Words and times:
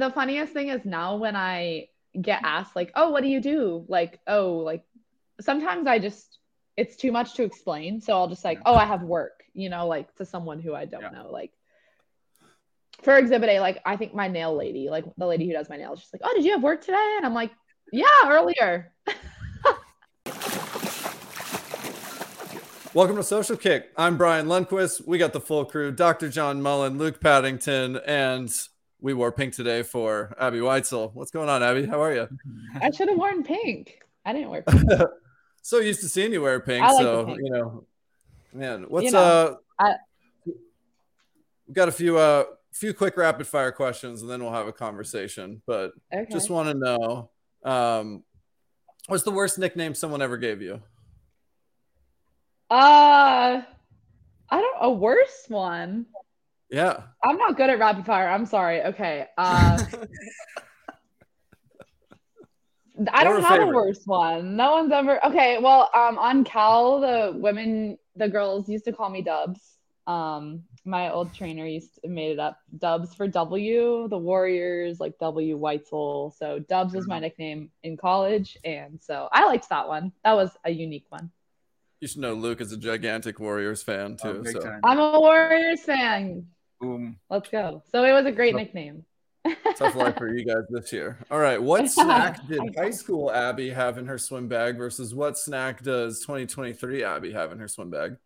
the 0.00 0.10
funniest 0.10 0.52
thing 0.52 0.68
is 0.68 0.84
now 0.84 1.16
when 1.16 1.36
I 1.36 1.88
get 2.20 2.40
asked 2.42 2.74
like, 2.74 2.90
"Oh, 2.94 3.10
what 3.10 3.22
do 3.22 3.28
you 3.28 3.40
do?" 3.40 3.84
Like, 3.88 4.20
"Oh, 4.26 4.56
like 4.56 4.84
sometimes 5.40 5.86
I 5.86 5.98
just 5.98 6.38
it's 6.76 6.96
too 6.96 7.12
much 7.12 7.34
to 7.34 7.42
explain, 7.42 8.00
so 8.00 8.14
I'll 8.14 8.28
just 8.28 8.44
like, 8.44 8.60
"Oh, 8.64 8.74
I 8.74 8.84
have 8.86 9.02
work," 9.02 9.42
you 9.52 9.68
know, 9.68 9.86
like 9.86 10.14
to 10.16 10.24
someone 10.24 10.60
who 10.60 10.74
I 10.74 10.86
don't 10.86 11.02
Yeah. 11.02 11.10
know. 11.10 11.30
Like 11.30 11.52
for 13.02 13.16
exhibit 13.16 13.48
A, 13.50 13.60
like 13.60 13.80
I 13.84 13.96
think 13.96 14.14
my 14.14 14.28
nail 14.28 14.56
lady, 14.56 14.88
like 14.88 15.04
the 15.16 15.26
lady 15.26 15.46
who 15.46 15.52
does 15.52 15.68
my 15.68 15.76
nails, 15.76 16.00
she's 16.00 16.12
like, 16.12 16.22
"Oh, 16.24 16.32
did 16.34 16.44
you 16.44 16.52
have 16.52 16.62
work 16.62 16.80
today?" 16.80 17.14
And 17.16 17.26
I'm 17.26 17.34
like, 17.34 17.52
"Yeah, 17.92 18.06
earlier." 18.26 18.92
Welcome 22.92 23.14
to 23.16 23.22
Social 23.22 23.56
Kick. 23.56 23.92
I'm 23.96 24.16
Brian 24.16 24.46
Lundquist. 24.48 25.06
We 25.06 25.16
got 25.16 25.32
the 25.32 25.40
full 25.40 25.64
crew 25.64 25.92
Dr. 25.92 26.28
John 26.28 26.60
Mullen, 26.60 26.98
Luke 26.98 27.20
Paddington, 27.20 27.98
and 27.98 28.52
we 29.00 29.14
wore 29.14 29.32
pink 29.32 29.54
today 29.54 29.82
for 29.82 30.34
Abbey 30.38 30.58
Weitzeil. 30.58 31.12
What's 31.14 31.30
going 31.30 31.48
on, 31.48 31.62
Abbey? 31.62 31.86
How 31.86 32.02
are 32.02 32.14
you? 32.14 32.28
I 32.80 32.90
should 32.90 33.08
have 33.08 33.18
worn 33.18 33.42
pink. 33.42 34.00
I 34.24 34.32
didn't 34.32 34.50
wear 34.50 34.62
pink. 34.62 34.82
so 35.62 35.78
used 35.78 36.00
to 36.00 36.08
seeing 36.08 36.32
you 36.32 36.42
wear 36.42 36.60
pink. 36.60 36.84
I 36.84 36.92
like 36.92 37.02
so, 37.02 37.24
pink. 37.26 37.38
you 37.42 37.50
know, 37.50 37.84
man, 38.52 38.84
what's 38.88 39.12
know, 39.12 39.18
uh, 39.18 39.54
I- 39.78 39.94
we've 40.46 41.74
got 41.74 41.88
a 41.88 41.92
few, 41.92 42.18
uh, 42.18 42.44
few 42.72 42.92
quick 42.94 43.16
rapid 43.16 43.46
fire 43.46 43.72
questions 43.72 44.22
and 44.22 44.30
then 44.30 44.42
we'll 44.42 44.52
have 44.52 44.66
a 44.66 44.72
conversation. 44.72 45.62
But 45.66 45.92
Okay. 46.12 46.26
just 46.30 46.50
want 46.50 46.68
to 46.68 46.74
know, 46.74 47.30
um, 47.64 48.22
what's 49.08 49.22
the 49.24 49.30
worst 49.32 49.58
nickname 49.58 49.94
someone 49.94 50.20
ever 50.22 50.36
gave 50.36 50.60
you? 50.60 50.80
Uh, 52.70 53.62
I 54.52 54.60
don't 54.60 54.76
a 54.80 54.90
worse 54.90 55.46
one. 55.48 56.06
Yeah. 56.70 57.02
I'm 57.24 57.36
not 57.36 57.56
good 57.56 57.68
at 57.70 57.78
rapid 57.78 58.06
fire. 58.06 58.28
I'm 58.28 58.46
sorry. 58.46 58.82
Okay. 58.82 59.26
Uh, 59.36 59.78
I 63.12 63.24
don't 63.24 63.38
a 63.38 63.42
have 63.46 63.60
a 63.60 63.62
favorite. 63.64 63.74
worse 63.74 64.02
one. 64.04 64.56
No 64.56 64.72
one's 64.72 64.92
ever. 64.92 65.24
Okay. 65.26 65.58
Well, 65.58 65.88
um, 65.94 66.18
on 66.18 66.44
Cal, 66.44 67.00
the 67.00 67.32
women, 67.38 67.96
the 68.16 68.28
girls 68.28 68.68
used 68.68 68.84
to 68.84 68.92
call 68.92 69.08
me 69.10 69.22
Dubs. 69.22 69.78
Um, 70.06 70.64
my 70.84 71.10
old 71.10 71.32
trainer 71.34 71.66
used 71.66 71.94
to 72.02 72.08
made 72.08 72.32
it 72.32 72.38
up. 72.38 72.58
Dubs 72.78 73.14
for 73.14 73.26
W. 73.26 74.06
The 74.08 74.18
Warriors, 74.18 75.00
like 75.00 75.18
W 75.18 75.58
Weitzeil. 75.58 76.34
So 76.36 76.58
Dubs 76.58 76.94
was 76.94 77.06
my 77.06 77.16
Mm-hmm. 77.16 77.22
nickname 77.22 77.70
in 77.82 77.96
college, 77.96 78.56
and 78.64 79.00
so 79.02 79.28
I 79.32 79.46
liked 79.46 79.68
that 79.70 79.88
one. 79.88 80.12
That 80.24 80.34
was 80.34 80.50
a 80.64 80.70
unique 80.70 81.06
one. 81.08 81.30
You 82.00 82.08
should 82.08 82.20
know 82.20 82.32
Luke 82.34 82.60
is 82.60 82.72
a 82.72 82.76
gigantic 82.78 83.38
Warriors 83.40 83.82
fan 83.82 84.16
Oh, 84.24 84.32
too. 84.34 84.42
big 84.42 84.52
so. 84.60 84.78
I'm 84.84 84.98
a 84.98 85.20
Warriors 85.20 85.82
fan. 85.82 86.46
Boom. 86.80 87.18
Let's 87.28 87.48
go. 87.48 87.82
So 87.92 88.04
it 88.04 88.12
was 88.12 88.26
a 88.26 88.32
great 88.32 88.54
Yep. 88.54 88.56
nickname. 88.56 89.04
tough 89.76 89.94
life 89.94 90.16
for 90.16 90.28
you 90.34 90.44
guys 90.44 90.64
this 90.68 90.92
year. 90.92 91.18
All 91.30 91.38
right. 91.38 91.60
What 91.62 91.90
snack 91.90 92.46
did 92.46 92.60
high 92.76 92.90
school 92.90 93.30
Abbey 93.30 93.70
have 93.70 93.96
in 93.98 94.06
her 94.06 94.18
swim 94.18 94.48
bag 94.48 94.76
versus 94.76 95.14
what 95.14 95.38
snack 95.38 95.82
does 95.82 96.20
2023 96.20 97.02
Abbey 97.04 97.32
have 97.32 97.52
in 97.52 97.58
her 97.58 97.68
swim 97.68 97.90
bag? 97.90 98.16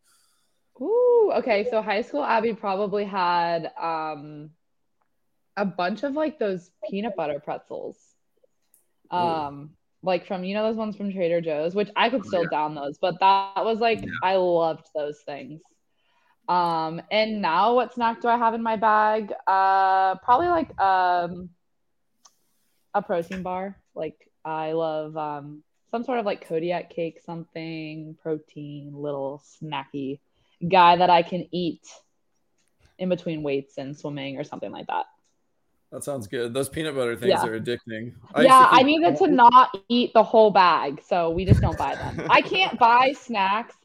Ooh, 0.80 1.32
okay. 1.36 1.69
So 1.70 1.82
high 1.82 2.02
school 2.02 2.25
Abbey 2.25 2.52
probably 2.55 3.05
had 3.05 3.70
um 3.80 4.50
a 5.56 5.64
bunch 5.64 6.02
of 6.02 6.14
like 6.14 6.38
those 6.41 6.70
peanut 6.91 7.14
butter 7.16 7.38
pretzels. 7.38 7.97
Ooh. 9.12 9.16
Um 9.16 9.70
like 10.02 10.27
from 10.27 10.42
you 10.44 10.55
know 10.55 10.64
those 10.64 10.77
ones 10.77 10.97
from 10.97 11.12
Trader 11.12 11.41
Joe's, 11.41 11.75
which 11.77 11.91
I 11.97 12.10
could 12.10 12.22
Oh, 12.25 12.28
still 12.28 12.42
yeah. 12.42 12.48
down 12.50 12.75
those, 12.75 12.98
but 12.98 13.19
that 13.20 13.64
was 13.64 13.78
like 13.78 14.00
Yeah. 14.02 14.10
I 14.22 14.34
loved 14.36 14.88
those 14.94 15.20
things. 15.25 15.60
Um 16.48 17.00
and 17.11 17.41
now 17.41 17.75
what 17.75 17.95
snack 17.95 18.20
do 18.20 18.28
I 18.28 18.37
have 18.37 18.55
in 18.55 18.62
my 18.62 18.77
bag? 18.77 19.33
Uh 19.47 20.17
probably 20.17 20.48
like 20.48 20.78
um 20.81 21.50
a 22.95 23.03
protein 23.03 23.42
bar. 23.42 23.77
Like 23.95 24.28
I 24.45 24.72
love 24.72 25.17
um 25.17 25.62
some 25.91 26.05
sort 26.05 26.19
of 26.19 26.27
like 26.27 26.47
Kodiak 26.47 26.91
cake, 26.91 27.20
something 27.25 28.17
protein, 28.22 28.92
little 28.95 29.42
snacky 29.62 30.19
guy 30.69 30.97
that 30.97 31.10
I 31.10 31.22
can 31.22 31.47
eat 31.53 31.83
in 32.99 33.09
between 33.09 33.43
weights 33.43 33.78
and 33.78 33.97
swimming 33.97 34.38
or 34.38 34.44
something 34.44 34.71
like 34.71 34.87
that. 34.88 35.06
That 35.93 36.03
sounds 36.03 36.27
good. 36.27 36.53
Those 36.53 36.69
peanut 36.69 36.97
butter 36.97 37.15
things 37.15 37.31
Yeah. 37.31 37.47
are 37.47 37.60
addicting. 37.60 38.06
used 38.06 38.16
yeah, 38.41 38.66
I 38.69 38.83
needed 38.83 39.16
to 39.19 39.28
not 39.28 39.77
eat 39.88 40.12
the 40.12 40.25
whole 40.25 40.50
bag, 40.50 41.00
so 41.06 41.31
we 41.31 41.44
just 41.44 41.60
don't 41.60 41.78
buy 41.78 41.94
them. 41.94 42.27
I 42.28 42.43
can't 42.43 42.77
buy 42.78 43.12
snacks 43.12 43.77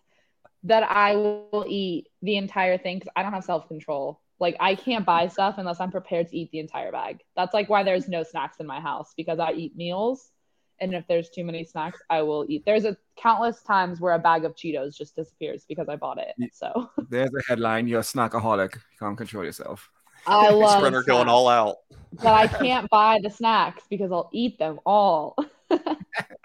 that 0.63 0.83
I 0.83 1.15
will 1.15 1.65
eat 1.67 2.07
the 2.21 2.35
entire 2.37 2.77
thing 2.77 2.99
because 2.99 3.11
I 3.15 3.23
don't 3.23 3.33
have 3.33 3.43
self 3.43 3.67
control. 3.67 4.21
Like 4.39 4.55
I 4.59 4.75
can't 4.75 5.05
buy 5.05 5.27
stuff 5.27 5.55
unless 5.57 5.79
I'm 5.79 5.91
prepared 5.91 6.27
to 6.29 6.37
eat 6.37 6.51
the 6.51 6.59
entire 6.59 6.91
bag. 6.91 7.21
That's 7.35 7.53
like 7.53 7.69
why 7.69 7.83
there's 7.83 8.07
no 8.07 8.23
snacks 8.23 8.57
in 8.59 8.65
my 8.67 8.79
house 8.79 9.13
because 9.17 9.39
I 9.39 9.51
eat 9.51 9.75
meals, 9.75 10.31
and 10.79 10.93
if 10.93 11.05
there's 11.07 11.29
too 11.29 11.43
many 11.43 11.63
snacks, 11.65 11.99
I 12.09 12.21
will 12.21 12.45
eat. 12.47 12.63
There's 12.65 12.85
a 12.85 12.97
countless 13.17 13.61
times 13.63 13.99
where 13.99 14.13
a 14.13 14.19
bag 14.19 14.45
of 14.45 14.55
Cheetos 14.55 14.97
just 14.97 15.15
disappears 15.15 15.65
because 15.67 15.89
I 15.89 15.95
bought 15.97 16.19
it. 16.19 16.35
So 16.53 16.89
There's 17.09 17.31
a 17.33 17.41
headline. 17.47 17.87
You're 17.87 17.99
a 17.99 18.03
snackaholic. 18.03 18.75
You 18.75 18.97
can't 18.99 19.17
control 19.17 19.43
yourself. 19.43 19.89
I 20.25 20.49
love 20.49 20.79
Sprinter 20.79 21.03
going 21.03 21.29
all 21.29 21.47
out. 21.47 21.77
but 22.21 22.33
I 22.33 22.47
can't 22.47 22.89
buy 22.89 23.19
the 23.21 23.29
snacks 23.29 23.83
because 23.89 24.11
I'll 24.11 24.29
eat 24.33 24.59
them 24.59 24.79
all. 24.85 25.35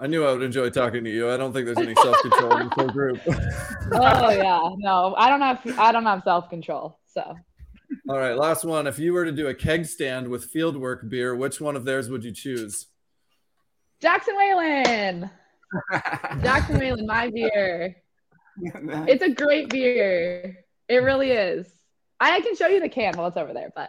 I 0.00 0.06
knew 0.06 0.24
I 0.24 0.32
would 0.32 0.42
enjoy 0.42 0.70
talking 0.70 1.04
to 1.04 1.10
you. 1.10 1.30
I 1.30 1.36
don't 1.36 1.52
think 1.52 1.66
there's 1.66 1.78
any 1.78 1.94
self 2.02 2.16
control 2.22 2.56
in 2.58 2.68
the 2.68 2.74
whole 2.74 2.88
group. 2.88 3.20
oh 3.92 4.30
yeah, 4.30 4.70
no, 4.78 5.14
I 5.16 5.28
don't 5.28 5.40
have 5.40 5.78
I 5.78 5.92
don't 5.92 6.04
have 6.04 6.22
self 6.24 6.48
control. 6.50 6.98
So 7.06 7.36
All 8.08 8.18
right, 8.18 8.36
last 8.36 8.64
one. 8.64 8.86
If 8.86 8.98
you 8.98 9.12
were 9.12 9.24
to 9.24 9.32
do 9.32 9.48
a 9.48 9.54
keg 9.54 9.86
stand 9.86 10.28
with 10.28 10.52
fieldwork 10.52 11.08
beer, 11.08 11.36
which 11.36 11.60
one 11.60 11.76
of 11.76 11.84
theirs 11.84 12.08
would 12.08 12.24
you 12.24 12.32
choose? 12.32 12.86
Jax 14.00 14.26
and 14.26 14.36
Waylon, 14.36 15.30
Jackson 16.42 16.78
Whalen, 16.78 17.06
my 17.06 17.30
beer. 17.30 17.96
It's 19.08 19.22
a 19.22 19.30
great 19.30 19.70
beer. 19.70 20.58
It 20.86 20.96
really 20.96 21.30
is. 21.30 21.66
I 22.20 22.38
can 22.42 22.54
show 22.54 22.66
you 22.66 22.80
the 22.80 22.88
can 22.88 23.16
while 23.16 23.28
it's 23.28 23.38
over 23.38 23.54
there, 23.54 23.72
but 23.74 23.88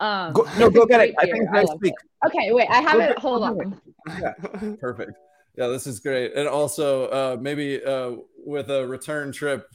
um, 0.00 0.32
Go- 0.32 0.46
no, 0.58 0.70
go 0.70 0.86
get 0.86 1.00
it. 1.00 1.14
great 1.14 1.30
I 1.30 1.32
think 1.32 1.48
I 1.50 1.52
next 1.52 1.74
week. 1.80 1.92
it. 1.92 2.26
Okay, 2.28 2.52
wait, 2.52 2.68
I 2.70 2.80
have 2.80 2.94
Go 2.94 3.00
it. 3.00 3.18
Hold 3.18 3.42
go 3.42 4.16
get 4.16 4.36
on. 4.62 4.76
Perfect. 4.78 5.12
Yeah, 5.58 5.66
this 5.66 5.88
is 5.88 5.98
great. 5.98 6.34
And 6.34 6.46
also, 6.48 7.06
uh, 7.08 7.36
maybe 7.40 7.82
uh, 7.84 8.12
with 8.46 8.70
a 8.70 8.86
return 8.86 9.32
trip 9.32 9.66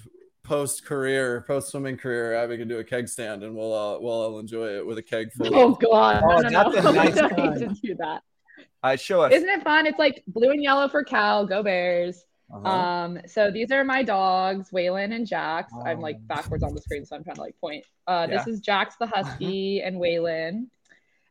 post 0.43 0.85
career, 0.85 1.43
post 1.45 1.71
swimming 1.71 1.97
career, 1.97 2.33
Abbey 2.35 2.57
can 2.57 2.67
do 2.69 2.79
a 2.79 2.83
keg 2.85 3.09
stand, 3.09 3.43
and 3.43 3.53
we'll 3.53 3.73
all 3.73 4.01
we'll 4.01 4.13
all 4.13 4.39
enjoy 4.39 4.67
it 4.77 4.85
with 4.85 4.97
a 4.97 5.01
keg 5.03 5.31
full. 5.33 5.53
Oh 5.53 5.71
god, 5.75 6.23
Oh, 6.23 6.39
no, 6.39 6.49
no, 6.49 6.69
no. 6.69 6.91
nice 6.93 7.17
I 7.17 7.27
don't 7.27 7.59
need 7.59 7.67
to 7.75 7.81
do 7.81 7.95
that. 7.95 8.21
All 8.81 8.91
right, 8.91 8.99
show 8.99 9.21
us. 9.23 9.33
Isn't 9.33 9.49
it 9.49 9.61
fun? 9.63 9.85
It's 9.85 9.99
like 9.99 10.23
blue 10.27 10.51
and 10.51 10.63
yellow 10.63 10.87
for 10.87 11.03
Cal. 11.03 11.45
Go 11.45 11.63
Bears. 11.63 12.23
Uh-huh. 12.53 12.67
Um, 12.69 13.19
so 13.25 13.51
these 13.51 13.71
are 13.71 13.83
my 13.83 14.03
dogs, 14.03 14.69
Waylon 14.71 15.13
and 15.13 15.25
Jax. 15.27 15.73
I'm 15.85 15.99
like 15.99 16.17
Oh. 16.19 16.25
backwards 16.27 16.63
on 16.63 16.73
the 16.75 16.81
screen, 16.81 17.05
so 17.05 17.15
I'm 17.15 17.23
trying 17.23 17.35
to 17.35 17.41
like 17.41 17.59
point. 17.59 17.83
Uh, 18.07 18.27
this 18.27 18.47
is 18.47 18.59
Jax 18.61 18.95
the 18.99 19.07
Husky 19.07 19.81
and 19.81 19.97
Waylon. 19.97 20.67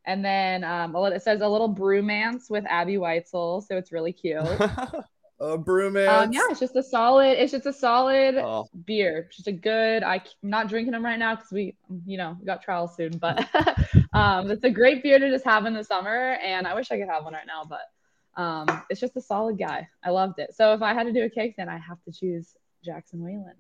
And 0.05 0.25
then 0.25 0.65
um, 0.65 0.95
a 0.95 1.01
little- 1.01 1.17
it 1.17 1.23
says 1.23 1.41
a 1.41 1.49
little 1.49 1.73
bromance 1.73 2.51
with 2.51 2.65
Abbey 2.69 2.97
Weitzeil, 2.97 3.63
so 3.67 3.77
it's 3.77 3.93
really 3.93 4.13
cute. 4.13 4.43
Uh, 5.43 5.57
brewmans. 5.57 6.07
Um, 6.07 6.33
yeah, 6.33 6.43
it's 6.51 6.61
just 6.61 6.77
a 6.77 6.83
solid. 6.85 7.37
It's 7.37 7.51
just 7.51 7.67
a 7.67 7.73
solid 7.73 8.37
Oh, 8.37 8.69
beer. 8.85 9.29
Just 9.35 9.49
a 9.49 9.53
good. 9.53 10.05
I, 10.05 10.17
am 10.17 10.23
not 10.41 10.69
drinking 10.69 10.93
them 10.93 11.05
right 11.05 11.19
now 11.19 11.35
because 11.35 11.51
we, 11.51 11.75
you 12.07 12.17
know, 12.17 12.37
we 12.39 12.47
got 12.47 12.63
trials 12.63 12.95
soon. 12.95 13.19
But 13.19 13.49
um, 14.13 14.53
it's 14.53 14.63
a 14.63 14.71
great 14.71 15.03
beer 15.03 15.19
to 15.19 15.31
just 15.31 15.45
have 15.45 15.67
in 15.67 15.75
the 15.75 15.83
summer, 15.83 16.34
and 16.41 16.65
I 16.65 16.77
wish 16.77 16.93
I 16.93 16.99
could 16.99 17.09
have 17.09 17.25
one 17.25 17.33
right 17.33 17.47
now. 17.47 17.65
But 17.69 18.41
um, 18.41 18.84
it's 18.89 19.01
just 19.01 19.17
a 19.17 19.21
solid 19.21 19.59
guy. 19.59 19.89
I 20.05 20.11
loved 20.11 20.39
it. 20.39 20.55
So 20.55 20.75
if 20.75 20.83
I 20.83 20.95
had 20.95 21.09
to 21.09 21.13
do 21.13 21.25
a 21.25 21.29
cake, 21.29 21.55
then 21.57 21.69
I 21.69 21.77
have 21.77 22.01
to 22.05 22.13
choose 22.13 22.55
Jax 22.84 23.13
and 23.13 23.23
Waylon. 23.23 23.55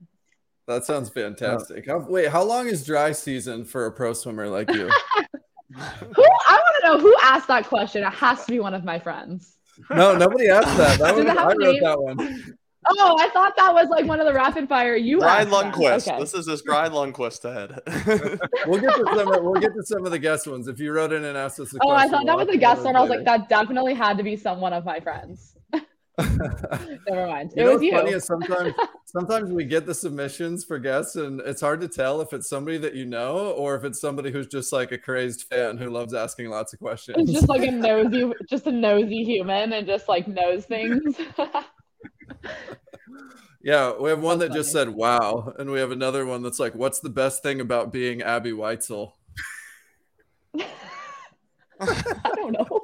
That 0.68 0.84
sounds 0.84 1.10
fantastic. 1.10 1.86
How, 1.88 1.98
wait, 1.98 2.28
how 2.28 2.44
long 2.44 2.68
is 2.68 2.86
dry 2.86 3.10
season 3.10 3.64
for 3.64 3.86
a 3.86 3.90
pro 3.90 4.12
swimmer 4.12 4.48
like 4.48 4.72
you? 4.72 4.88
Who 5.74 6.22
I 6.48 6.54
want 6.60 6.76
to 6.80 6.86
know 6.86 6.98
who 6.98 7.14
asked 7.22 7.48
that 7.48 7.66
question. 7.66 8.02
It 8.04 8.12
has 8.12 8.44
to 8.46 8.52
be 8.52 8.60
one 8.60 8.74
of 8.74 8.84
my 8.84 8.98
friends. 8.98 9.56
no, 9.90 10.16
nobody 10.16 10.48
asked 10.48 10.76
that. 10.76 10.98
That 10.98 11.16
Does 11.16 11.16
was, 11.16 11.24
it 11.24 11.28
have 11.28 11.38
I 11.38 11.42
a 11.42 11.46
wrote 11.56 11.58
name? 11.58 11.82
that 11.82 12.00
one. 12.00 12.56
Oh, 12.98 13.16
I 13.20 13.28
thought 13.28 13.54
that 13.56 13.72
was 13.72 13.88
like 13.90 14.06
one 14.06 14.18
of 14.18 14.26
the 14.26 14.34
rapid 14.34 14.68
fire. 14.68 14.96
You 14.96 15.18
Brian 15.18 15.48
asked 15.48 15.50
that. 15.50 15.72
Lundquist. 15.74 16.08
Okay. 16.08 16.18
This 16.20 16.34
is 16.34 16.48
his 16.48 16.62
Brian 16.62 16.92
Lundquist 16.92 17.42
head. 17.44 17.78
We'll 18.66 18.80
get 18.80 18.94
to 18.96 19.04
some. 19.14 19.32
Of, 19.32 19.42
we'll 19.44 19.60
get 19.60 19.72
to 19.74 19.82
some 19.84 20.04
of 20.04 20.10
the 20.10 20.18
guest 20.18 20.46
ones. 20.48 20.66
If 20.66 20.80
you 20.80 20.92
wrote 20.92 21.12
in 21.12 21.24
and 21.24 21.36
asked 21.38 21.60
us 21.60 21.72
a 21.74 21.78
Oh, 21.80 21.90
question, 21.90 22.08
I 22.08 22.08
thought 22.10 22.26
that 22.26 22.36
was 22.36 22.48
a 22.48 22.56
guest 22.58 22.78
those 22.78 22.86
one. 22.86 22.96
I 22.96 23.00
was 23.00 23.10
like, 23.10 23.24
that 23.24 23.48
definitely 23.48 23.94
had 23.94 24.16
to 24.18 24.24
be 24.24 24.36
some 24.36 24.60
one 24.60 24.72
of 24.72 24.84
my 24.84 24.98
friends. 25.00 25.56
Never 26.18 27.26
mind. 27.26 27.52
You 27.56 27.62
it 27.62 27.64
know 27.64 27.72
was 27.74 27.82
you. 27.82 27.92
funny 27.92 28.10
is 28.10 28.24
sometimes 28.24 28.74
sometimes 29.06 29.50
we 29.50 29.64
get 29.64 29.86
the 29.86 29.94
submissions 29.94 30.62
for 30.62 30.78
guests 30.78 31.16
and 31.16 31.40
it's 31.40 31.60
hard 31.60 31.80
to 31.80 31.88
tell 31.88 32.20
if 32.20 32.34
it's 32.34 32.48
somebody 32.48 32.76
that 32.78 32.94
you 32.94 33.06
know 33.06 33.52
or 33.52 33.76
if 33.76 33.84
it's 33.84 34.00
somebody 34.00 34.30
who's 34.30 34.46
just 34.46 34.72
like 34.72 34.92
a 34.92 34.98
crazed 34.98 35.44
fan 35.44 35.78
who 35.78 35.88
loves 35.88 36.12
asking 36.12 36.50
lots 36.50 36.74
of 36.74 36.80
questions. 36.80 37.16
It's 37.18 37.32
just 37.32 37.48
like 37.48 37.62
a 37.62 37.70
nosy, 37.70 38.30
just 38.50 38.66
a 38.66 38.72
nosy 38.72 39.24
human, 39.24 39.72
and 39.72 39.86
just 39.86 40.06
like 40.06 40.28
knows 40.28 40.66
things. 40.66 41.16
yeah, 43.62 43.92
we 43.98 44.10
have 44.10 44.20
one 44.20 44.38
that 44.40 44.48
That's 44.48 44.58
just 44.58 44.72
said 44.72 44.90
wow, 44.90 45.54
and 45.58 45.70
we 45.70 45.80
have 45.80 45.92
another 45.92 46.26
one 46.26 46.42
that's 46.42 46.60
like, 46.60 46.74
"What's 46.74 47.00
the 47.00 47.10
best 47.10 47.42
thing 47.42 47.60
about 47.60 47.90
being 47.90 48.20
Abbey 48.20 48.52
Weitzeil?" 48.52 49.12
I 51.80 52.32
don't 52.36 52.52
know. 52.52 52.80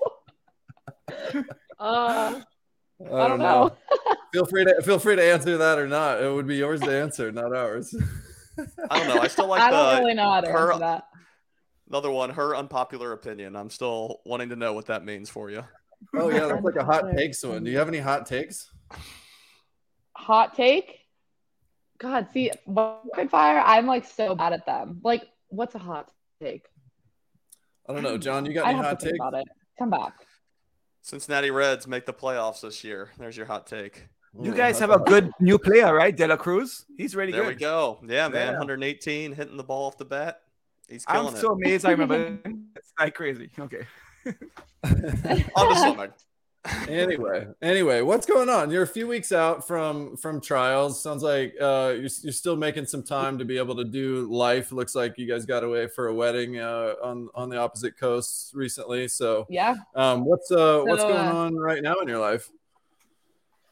Uh, 1.79 2.41
I 3.05 3.29
don't 3.29 3.39
know. 3.39 3.69
know. 3.69 3.77
Feel 4.33 4.45
free 4.45 4.65
to 4.65 4.83
feel 4.83 4.99
free 4.99 5.17
to 5.17 5.23
answer 5.25 5.57
that 5.57 5.79
or 5.79 5.89
not. 5.89 6.23
It 6.23 6.31
would 6.31 6.47
be 6.47 6.57
yours 6.57 6.81
to 6.83 6.91
answer, 6.93 7.33
not 7.33 7.57
ours. 7.57 7.95
I 8.91 8.99
don't 8.99 9.09
know. 9.09 9.23
I 9.23 9.27
still 9.29 9.47
like 9.49 9.63
I 9.63 9.71
the 9.71 9.77
don't 9.77 10.01
really 10.01 10.15
know 10.15 10.31
how 10.31 10.41
to 10.43 10.51
her- 10.53 10.73
answer 10.73 10.81
that. 10.81 11.05
another 11.89 12.11
one. 12.11 12.29
Her 12.31 12.55
unpopular 12.55 13.13
opinion. 13.13 13.57
I'm 13.57 13.71
still 13.71 14.21
wanting 14.27 14.51
to 14.51 14.57
know 14.57 14.75
what 14.75 14.85
that 14.87 15.05
means 15.07 15.31
for 15.31 15.49
you. 15.51 15.65
oh 16.15 16.29
yeah, 16.29 16.47
that's 16.47 16.63
like 16.63 16.77
a 16.77 16.85
hot 16.85 17.11
takes 17.17 17.43
one. 17.43 17.65
Do 17.65 17.71
you 17.71 17.79
have 17.79 17.89
any 17.89 17.99
hot 18.01 18.27
takes? 18.27 18.71
Hot 20.17 20.55
take. 20.55 20.99
God, 21.99 22.29
see, 22.33 22.51
rapid 22.67 23.31
fire. 23.31 23.63
I'm 23.65 23.87
like 23.87 24.05
so 24.05 24.35
bad 24.35 24.53
at 24.53 24.67
them. 24.67 25.01
Like, 25.03 25.23
what's 25.49 25.75
a 25.75 25.79
hot 25.79 26.11
take? 26.43 26.67
I 27.89 27.95
don't 27.95 28.03
know, 28.03 28.19
John. 28.19 28.45
You 28.45 28.53
got 28.53 28.67
I 28.67 28.71
any 28.71 28.77
have 28.77 28.85
hot 28.87 29.01
to 29.01 29.07
think 29.07 29.15
takes? 29.15 29.21
about 29.27 29.41
it. 29.41 29.49
Come 29.79 29.89
back. 29.91 30.13
Cincinnati 31.09 31.51
Reds 31.51 31.87
make 31.87 32.05
the 32.05 32.13
playoffs 32.13 32.61
this 32.61 32.85
year. 32.85 33.09
There's 33.17 33.35
your 33.35 33.47
hot 33.47 33.67
take. 33.67 34.09
You 34.39 34.53
Ooh, 34.53 34.55
guys 34.55 34.79
have 34.79 34.91
a 34.91 34.99
good 34.99 35.33
new 35.41 35.59
player, 35.59 35.95
right? 35.95 36.15
De 36.15 36.27
La 36.27 36.37
Cruz. 36.37 36.85
He's 36.99 37.17
really 37.17 37.33
There 37.33 37.45
good. 37.45 37.49
we 37.49 37.55
go. 37.55 37.99
Yeah, 38.07 38.29
man. 38.29 38.53
Yeah. 38.53 38.59
118 38.59 39.33
hitting 39.33 39.57
the 39.57 39.65
ball 39.65 39.87
off 39.87 39.97
the 39.97 40.05
bat. 40.05 40.43
He's 40.87 41.07
killing 41.07 41.29
I'm 41.29 41.35
it. 41.35 41.39
so 41.39 41.53
amazed. 41.53 41.87
I 41.87 41.93
remember. 41.93 42.39
it's 42.77 42.93
like 43.01 43.15
crazy. 43.15 43.49
Okay. 43.59 43.87
On 44.27 45.69
to 45.73 45.79
swimming. 45.79 46.13
Anyway, 46.89 47.47
anyway, 47.63 48.03
what's 48.03 48.27
going 48.27 48.49
on? 48.49 48.71
You're 48.71 48.83
a 48.83 48.87
few 48.87 49.07
weeks 49.07 49.33
out 49.33 49.67
from 49.67 50.17
from 50.17 50.41
trials. 50.41 51.03
Sounds 51.03 51.23
like 51.23 51.55
uh, 51.61 51.95
you're, 51.95 52.11
you're 52.23 52.33
still 52.33 52.57
making 52.57 52.87
some 52.87 53.03
time 53.03 53.39
to 53.39 53.45
be 53.45 53.59
able 53.59 53.77
to 53.77 53.85
do 53.85 54.27
life. 54.31 54.73
Looks 54.73 54.95
like 54.95 55.19
you 55.19 55.27
guys 55.27 55.47
got 55.47 55.65
away 55.65 55.87
for 55.89 56.09
a 56.09 56.15
wedding 56.15 56.59
uh, 56.59 56.95
on 57.03 57.29
on 57.35 57.49
the 57.49 57.59
opposite 57.59 57.99
coast 57.99 58.53
recently. 58.55 59.09
So, 59.09 59.47
Yeah. 59.49 59.75
um, 59.95 60.25
what's 60.25 60.51
uh, 60.51 60.83
what's 60.85 61.05
going 61.05 61.29
uh, 61.29 61.35
on 61.35 61.57
right 61.57 61.83
now 61.83 61.97
in 62.01 62.09
your 62.09 62.19
life? 62.19 62.51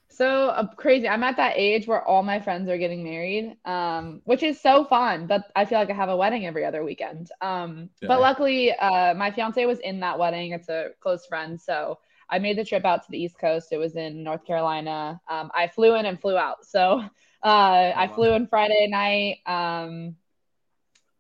So 0.09 0.49
uh, 0.49 0.67
crazy. 0.77 1.07
I'm 1.07 1.23
at 1.23 1.37
that 1.37 1.55
age 1.57 1.87
where 1.87 2.03
all 2.03 2.23
my 2.23 2.41
friends 2.41 2.71
are 2.71 2.79
getting 2.79 3.05
married, 3.05 3.55
um, 3.67 4.23
which 4.25 4.43
is 4.43 4.59
so 4.59 4.87
fun. 4.87 5.27
But 5.27 5.51
I 5.55 5.67
feel 5.67 5.79
like 5.79 5.91
I 5.91 5.93
have 5.93 6.09
a 6.09 6.17
wedding 6.17 6.47
every 6.47 6.65
other 6.65 6.83
weekend. 6.83 7.31
Um, 7.43 7.91
Yeah. 8.01 8.09
But 8.09 8.21
luckily, 8.21 8.73
uh, 8.73 9.13
my 9.13 9.31
fiance 9.31 9.63
was 9.67 9.79
in 9.81 10.01
that 10.01 10.19
wedding. 10.19 10.53
It's 10.53 10.71
a 10.71 10.93
close 11.01 11.27
friend, 11.27 11.61
so 11.61 11.99
I 12.29 12.39
made 12.39 12.59
the 12.59 12.65
trip 12.65 12.85
out 12.85 13.03
to 13.05 13.11
the 13.11 13.19
East 13.23 13.39
Coast. 13.39 13.69
It 13.73 13.79
was 13.79 13.97
in 13.97 14.23
North 14.25 14.45
Carolina. 14.45 15.21
Um, 15.29 15.51
I 15.55 15.69
flew 15.69 15.95
in 15.95 16.07
and 16.07 16.21
flew 16.21 16.37
out. 16.37 16.65
So 16.65 17.01
uh, 17.45 17.93
I 17.97 18.09
flew 18.15 18.33
in 18.35 18.47
Friday 18.49 18.89
night, 18.89 19.39
um, 19.47 20.17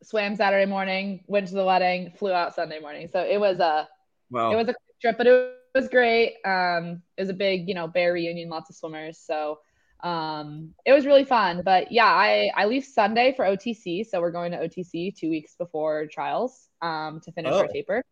swam 0.02 0.36
Saturday 0.36 0.66
morning, 0.66 1.22
went 1.26 1.48
to 1.48 1.54
the 1.54 1.64
wedding, 1.64 2.12
flew 2.18 2.32
out 2.32 2.54
Sunday 2.54 2.80
morning. 2.80 3.08
So 3.12 3.20
it 3.22 3.38
was 3.38 3.58
a 3.60 3.88
Wow. 4.30 4.50
it 4.50 4.56
was 4.56 4.68
a 4.68 4.74
trip, 5.00 5.16
but 5.18 5.28
it 5.28 5.54
was 5.76 5.88
great. 5.88 6.34
Um, 6.44 7.00
it 7.16 7.22
was 7.22 7.28
a 7.28 7.34
big, 7.34 7.68
you 7.68 7.74
know, 7.74 7.86
bear 7.86 8.12
reunion, 8.12 8.48
lots 8.48 8.70
of 8.70 8.76
swimmers. 8.76 9.18
So 9.18 9.60
um, 10.02 10.74
it 10.84 10.92
was 10.92 11.06
really 11.06 11.24
fun. 11.24 11.62
But 11.64 11.92
yeah, 11.92 12.06
I 12.06 12.50
I 12.56 12.64
leave 12.66 12.84
Sunday 12.84 13.32
for 13.36 13.44
OTC, 13.44 14.04
so 14.04 14.20
we're 14.20 14.32
going 14.32 14.50
to 14.50 14.58
OTC 14.58 15.14
two 15.14 15.30
weeks 15.30 15.54
before 15.56 16.06
trials 16.08 16.68
um, 16.82 17.20
to 17.24 17.30
finish 17.32 17.52
our 17.52 17.64
Oh. 17.64 17.72
taper. 17.72 18.02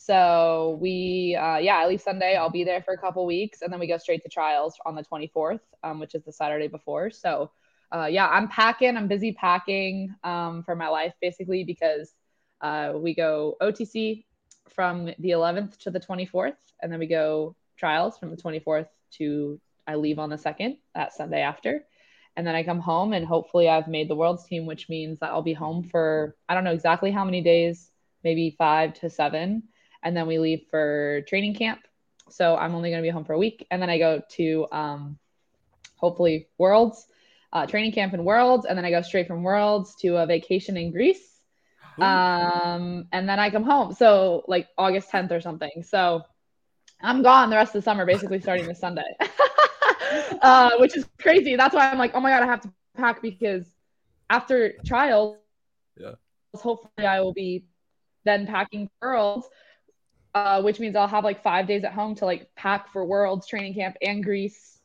So 0.00 0.78
we, 0.80 1.36
uh, 1.38 1.56
yeah, 1.56 1.76
I 1.76 1.88
leave 1.88 2.00
Sunday. 2.00 2.36
I'll 2.36 2.50
be 2.50 2.62
there 2.62 2.80
for 2.80 2.94
a 2.94 2.98
couple 2.98 3.26
weeks, 3.26 3.62
and 3.62 3.72
then 3.72 3.80
we 3.80 3.88
go 3.88 3.98
straight 3.98 4.22
to 4.22 4.28
trials 4.28 4.76
on 4.86 4.94
the 4.94 5.02
24th, 5.02 5.58
um, 5.82 5.98
which 5.98 6.14
is 6.14 6.22
the 6.22 6.32
Saturday 6.32 6.68
before. 6.68 7.10
So 7.10 7.50
uh, 7.92 8.06
yeah, 8.06 8.28
I'm 8.28 8.46
packing. 8.46 8.96
I'm 8.96 9.08
busy 9.08 9.32
packing 9.32 10.14
um, 10.22 10.62
for 10.62 10.76
my 10.76 10.88
life 10.88 11.14
basically 11.20 11.64
because 11.64 12.14
uh, 12.60 12.92
we 12.94 13.12
go 13.12 13.56
OTC 13.60 14.24
from 14.68 15.06
the 15.06 15.30
11th 15.30 15.76
to 15.78 15.90
the 15.90 16.00
24th, 16.00 16.56
and 16.80 16.92
then 16.92 17.00
we 17.00 17.08
go 17.08 17.56
trials 17.76 18.18
from 18.18 18.30
the 18.30 18.36
24th 18.36 18.86
to 19.14 19.60
I 19.88 19.96
leave 19.96 20.20
on 20.20 20.30
the 20.30 20.36
2nd, 20.36 20.78
that 20.94 21.12
Sunday 21.12 21.40
after. 21.40 21.84
And 22.36 22.46
then 22.46 22.54
I 22.54 22.62
come 22.62 22.78
home, 22.78 23.14
and 23.14 23.26
hopefully, 23.26 23.68
I've 23.68 23.88
made 23.88 24.08
the 24.08 24.14
world's 24.14 24.44
team, 24.46 24.64
which 24.64 24.88
means 24.88 25.18
that 25.18 25.30
I'll 25.30 25.42
be 25.42 25.54
home 25.54 25.82
for 25.82 26.36
I 26.48 26.54
don't 26.54 26.62
know 26.62 26.72
exactly 26.72 27.10
how 27.10 27.24
many 27.24 27.40
days, 27.40 27.90
maybe 28.22 28.54
five 28.56 28.94
to 29.00 29.10
seven. 29.10 29.64
And 30.08 30.24
then 30.24 30.32
we 30.32 30.48
leave 30.48 30.66
for 30.72 31.22
training 31.28 31.56
camp. 31.56 31.86
So 32.30 32.56
I'm 32.56 32.74
only 32.74 32.90
going 32.90 33.02
to 33.02 33.06
be 33.06 33.12
home 33.12 33.26
for 33.26 33.34
a 33.34 33.38
week. 33.38 33.66
And 33.70 33.82
then 33.82 33.90
I 33.90 33.98
go 33.98 34.22
to 34.38 34.66
um, 34.72 35.28
hopefully 35.96 36.48
Worlds, 36.58 37.06
uh, 37.52 37.66
training 37.66 37.92
camp 37.92 38.14
in 38.14 38.24
Worlds. 38.24 38.66
And 38.66 38.78
then 38.78 38.84
I 38.86 38.90
go 38.90 39.02
straight 39.02 39.28
from 39.28 39.42
Worlds 39.42 39.96
to 40.02 40.16
a 40.16 40.26
vacation 40.26 40.76
in 40.78 40.92
Greece 40.92 41.44
um 42.00 43.06
and 43.12 43.28
then 43.28 43.38
i 43.40 43.50
come 43.50 43.64
home 43.64 43.92
so 43.92 44.44
like 44.48 44.68
august 44.78 45.10
10th 45.10 45.32
or 45.32 45.40
something 45.40 45.82
so 45.82 46.22
i'm 47.02 47.22
gone 47.22 47.50
the 47.50 47.56
rest 47.56 47.74
of 47.74 47.80
the 47.80 47.84
summer 47.84 48.06
basically 48.06 48.40
starting 48.40 48.66
this 48.66 48.80
sunday 48.80 49.16
uh 50.42 50.70
which 50.78 50.96
is 50.96 51.08
crazy 51.20 51.56
that's 51.56 51.74
why 51.74 51.90
i'm 51.90 51.98
like 51.98 52.12
oh 52.14 52.20
my 52.20 52.30
god 52.30 52.42
i 52.42 52.46
have 52.46 52.60
to 52.60 52.72
pack 52.96 53.22
because 53.22 53.74
after 54.30 54.74
trials 54.86 55.36
Yeah. 55.96 56.14
hopefully 56.56 57.06
i 57.06 57.20
will 57.20 57.32
be 57.32 57.64
then 58.24 58.46
packing 58.46 58.88
worlds 59.00 59.48
uh 60.38 60.62
which 60.62 60.80
means 60.80 60.96
i'll 60.96 61.08
have 61.08 61.24
like 61.24 61.42
five 61.42 61.66
days 61.66 61.84
at 61.84 61.92
home 61.92 62.14
to 62.14 62.24
like 62.24 62.54
pack 62.54 62.92
for 62.92 63.04
worlds 63.04 63.46
training 63.46 63.74
camp 63.74 63.96
and 64.02 64.22
greece 64.24 64.80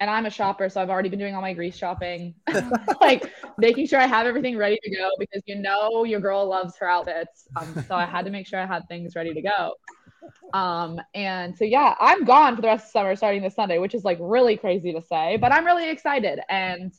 and 0.00 0.10
i'm 0.10 0.26
a 0.26 0.30
shopper 0.30 0.68
so 0.68 0.80
i've 0.80 0.90
already 0.90 1.08
been 1.08 1.18
doing 1.18 1.34
all 1.34 1.42
my 1.42 1.52
greece 1.52 1.76
shopping 1.76 2.34
like 3.00 3.30
making 3.58 3.86
sure 3.86 4.00
I 4.00 4.06
have 4.06 4.26
everything 4.26 4.56
ready 4.56 4.78
to 4.82 4.90
go 4.90 5.10
because 5.18 5.42
you 5.46 5.56
know 5.56 6.04
your 6.04 6.20
girl 6.20 6.46
loves 6.46 6.76
her 6.78 6.88
outfits. 6.88 7.48
Um, 7.56 7.84
so 7.88 7.94
I 7.94 8.04
had 8.04 8.24
to 8.24 8.30
make 8.30 8.46
sure 8.46 8.60
I 8.60 8.66
had 8.66 8.86
things 8.88 9.14
ready 9.14 9.34
to 9.34 9.42
go. 9.42 9.74
Um, 10.52 11.00
and 11.14 11.56
so 11.56 11.64
yeah, 11.64 11.94
I'm 12.00 12.24
gone 12.24 12.56
for 12.56 12.62
the 12.62 12.68
rest 12.68 12.86
of 12.86 12.90
summer 12.90 13.16
starting 13.16 13.42
this 13.42 13.54
Sunday, 13.54 13.78
which 13.78 13.94
is 13.94 14.04
like 14.04 14.18
really 14.20 14.56
crazy 14.56 14.92
to 14.92 15.02
say, 15.02 15.36
but 15.36 15.52
I'm 15.52 15.64
really 15.64 15.88
excited. 15.88 16.40
And 16.48 16.92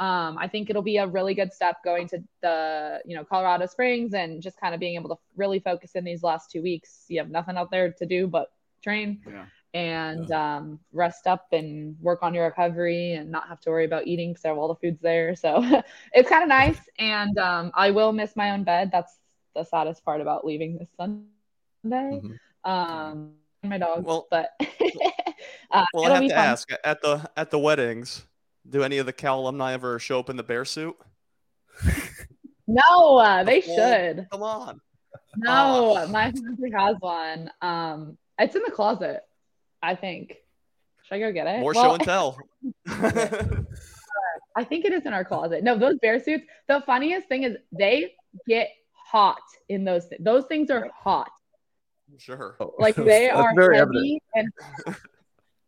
um, 0.00 0.38
I 0.38 0.48
think 0.48 0.70
it'll 0.70 0.82
be 0.82 0.96
a 0.96 1.06
really 1.06 1.34
good 1.34 1.52
step 1.52 1.76
going 1.84 2.08
to 2.08 2.18
the, 2.42 3.00
you 3.04 3.14
know, 3.14 3.22
Colorado 3.24 3.66
Springs 3.66 4.14
and 4.14 4.40
just 4.42 4.58
kind 4.58 4.74
of 4.74 4.80
being 4.80 4.94
able 4.96 5.10
to 5.10 5.18
really 5.36 5.60
focus 5.60 5.92
in 5.94 6.04
these 6.04 6.22
last 6.22 6.50
two 6.50 6.62
weeks. 6.62 7.04
You 7.08 7.18
have 7.20 7.30
nothing 7.30 7.56
out 7.58 7.70
there 7.70 7.92
to 7.92 8.06
do 8.06 8.26
but 8.26 8.50
train 8.82 9.20
Yeah. 9.28 9.44
and 9.74 10.30
um, 10.32 10.80
rest 10.92 11.26
up 11.26 11.48
and 11.52 11.96
work 12.00 12.22
on 12.22 12.32
your 12.32 12.44
recovery 12.46 13.12
and 13.12 13.30
not 13.30 13.46
have 13.48 13.60
to 13.60 13.70
worry 13.70 13.84
about 13.84 14.06
eating 14.06 14.30
because 14.32 14.44
I 14.46 14.48
have 14.48 14.58
all 14.58 14.68
the 14.68 14.74
food's 14.82 15.02
there. 15.02 15.36
So 15.36 15.62
it's 16.14 16.28
kind 16.30 16.42
of 16.42 16.48
nice. 16.48 16.80
And 16.98 17.36
um, 17.38 17.70
I 17.74 17.90
will 17.90 18.12
miss 18.12 18.34
my 18.36 18.52
own 18.52 18.64
bed. 18.64 18.88
That's 18.90 19.14
the 19.54 19.64
saddest 19.64 20.02
part 20.04 20.22
about 20.22 20.46
leaving 20.46 20.78
this 20.78 20.88
Sunday. 20.96 21.26
Mhm. 21.84 22.38
Um, 22.64 23.32
my 23.62 23.76
dog. 23.76 24.04
Well- 24.06 24.26
but 24.30 24.50
uh, 25.70 25.84
Well, 25.92 26.04
I 26.04 26.06
it'll 26.06 26.14
have 26.14 26.22
to 26.22 26.28
fun. 26.30 26.38
ask 26.38 26.68
at 26.84 27.02
the 27.02 27.30
at 27.36 27.50
the 27.50 27.58
weddings, 27.58 28.26
do 28.68 28.82
any 28.82 28.98
of 28.98 29.06
the 29.06 29.12
Cal 29.12 29.40
alumni 29.40 29.72
ever 29.72 29.98
show 29.98 30.20
up 30.20 30.30
in 30.30 30.36
the 30.36 30.42
bear 30.42 30.64
suit? 30.64 30.96
No, 32.72 33.18
uh, 33.18 33.42
they 33.42 33.64
Well, 33.66 33.76
should. 33.76 34.28
Come 34.30 34.44
on. 34.44 34.80
No, 35.36 35.96
Oh. 35.98 36.06
my 36.06 36.30
fiance 36.30 36.70
has 36.70 36.94
one. 37.00 37.50
Um, 37.60 38.16
it's 38.38 38.54
in 38.54 38.62
the 38.64 38.70
closet, 38.70 39.22
I 39.82 39.96
think. 39.96 40.36
Should 41.02 41.14
I 41.16 41.18
go 41.18 41.32
get 41.32 41.48
it? 41.48 41.58
More 41.58 41.72
Well, 41.74 41.82
show 41.84 41.94
and 41.94 42.02
tell. 42.04 42.38
I 44.56 44.62
think 44.64 44.84
it 44.84 44.92
is 44.92 45.04
in 45.04 45.12
our 45.12 45.24
closet. 45.24 45.64
No, 45.64 45.76
those 45.76 45.96
bear 45.98 46.20
suits. 46.22 46.44
The 46.68 46.80
funniest 46.86 47.26
thing 47.26 47.42
is 47.42 47.56
they 47.76 48.12
get 48.46 48.68
hot 48.92 49.40
in 49.68 49.82
those. 49.84 50.06
Th- 50.08 50.20
those 50.22 50.44
things 50.46 50.70
are 50.70 50.88
hot. 50.96 51.30
sure. 52.18 52.56
Oh, 52.60 52.74
Like 52.78 52.94
they 52.94 53.30
are 53.30 53.52
very 53.56 53.78
evident. 53.78 53.96
heavy 53.96 54.22
and 54.34 54.96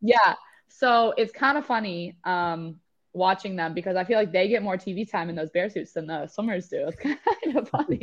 yeah. 0.00 0.34
So 0.68 1.14
it's 1.16 1.32
kind 1.32 1.58
of 1.58 1.66
funny 1.66 2.16
um, 2.24 2.76
watching 3.14 3.56
them 3.56 3.74
because 3.74 3.96
I 3.96 4.04
feel 4.04 4.18
like 4.18 4.32
they 4.32 4.48
get 4.48 4.62
more 4.62 4.76
TV 4.76 5.08
time 5.10 5.28
in 5.28 5.36
those 5.36 5.50
bear 5.50 5.68
suits 5.70 5.92
than 5.92 6.06
the 6.06 6.26
swimmers 6.26 6.68
do. 6.68 6.88
It's 6.88 6.96
kind 7.02 7.56
of 7.56 7.68
funny, 7.68 8.00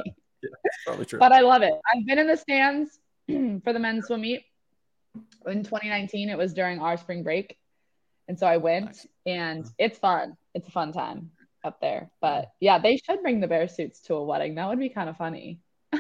Probably 0.86 1.06
true. 1.06 1.20
but 1.20 1.32
I 1.32 1.42
love 1.42 1.62
it. 1.63 1.74
I've 1.94 2.06
been 2.06 2.20
in 2.20 2.28
the 2.28 2.38
stands 2.38 3.00
for 3.63 3.74
the 3.74 3.80
men's 3.80 4.06
swim 4.08 4.22
meet 4.22 4.44
in 5.48 5.63
2019. 5.63 6.30
It 6.30 6.38
was 6.38 6.54
during 6.54 6.80
our 6.80 6.98
spring 6.98 7.24
break, 7.24 7.58
and 8.28 8.38
so 8.39 8.46
I 8.48 8.58
went, 8.58 8.86
Nice. 8.86 9.08
and 9.25 9.66
it's 9.78 9.98
fun. 10.00 10.38
It's 10.54 10.68
a 10.68 10.72
fun 10.72 10.94
time 10.94 11.32
up 11.63 11.80
there. 11.82 12.10
But 12.22 12.51
yeah, 12.60 12.80
they 12.80 12.98
should 12.98 13.22
bring 13.22 13.39
the 13.42 13.48
bear 13.48 13.68
suits 13.68 14.00
to 14.01 14.16
a 14.16 14.24
wedding. 14.24 14.56
That 14.56 14.68
would 14.70 14.80
be 14.80 14.89
kind 14.89 15.10
of 15.10 15.18
funny. 15.18 15.60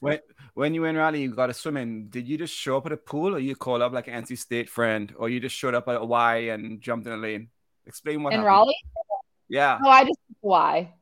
When 0.00 0.18
when 0.58 0.74
you 0.74 0.84
and 0.86 0.98
Raleigh 0.98 1.20
you 1.20 1.32
got 1.32 1.46
to 1.46 1.54
swimming, 1.54 2.08
did 2.08 2.26
you 2.26 2.36
just 2.36 2.52
show 2.52 2.78
up 2.78 2.86
at 2.86 2.90
a 2.90 2.96
pool 2.96 3.36
or 3.36 3.38
you 3.38 3.54
called 3.54 3.80
up 3.80 3.92
like 3.92 4.08
an 4.08 4.24
NC 4.24 4.36
State 4.38 4.68
friend 4.68 5.14
or 5.16 5.28
you 5.28 5.38
just 5.38 5.54
showed 5.54 5.72
up 5.72 5.86
at 5.86 5.94
a 5.94 6.04
Y 6.04 6.36
and 6.50 6.80
jumped 6.80 7.06
in 7.06 7.12
a 7.12 7.16
lane? 7.16 7.48
Explain 7.86 8.24
what 8.24 8.32
in 8.32 8.40
happened. 8.40 8.46
Raleigh. 8.46 8.76
Yeah. 9.48 9.78
No, 9.80 9.88
I 9.88 10.02
just 10.02 10.18
why. 10.40 10.94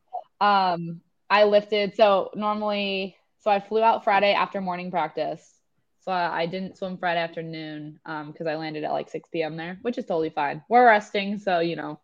Um, 0.43 1.01
I 1.31 1.45
lifted. 1.45 1.97
So 1.97 2.31
normally, 2.35 3.17
so 3.39 3.51
I 3.51 3.61
flew 3.61 3.83
out 3.83 4.05
Friday 4.05 4.35
after 4.35 4.61
morning 4.61 4.91
practice. 4.91 5.55
So 6.01 6.13
I, 6.13 6.45
didn't 6.45 6.77
swim 6.77 6.99
Friday 6.99 7.21
afternoon 7.21 7.99
um 8.05 8.33
because 8.33 8.47
I 8.47 8.57
landed 8.57 8.85
at 8.85 8.93
like 8.93 9.09
6 9.09 9.27
p.m. 9.33 9.57
there, 9.57 9.79
which 9.81 9.97
is 9.97 10.05
totally 10.05 10.31
fine. 10.31 10.63
We're 10.69 10.85
resting, 10.85 11.39
so 11.39 11.61
you 11.61 11.77
know, 11.77 11.99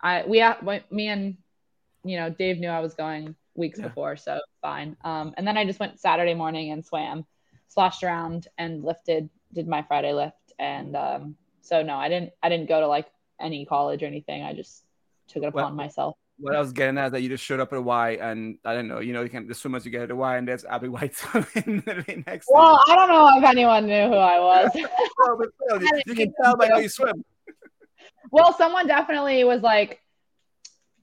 I 0.00 0.24
we 0.24 0.38
me 0.90 1.08
and 1.08 1.38
you 2.04 2.16
know 2.18 2.30
Dave 2.30 2.60
knew 2.60 2.68
I 2.68 2.80
was 2.80 2.94
going 2.94 3.34
weeks 3.56 3.78
Yeah. 3.78 3.88
before, 3.88 4.16
so 4.16 4.40
fine. 4.62 4.96
Um, 5.04 5.34
and 5.36 5.46
then 5.46 5.56
I 5.56 5.64
just 5.64 5.80
went 5.80 5.98
Saturday 6.00 6.34
morning 6.34 6.70
and 6.72 6.84
swam, 6.84 7.24
sloshed 7.68 8.02
around 8.02 8.48
and 8.58 8.84
lifted, 8.84 9.28
did 9.52 9.66
my 9.68 9.82
Friday 9.82 10.12
lift, 10.12 10.52
and 10.58 10.94
um, 10.96 11.36
so 11.60 11.82
no, 11.82 11.96
I 11.96 12.08
didn't 12.08 12.32
I 12.42 12.48
didn't 12.48 12.68
go 12.68 12.80
to 12.80 12.86
like 12.88 13.06
any 13.40 13.64
college 13.66 14.02
or 14.02 14.06
anything. 14.06 14.42
I 14.42 14.52
just 14.54 14.84
took 15.28 15.42
it 15.42 15.52
Well- 15.54 15.64
upon 15.66 15.76
myself. 15.76 16.16
What 16.38 16.54
I 16.54 16.60
was 16.60 16.72
getting 16.72 16.98
at 16.98 17.06
is 17.06 17.12
that 17.12 17.22
you 17.22 17.30
just 17.30 17.42
showed 17.42 17.60
up 17.60 17.72
at 17.72 17.78
a 17.78 17.80
Y 17.82 18.10
and 18.20 18.58
I 18.62 18.74
don't 18.74 18.88
know, 18.88 19.00
you 19.00 19.14
know, 19.14 19.22
you 19.22 19.30
can 19.30 19.46
the 19.48 19.54
swimmers 19.54 19.86
you 19.86 19.90
get 19.90 20.02
at 20.10 20.14
Y 20.14 20.36
and 20.36 20.46
there's 20.46 20.66
Abbey 20.66 20.88
White 20.88 21.14
swimming 21.16 21.82
literally 21.86 22.22
next 22.26 22.48
Well. 22.52 22.78
I 22.86 22.94
don't 22.94 23.08
know 23.08 23.30
if 23.38 23.44
anyone 23.44 23.86
knew 23.86 24.08
who 24.08 24.16
I 24.16 24.38
was. 24.50 24.70
You- 25.80 26.00
you 26.08 26.14
can 26.14 26.34
tell 26.42 26.54
by 26.56 26.68
how 26.68 26.76
you 26.76 26.90
swim. 26.90 27.24
well, 28.30 28.52
someone 28.52 28.86
definitely 28.86 29.44
was 29.44 29.62
like, 29.62 30.00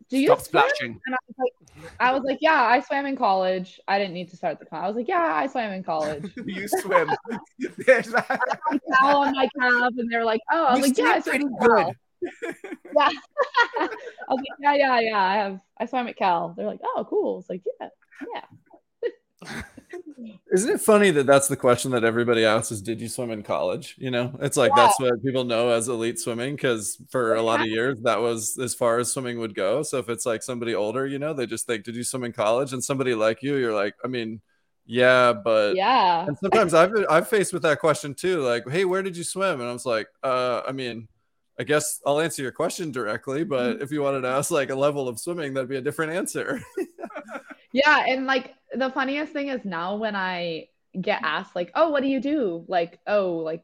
"Do 0.09 0.17
you 0.17 0.27
Stop 0.27 0.41
swim?" 0.41 0.63
splashing. 0.63 1.01
And 1.05 1.15
I 1.15 1.17
was 1.27 1.35
like, 1.37 1.53
I 1.99 2.13
was 2.13 2.23
like, 2.23 2.37
yeah, 2.41 2.61
I 2.61 2.79
swam 2.79 3.05
in 3.05 3.15
college. 3.15 3.79
I 3.87 3.97
didn't 3.97 4.13
need 4.13 4.29
to 4.29 4.37
start 4.37 4.59
the 4.59 4.65
con. 4.65 4.83
I 4.83 4.87
was 4.87 4.95
like, 4.95 5.07
yeah, 5.07 5.33
I 5.35 5.47
swam 5.47 5.71
in 5.71 5.83
college. 5.83 6.31
you 6.45 6.67
swim. 6.67 7.09
There's 7.85 8.07
that. 8.11 8.25
I 8.69 8.79
Cal 8.99 9.17
on 9.17 9.33
my 9.33 9.47
calf, 9.59 9.93
and 9.97 10.11
they 10.11 10.17
were 10.17 10.23
like, 10.23 10.41
oh, 10.51 10.65
I 10.65 10.71
was 10.71 10.79
You 10.79 10.85
like, 10.85 10.97
yeah, 10.97 11.13
I 11.15 11.21
pretty 11.21 11.45
Cal. 11.59 11.93
Yeah. 12.95 13.09
I 13.79 13.89
was 14.29 14.37
like, 14.37 14.45
yeah, 14.61 14.75
yeah, 14.75 14.99
yeah. 15.01 15.19
I 15.21 15.35
have. 15.35 15.59
I 15.77 15.85
swam 15.87 16.07
at 16.07 16.15
Cal. 16.15 16.53
They're 16.55 16.65
like, 16.65 16.79
oh, 16.83 17.05
cool. 17.09 17.39
It's 17.39 17.49
like, 17.49 17.63
yeah, 17.81 17.89
yeah. 18.33 19.61
Isn't 20.53 20.69
it 20.69 20.81
funny 20.81 21.09
that 21.11 21.25
that's 21.25 21.47
the 21.47 21.55
question 21.57 21.91
that 21.91 22.03
everybody 22.03 22.45
asks 22.45 22.71
is, 22.71 22.81
did 22.81 23.01
you 23.01 23.09
swim 23.09 23.31
in 23.31 23.41
college? 23.43 23.95
You 23.97 24.11
know, 24.11 24.35
it's 24.41 24.57
like 24.57 24.71
Yeah. 24.75 24.85
that's 24.87 24.99
what 24.99 25.23
people 25.23 25.43
know 25.43 25.69
as 25.69 25.87
elite 25.87 26.19
swimming 26.19 26.55
because 26.55 26.97
for 27.09 27.35
a 27.35 27.41
lot 27.41 27.61
of 27.61 27.67
years 27.67 27.99
that 28.03 28.19
was 28.21 28.57
as 28.59 28.73
far 28.75 28.99
as 28.99 29.11
swimming 29.11 29.39
would 29.39 29.55
go. 29.55 29.81
So 29.83 29.97
if 29.97 30.09
it's 30.09 30.25
like 30.25 30.43
somebody 30.43 30.75
older, 30.75 31.07
you 31.07 31.17
know, 31.19 31.33
they 31.33 31.45
just 31.45 31.65
think, 31.65 31.83
did 31.83 31.95
you 31.95 32.03
swim 32.03 32.23
in 32.23 32.33
college? 32.33 32.73
And 32.73 32.83
somebody 32.83 33.15
like 33.15 33.41
you, 33.41 33.55
you're 33.55 33.73
like, 33.73 33.95
I 34.03 34.07
mean, 34.07 34.41
yeah, 34.85 35.33
but 35.33 35.75
Yeah. 35.75 36.25
and 36.27 36.37
sometimes 36.37 36.73
I've 36.73 36.91
I've 37.09 37.27
faced 37.27 37.53
with 37.53 37.63
that 37.63 37.79
question 37.79 38.13
too, 38.13 38.41
like, 38.41 38.67
hey, 38.69 38.85
where 38.85 39.01
did 39.01 39.17
you 39.17 39.23
swim? 39.23 39.59
And 39.59 39.69
I 39.69 39.73
was 39.73 39.85
like, 39.85 40.07
uh, 40.23 40.61
I 40.67 40.71
mean, 40.71 41.07
I 41.59 41.63
guess 41.63 42.01
I'll 42.05 42.19
answer 42.19 42.41
your 42.41 42.51
question 42.51 42.91
directly, 42.91 43.43
but 43.43 43.81
if 43.81 43.91
you 43.91 44.01
wanted 44.01 44.21
to 44.21 44.27
ask 44.29 44.51
like 44.51 44.69
a 44.71 44.75
level 44.75 45.07
of 45.07 45.19
swimming, 45.19 45.53
that'd 45.53 45.69
be 45.69 45.77
a 45.77 45.81
different 45.81 46.13
answer. 46.13 46.61
Yeah, 47.75 48.05
and 48.07 48.27
like 48.27 48.53
the 48.73 48.89
funniest 48.89 49.33
thing 49.33 49.49
is 49.49 49.65
now 49.65 49.95
when 49.95 50.15
I 50.15 50.69
get 50.99 51.21
mm-hmm. 51.21 51.25
asked 51.25 51.55
like, 51.55 51.71
"Oh, 51.75 51.89
what 51.89 52.03
do 52.03 52.09
you 52.09 52.19
do?" 52.19 52.65
Like, 52.67 52.99
"Oh, 53.07 53.37
like 53.37 53.63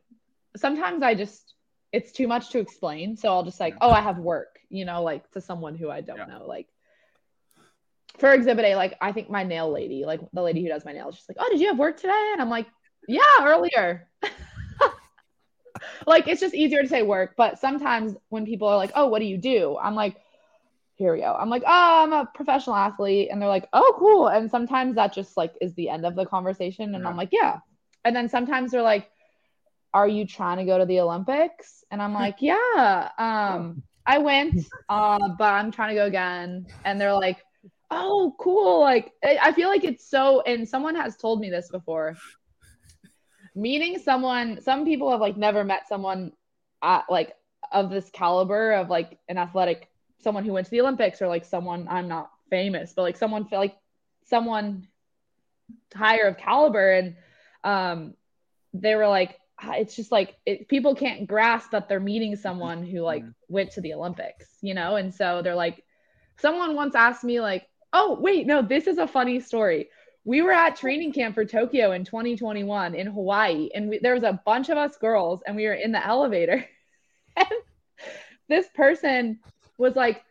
sometimes 0.56 1.04
I 1.04 1.16
just 1.16 1.54
it's 1.92 2.12
too 2.12 2.28
much 2.28 2.50
to 2.52 2.60
explain, 2.60 3.16
so 3.18 3.30
I'll 3.30 3.44
just 3.44 3.60
like, 3.60 3.76
"Oh, 3.82 3.92
I 3.92 4.02
have 4.02 4.18
work," 4.18 4.60
you 4.70 4.86
know, 4.86 5.04
like 5.04 5.30
to 5.32 5.42
someone 5.42 5.76
who 5.76 5.90
I 5.90 6.02
don't 6.02 6.18
Yeah. 6.18 6.26
know. 6.28 6.46
Like 6.46 6.68
for 8.18 8.34
exhibit 8.34 8.66
A, 8.66 8.76
like 8.76 8.98
I 9.02 9.12
think 9.12 9.30
my 9.30 9.44
nail 9.44 9.72
lady, 9.72 10.06
like 10.06 10.22
the 10.34 10.42
lady 10.42 10.62
who 10.64 10.70
does 10.70 10.86
my 10.86 10.94
nails, 10.94 11.16
she's 11.16 11.30
like, 11.30 11.38
"Oh, 11.40 11.50
did 11.50 11.60
you 11.60 11.68
have 11.68 11.80
work 11.80 11.98
today?" 11.98 12.30
And 12.34 12.42
I'm 12.42 12.50
like, 12.50 12.68
"Yeah, 13.08 13.22
earlier." 13.42 14.10
like 16.08 16.28
it's 16.28 16.42
just 16.42 16.56
easier 16.56 16.82
to 16.82 16.88
say 16.88 17.04
work, 17.04 17.36
but 17.38 17.60
sometimes 17.60 18.16
when 18.30 18.46
people 18.46 18.68
are 18.68 18.78
like, 18.78 18.92
"Oh, 18.96 19.08
what 19.08 19.20
do 19.20 19.26
you 19.26 19.38
do?" 19.38 19.78
I'm 19.82 19.96
like, 19.96 20.18
here 21.00 21.14
we 21.14 21.22
go. 21.22 21.34
I'm 21.34 21.50
like, 21.50 21.64
oh, 21.66 22.04
I'm 22.04 22.12
a 22.12 22.30
professional 22.36 22.76
athlete. 22.76 23.30
And 23.32 23.42
they're 23.42 23.48
like, 23.48 23.70
oh, 23.72 23.96
cool. 23.98 24.28
And 24.28 24.52
sometimes 24.52 24.96
that 24.96 25.14
just 25.14 25.38
like 25.38 25.54
is 25.62 25.74
the 25.76 25.88
end 25.88 26.06
of 26.06 26.14
the 26.14 26.26
conversation. 26.26 26.94
And 26.94 27.04
Yeah. 27.04 27.10
I'm 27.10 27.16
like, 27.16 27.30
yeah. 27.32 27.60
And 28.04 28.14
then 28.14 28.28
sometimes 28.28 28.72
they're 28.72 28.82
like, 28.82 29.10
are 29.94 30.10
you 30.10 30.28
trying 30.28 30.58
to 30.58 30.66
go 30.66 30.78
to 30.78 30.86
the 30.86 31.00
Olympics? 31.00 31.86
And 31.90 32.02
I'm 32.02 32.14
like, 32.14 32.42
yeah. 32.42 33.12
Um, 33.18 33.82
I 34.06 34.18
went, 34.18 34.60
uh, 34.90 35.30
but 35.38 35.54
I'm 35.54 35.72
trying 35.72 35.96
to 35.96 36.02
go 36.02 36.06
again. 36.06 36.68
And 36.84 37.00
they're 37.00 37.14
like, 37.14 37.38
oh, 37.90 38.36
cool. 38.38 38.82
Like, 38.82 39.14
I 39.24 39.40
I 39.42 39.52
feel 39.54 39.70
like 39.70 39.86
it's 39.86 40.06
so, 40.10 40.42
and 40.42 40.68
someone 40.68 40.96
has 40.96 41.16
told 41.16 41.40
me 41.40 41.50
this 41.50 41.70
before. 41.70 42.18
Meeting 43.56 43.98
someone, 44.00 44.62
some 44.62 44.84
people 44.84 45.10
have 45.12 45.22
like 45.22 45.38
never 45.38 45.64
met 45.64 45.88
someone 45.88 46.34
at 46.84 47.06
like 47.10 47.34
of 47.72 47.90
this 47.90 48.10
caliber 48.10 48.74
of 48.74 48.90
like 48.90 49.18
an 49.30 49.38
athletic 49.38 49.90
someone 50.22 50.46
who 50.46 50.54
went 50.54 50.66
to 50.66 50.72
the 50.72 50.82
Olympics 50.82 51.22
or 51.22 51.28
like 51.28 51.46
someone 51.46 51.88
I'm 51.90 52.08
not 52.08 52.30
famous, 52.50 52.94
but 52.94 53.04
like 53.04 53.18
someone 53.18 53.48
like 53.52 53.78
someone 54.26 54.88
higher 55.94 56.28
of 56.28 56.38
caliber. 56.38 56.92
And 56.94 57.16
um, 57.64 58.14
they 58.74 58.96
were 58.96 59.08
like, 59.08 59.40
"Ah, 59.62 59.74
it's 59.74 59.96
just 59.96 60.12
like 60.12 60.36
it, 60.46 60.68
people 60.68 60.96
can't 60.96 61.28
grasp 61.28 61.72
that 61.72 61.90
they're 61.90 62.00
meeting 62.00 62.36
someone 62.36 62.84
who 62.84 63.02
like 63.02 63.24
went 63.48 63.72
to 63.72 63.82
the 63.82 63.94
Olympics, 63.94 64.48
you 64.62 64.74
know? 64.74 64.96
And 64.96 65.14
so 65.14 65.42
they're 65.42 65.56
like, 65.56 65.84
someone 66.40 66.76
once 66.76 66.96
asked 66.96 67.24
me 67.24 67.40
like, 67.40 67.68
oh 67.94 68.18
wait, 68.20 68.46
no, 68.48 68.62
this 68.62 68.88
is 68.88 68.98
a 68.98 69.08
funny 69.08 69.40
story. 69.40 69.90
We 70.26 70.42
were 70.42 70.52
at 70.52 70.76
training 70.76 71.14
camp 71.14 71.36
for 71.36 71.46
Tokyo 71.46 71.92
in 71.94 72.04
2021 72.04 72.94
in 72.94 73.08
Hawaii, 73.08 73.70
and 73.74 73.90
we, 73.90 74.00
there 74.00 74.14
was 74.14 74.24
a 74.24 74.40
bunch 74.46 74.70
of 74.70 74.78
us 74.78 74.98
girls, 74.98 75.42
and 75.48 75.56
we 75.56 75.66
were 75.66 75.74
in 75.74 75.92
the 75.92 76.06
elevator. 76.06 76.66
and 77.38 77.48
this 78.48 78.68
person 78.76 79.40
was 79.80 79.96
like, 79.96 80.24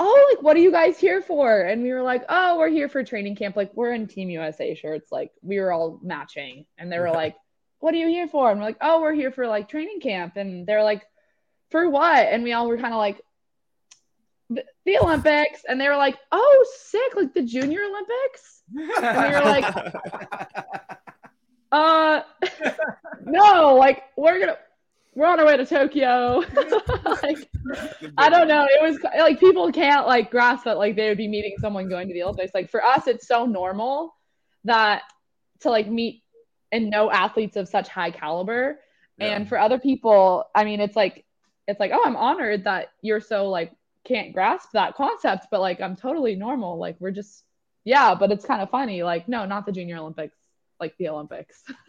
Oh, 0.00 0.28
like, 0.32 0.42
what 0.44 0.56
are 0.56 0.60
you 0.60 0.70
guys 0.70 0.96
here 0.96 1.20
for? 1.20 1.60
And 1.60 1.82
we 1.82 1.92
were 1.92 2.02
like, 2.02 2.24
Oh, 2.28 2.58
we're 2.58 2.68
here 2.68 2.88
for 2.88 3.02
training 3.04 3.36
camp. 3.36 3.56
Like, 3.56 3.74
we're 3.74 3.92
in 3.92 4.06
Team 4.06 4.30
USA 4.30 4.74
shirts. 4.74 5.10
Like, 5.12 5.32
we 5.42 5.58
were 5.60 5.72
all 5.72 5.98
matching. 6.02 6.66
And 6.78 6.90
they 6.90 6.98
were 6.98 7.10
like, 7.10 7.36
What 7.80 7.94
are 7.94 7.98
you 7.98 8.08
here 8.08 8.28
for? 8.28 8.50
And 8.50 8.58
we're 8.58 8.66
like, 8.66 8.78
Oh, 8.80 9.00
we're 9.00 9.14
here 9.14 9.30
for 9.30 9.46
like 9.46 9.68
training 9.68 10.00
camp. 10.00 10.36
And 10.36 10.66
they're 10.66 10.84
like, 10.84 11.02
For 11.70 11.88
what? 11.88 12.26
And 12.26 12.42
we 12.42 12.52
all 12.52 12.68
were 12.68 12.78
kind 12.78 12.94
of 12.94 12.98
like, 12.98 13.20
"The- 14.50 14.64
the 14.84 14.98
Olympics. 14.98 15.64
And 15.68 15.80
they 15.80 15.88
were 15.88 15.96
like, 15.96 16.16
Oh, 16.32 16.66
sick. 16.80 17.14
Like 17.14 17.34
the 17.34 17.42
Junior 17.42 17.82
Olympics? 17.82 18.62
And 18.74 19.32
we 19.32 19.38
were 19.38 19.44
like, 19.44 19.94
uh 21.70 22.22
no 23.24 23.74
like 23.74 24.02
we're 24.16 24.40
gonna 24.40 24.56
we're 25.18 25.26
on 25.26 25.40
our 25.40 25.46
way 25.46 25.56
to 25.56 25.66
tokyo. 25.66 26.44
Like 27.22 27.50
i 28.16 28.30
don't 28.30 28.46
know. 28.48 28.64
It 28.70 28.80
was 28.82 28.98
like 29.02 29.40
people 29.40 29.70
can't 29.72 30.06
like 30.06 30.30
grasp 30.30 30.64
that 30.64 30.78
like 30.78 30.94
they 30.94 31.08
would 31.08 31.18
be 31.18 31.26
meeting 31.26 31.54
someone 31.58 31.88
going 31.88 32.06
to 32.06 32.14
the 32.14 32.22
olympics 32.22 32.54
like 32.54 32.70
for 32.70 32.82
us 32.82 33.08
it's 33.08 33.26
so 33.26 33.44
normal 33.44 34.14
that 34.64 35.02
to 35.60 35.70
like 35.70 35.88
meet 35.88 36.22
and 36.70 36.90
know 36.90 37.10
athletes 37.10 37.56
of 37.56 37.68
such 37.68 37.88
high 37.88 38.10
caliber. 38.10 38.78
And 39.18 39.48
for 39.48 39.58
other 39.58 39.78
people 39.80 40.44
i 40.54 40.64
mean 40.64 40.80
it's 40.80 40.94
like 40.94 41.24
it's 41.66 41.80
like 41.80 41.90
oh 41.92 42.02
i'm 42.06 42.16
honored 42.16 42.64
that 42.64 42.88
you're 43.02 43.20
so 43.20 43.48
like 43.48 43.72
can't 44.04 44.32
grasp 44.32 44.70
that 44.74 44.94
concept 44.94 45.48
but 45.50 45.60
like 45.60 45.80
i'm 45.80 45.96
totally 45.96 46.36
normal. 46.36 46.78
Like 46.78 46.96
we're 47.00 47.10
just 47.10 47.42
yeah 47.84 48.14
but 48.14 48.30
it's 48.30 48.46
kind 48.46 48.62
of 48.62 48.70
funny. 48.70 49.02
Like 49.02 49.28
no 49.28 49.44
not 49.44 49.66
the 49.66 49.72
junior 49.72 49.96
olympics 49.96 50.36
like 50.80 50.94
the 50.98 51.08
olympics 51.08 51.62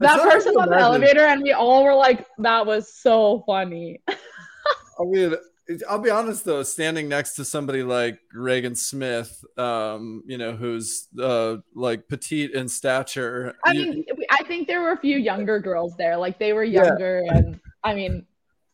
that 0.00 0.20
person 0.22 0.56
on 0.56 0.68
the 0.70 0.76
elevator 0.78 1.26
and 1.26 1.42
we 1.42 1.52
all 1.52 1.84
were 1.84 1.94
like 1.94 2.26
that 2.38 2.64
was 2.64 2.92
so 2.94 3.42
funny 3.46 4.02
I 5.00 5.04
mean, 5.04 5.34
I'll 5.88 5.98
be 5.98 6.10
honest 6.10 6.44
though, 6.44 6.62
standing 6.62 7.08
next 7.08 7.34
to 7.36 7.44
somebody 7.44 7.82
like 7.82 8.18
Regan 8.34 8.74
Smith, 8.74 9.42
um, 9.56 10.22
you 10.26 10.36
know, 10.36 10.52
who's 10.52 11.08
uh 11.18 11.56
like 11.74 12.06
petite 12.06 12.50
in 12.50 12.68
stature. 12.68 13.54
i 13.64 13.72
you- 13.72 13.90
mean 13.92 14.04
i 14.30 14.42
think 14.44 14.68
there 14.68 14.82
were 14.82 14.92
a 14.92 14.98
few 14.98 15.16
younger 15.16 15.58
girls 15.58 15.94
there 15.96 16.18
like 16.18 16.38
they 16.38 16.52
were 16.52 16.64
Yeah. 16.64 16.84
younger 16.88 17.22
and 17.28 17.58
i 17.82 17.94
mean 17.94 18.26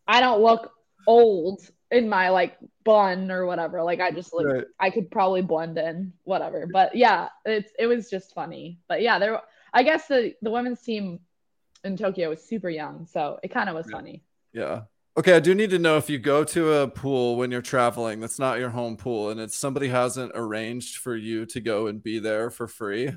i 0.08 0.18
don't 0.20 0.42
look 0.42 0.72
old 1.06 1.60
in 1.90 2.08
my 2.08 2.30
like 2.30 2.56
bun 2.84 3.30
or 3.30 3.46
whatever 3.46 3.82
like 3.82 4.00
i 4.00 4.10
just 4.10 4.34
like 4.34 4.46
Right. 4.46 4.64
I 4.80 4.90
could 4.90 5.10
probably 5.10 5.42
blend 5.42 5.78
in, 5.78 6.12
whatever. 6.24 6.66
But 6.72 6.96
yeah, 6.96 7.28
it's 7.44 7.72
it 7.78 7.86
was 7.86 8.10
just 8.10 8.34
funny. 8.34 8.78
But 8.88 9.02
yeah, 9.02 9.18
there 9.18 9.40
I 9.72 9.82
guess 9.82 10.06
the 10.08 10.34
the 10.42 10.50
women's 10.50 10.82
team 10.82 11.20
in 11.84 11.96
Tokyo 11.96 12.30
was 12.30 12.42
super 12.42 12.68
young, 12.70 13.06
so 13.06 13.38
it 13.42 13.48
kind 13.48 13.68
of 13.68 13.74
was 13.76 13.86
Yeah. 13.88 13.96
funny. 13.96 14.22
Yeah. 14.52 14.82
Okay, 15.18 15.32
I 15.34 15.40
do 15.40 15.54
need 15.54 15.70
to 15.70 15.78
know 15.78 15.96
if 15.96 16.10
you 16.10 16.18
go 16.18 16.44
to 16.44 16.72
a 16.74 16.88
pool 16.88 17.36
when 17.36 17.50
you're 17.50 17.62
traveling, 17.62 18.20
that's 18.20 18.38
not 18.38 18.58
your 18.58 18.70
home 18.70 18.96
pool, 18.96 19.30
and 19.30 19.40
it's 19.40 19.56
somebody 19.56 19.88
hasn't 19.88 20.32
arranged 20.34 20.96
for 20.98 21.16
you 21.16 21.46
to 21.46 21.60
go 21.60 21.86
and 21.86 22.02
be 22.02 22.18
there 22.18 22.50
for 22.50 22.66
free. 22.68 23.16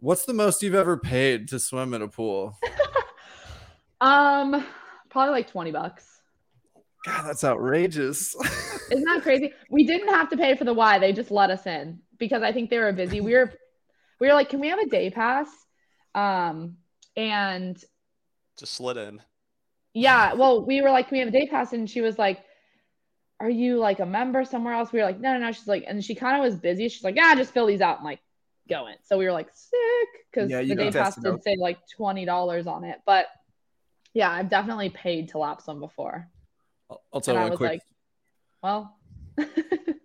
What's 0.00 0.24
the 0.24 0.32
most 0.32 0.62
you've 0.62 0.74
ever 0.74 0.96
paid 0.96 1.46
to 1.48 1.58
swim 1.60 1.92
in 1.94 2.02
a 2.02 2.08
pool? 2.08 2.58
Um, 4.02 4.64
probably 5.10 5.32
like 5.32 5.50
twenty 5.50 5.72
bucks. 5.72 6.09
God, 7.06 7.24
that's 7.26 7.44
outrageous. 7.44 8.34
Isn't 8.90 9.04
that 9.04 9.22
crazy? 9.22 9.52
We 9.70 9.84
didn't 9.86 10.08
have 10.08 10.28
to 10.30 10.36
pay 10.36 10.54
for 10.56 10.64
the 10.64 10.74
Y; 10.74 10.98
they 10.98 11.12
just 11.12 11.30
let 11.30 11.50
us 11.50 11.66
in 11.66 12.00
because 12.18 12.42
I 12.42 12.52
think 12.52 12.68
they 12.70 12.78
were 12.78 12.92
busy. 12.92 13.20
We 13.20 13.34
were 13.34 13.52
we 14.20 14.26
were 14.26 14.34
like, 14.34 14.50
can 14.50 14.60
we 14.60 14.68
have 14.68 14.78
a 14.78 14.86
day 14.86 15.10
pass? 15.10 15.48
Um, 16.14 16.76
and 17.16 17.82
Just 18.58 18.74
slid 18.74 18.96
in. 18.98 19.22
yeah, 19.94 20.34
well, 20.34 20.64
we 20.66 20.82
were 20.82 20.90
like, 20.90 21.08
can 21.08 21.16
we 21.16 21.20
have 21.20 21.28
a 21.28 21.32
day 21.32 21.46
pass? 21.46 21.72
And 21.72 21.88
she 21.88 22.00
was 22.02 22.18
like, 22.18 22.40
are 23.40 23.48
you 23.48 23.78
like 23.78 24.00
a 24.00 24.06
member 24.06 24.44
somewhere 24.44 24.74
else? 24.74 24.92
We 24.92 24.98
were 24.98 25.06
like, 25.06 25.20
no, 25.20 25.32
no, 25.32 25.38
no. 25.46 25.52
She's 25.52 25.66
like, 25.66 25.84
and 25.86 26.04
she 26.04 26.14
kind 26.14 26.36
of 26.36 26.42
was 26.42 26.60
busy. 26.60 26.88
She's 26.90 27.02
like, 27.04 27.16
yeah, 27.16 27.34
just 27.34 27.52
fill 27.54 27.66
these 27.66 27.80
out 27.80 27.96
and 27.98 28.04
like 28.04 28.20
go 28.68 28.86
in. 28.88 28.96
So 29.04 29.16
we 29.16 29.24
were 29.24 29.32
like, 29.32 29.48
sick, 29.54 30.08
because 30.30 30.50
Yeah, 30.50 30.60
you 30.60 30.68
the 30.70 30.74
day 30.74 30.90
gotta 30.90 31.04
pass 31.04 31.14
did 31.16 31.32
out. 31.32 31.42
say 31.42 31.56
like 31.58 31.78
twenty 31.96 32.26
dollars 32.26 32.66
on 32.66 32.84
it. 32.84 32.98
But 33.06 33.26
yeah, 34.12 34.30
I've 34.30 34.50
definitely 34.50 34.90
paid 34.90 35.30
to 35.30 35.38
lap 35.38 35.62
swim 35.62 35.80
before. 35.80 36.28
I'll- 36.90 37.02
I'll 37.14 37.20
tell 37.20 37.36
And 37.36 37.44
I 37.44 37.48
one 37.48 37.56
quick 37.56 37.70
like, 37.70 37.82
well, 38.62 38.96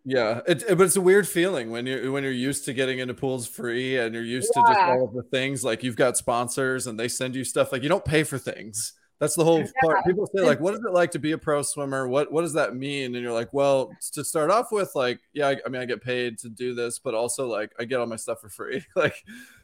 Yeah, 0.08 0.42
it, 0.48 0.62
it- 0.70 0.77
but 0.77 0.84
it's 0.86 0.96
a 0.96 1.01
weird 1.01 1.27
feeling 1.27 1.72
when 1.72 1.86
you're 1.88 2.12
when 2.12 2.24
you're 2.24 2.32
used 2.32 2.65
to 2.65 2.74
getting 2.74 3.00
into 3.00 3.13
pools 3.15 3.48
free 3.48 3.98
and 3.98 4.13
you're 4.13 4.24
used 4.24 4.54
to 4.54 4.63
just 4.68 4.80
all 4.80 5.06
of 5.06 5.13
the 5.13 5.24
things 5.24 5.63
like 5.63 5.84
you've 5.84 5.96
got 5.96 6.15
sponsors 6.15 6.86
and 6.88 7.00
they 7.00 7.08
send 7.08 7.36
you 7.36 7.44
stuff 7.44 7.72
like 7.72 7.82
you 7.82 7.89
don't 7.89 8.06
pay 8.06 8.24
for 8.24 8.38
things. 8.38 8.94
That's 9.20 9.34
the 9.36 9.44
whole 9.46 9.63
part. 9.82 10.06
People 10.06 10.27
say 10.36 10.44
like, 10.44 10.60
"What 10.60 10.74
is 10.75 10.82
it 10.86 10.92
like 10.92 11.10
to 11.12 11.20
be 11.20 11.32
a 11.32 11.38
pro 11.38 11.62
swimmer? 11.63 12.08
What 12.08 12.32
what 12.32 12.42
does 12.42 12.54
that 12.54 12.75
mean?" 12.75 13.15
And 13.15 13.24
you're 13.24 13.34
like, 13.34 13.51
"Well, 13.54 13.89
to 14.12 14.24
start 14.25 14.51
off 14.51 14.74
with, 14.74 14.92
like, 14.94 15.20
yeah, 15.34 15.48
I, 15.48 15.58
I 15.65 15.70
mean, 15.70 15.82
I 15.82 15.86
get 15.86 16.04
paid 16.04 16.38
to 16.39 16.50
do 16.50 16.75
this, 16.75 17.00
but 17.00 17.13
also 17.15 17.48
like 17.48 17.72
I 17.80 17.86
get 17.86 18.00
all 18.00 18.06
my 18.08 18.18
stuff 18.18 18.42
for 18.42 18.50
free. 18.50 18.84
like, 18.96 19.15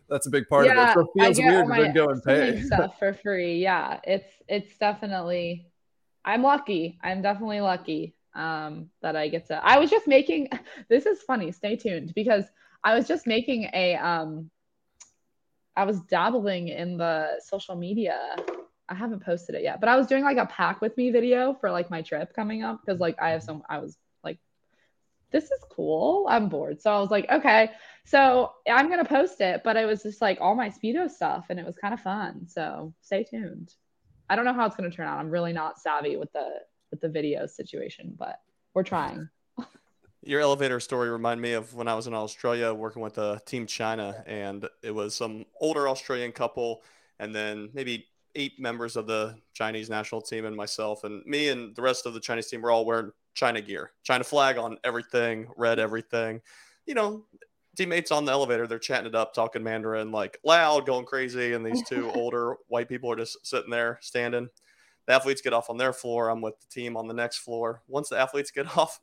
that's 0.09 0.25
a 0.25 0.29
big 0.29 0.47
part 0.47 0.65
of 0.65 0.71
it. 0.89 0.93
So 0.93 1.01
it 1.01 1.07
feels 1.35 1.37
weird 1.37 1.67
to 1.67 1.91
go 1.93 2.05
and 2.07 2.23
pay. 2.23 2.61
stuff 2.63 2.97
for 2.97 3.13
free. 3.13 3.57
Yeah, 3.61 3.99
it's 4.05 4.33
it's 4.47 4.75
definitely. 4.77 5.67
I'm 6.23 6.43
lucky. 6.43 6.99
I'm 7.03 7.21
definitely 7.21 7.61
lucky 7.61 8.15
um, 8.35 8.89
that 9.01 9.15
I 9.15 9.27
get 9.27 9.47
to. 9.47 9.63
I 9.63 9.79
was 9.79 9.89
just 9.89 10.07
making. 10.07 10.49
This 10.89 11.05
is 11.05 11.21
funny. 11.21 11.51
Stay 11.51 11.75
tuned 11.75 12.13
because 12.15 12.45
I 12.83 12.95
was 12.95 13.07
just 13.07 13.27
making 13.27 13.69
a. 13.73 13.95
Um, 13.95 14.49
I 15.75 15.85
was 15.85 16.01
dabbling 16.01 16.67
in 16.67 16.97
the 16.97 17.39
social 17.43 17.75
media. 17.75 18.35
I 18.89 18.93
haven't 18.93 19.23
posted 19.23 19.55
it 19.55 19.63
yet, 19.63 19.79
but 19.79 19.87
I 19.87 19.95
was 19.95 20.05
doing 20.07 20.23
like 20.23 20.37
a 20.37 20.45
pack 20.45 20.81
with 20.81 20.97
me 20.97 21.11
video 21.11 21.53
for 21.53 21.71
like 21.71 21.89
my 21.89 22.01
trip 22.01 22.35
coming 22.35 22.61
up 22.61 22.81
because 22.85 22.99
like 22.99 23.15
I 23.21 23.29
have 23.29 23.43
some. 23.43 23.63
I 23.69 23.79
was 23.79 23.97
like, 24.23 24.37
this 25.31 25.45
is 25.45 25.63
cool. 25.71 26.27
I'm 26.29 26.49
bored, 26.49 26.81
so 26.81 26.91
I 26.91 26.99
was 26.99 27.09
like, 27.09 27.29
okay. 27.31 27.71
So 28.03 28.51
I'm 28.69 28.89
gonna 28.89 29.05
post 29.05 29.39
it, 29.41 29.61
but 29.63 29.77
it 29.77 29.85
was 29.85 30.03
just 30.03 30.21
like 30.21 30.39
all 30.41 30.55
my 30.55 30.69
speedo 30.69 31.09
stuff, 31.09 31.45
and 31.49 31.59
it 31.59 31.65
was 31.65 31.77
kind 31.77 31.93
of 31.93 32.01
fun. 32.01 32.47
So 32.47 32.93
stay 33.01 33.23
tuned. 33.23 33.73
I 34.29 34.35
don't 34.35 34.45
know 34.45 34.53
how 34.53 34.65
it's 34.65 34.75
gonna 34.75 34.91
turn 34.91 35.07
out. 35.07 35.19
I'm 35.19 35.29
really 35.29 35.53
not 35.53 35.79
savvy 35.79 36.15
with 36.15 36.31
the 36.33 36.59
with 36.91 37.01
the 37.01 37.09
video 37.09 37.45
situation, 37.45 38.15
but 38.17 38.39
we're 38.73 38.83
trying. 38.83 39.29
Your 40.23 40.41
elevator 40.41 40.79
story 40.79 41.09
reminded 41.09 41.41
me 41.41 41.53
of 41.53 41.73
when 41.73 41.87
I 41.87 41.95
was 41.95 42.05
in 42.05 42.13
Australia 42.13 42.73
working 42.73 43.01
with 43.01 43.17
uh, 43.17 43.39
Team 43.45 43.65
China, 43.65 44.23
and 44.27 44.67
it 44.83 44.91
was 44.91 45.15
some 45.15 45.45
older 45.59 45.89
Australian 45.89 46.31
couple, 46.31 46.83
and 47.19 47.33
then 47.33 47.69
maybe 47.73 48.05
eight 48.35 48.59
members 48.59 48.95
of 48.95 49.07
the 49.07 49.35
Chinese 49.53 49.89
national 49.89 50.21
team, 50.21 50.45
and 50.45 50.55
myself, 50.55 51.03
and 51.03 51.25
me, 51.25 51.49
and 51.49 51.75
the 51.75 51.81
rest 51.81 52.05
of 52.05 52.13
the 52.13 52.19
Chinese 52.19 52.47
team 52.47 52.61
were 52.61 52.71
all 52.71 52.85
wearing 52.85 53.11
China 53.33 53.61
gear, 53.61 53.91
China 54.03 54.23
flag 54.23 54.57
on 54.57 54.77
everything, 54.83 55.47
red 55.57 55.79
everything. 55.79 56.41
You 56.85 56.93
know, 56.93 57.25
teammates 57.75 58.11
on 58.11 58.25
the 58.25 58.31
elevator, 58.31 58.67
they're 58.67 58.79
chatting 58.79 59.07
it 59.07 59.15
up, 59.15 59.33
talking 59.33 59.63
Mandarin, 59.63 60.11
like 60.11 60.37
loud, 60.43 60.85
going 60.85 61.05
crazy, 61.05 61.53
and 61.53 61.65
these 61.65 61.81
two 61.87 62.11
older 62.15 62.55
white 62.67 62.89
people 62.89 63.11
are 63.11 63.15
just 63.15 63.45
sitting 63.45 63.71
there, 63.71 63.97
standing 64.01 64.49
the 65.07 65.13
athletes 65.13 65.41
get 65.41 65.53
off 65.53 65.69
on 65.69 65.77
their 65.77 65.93
floor. 65.93 66.29
I'm 66.29 66.41
with 66.41 66.59
the 66.59 66.67
team 66.67 66.95
on 66.95 67.07
the 67.07 67.13
next 67.13 67.39
floor. 67.39 67.81
Once 67.87 68.09
the 68.09 68.17
athletes 68.17 68.51
get 68.51 68.77
off, 68.77 68.99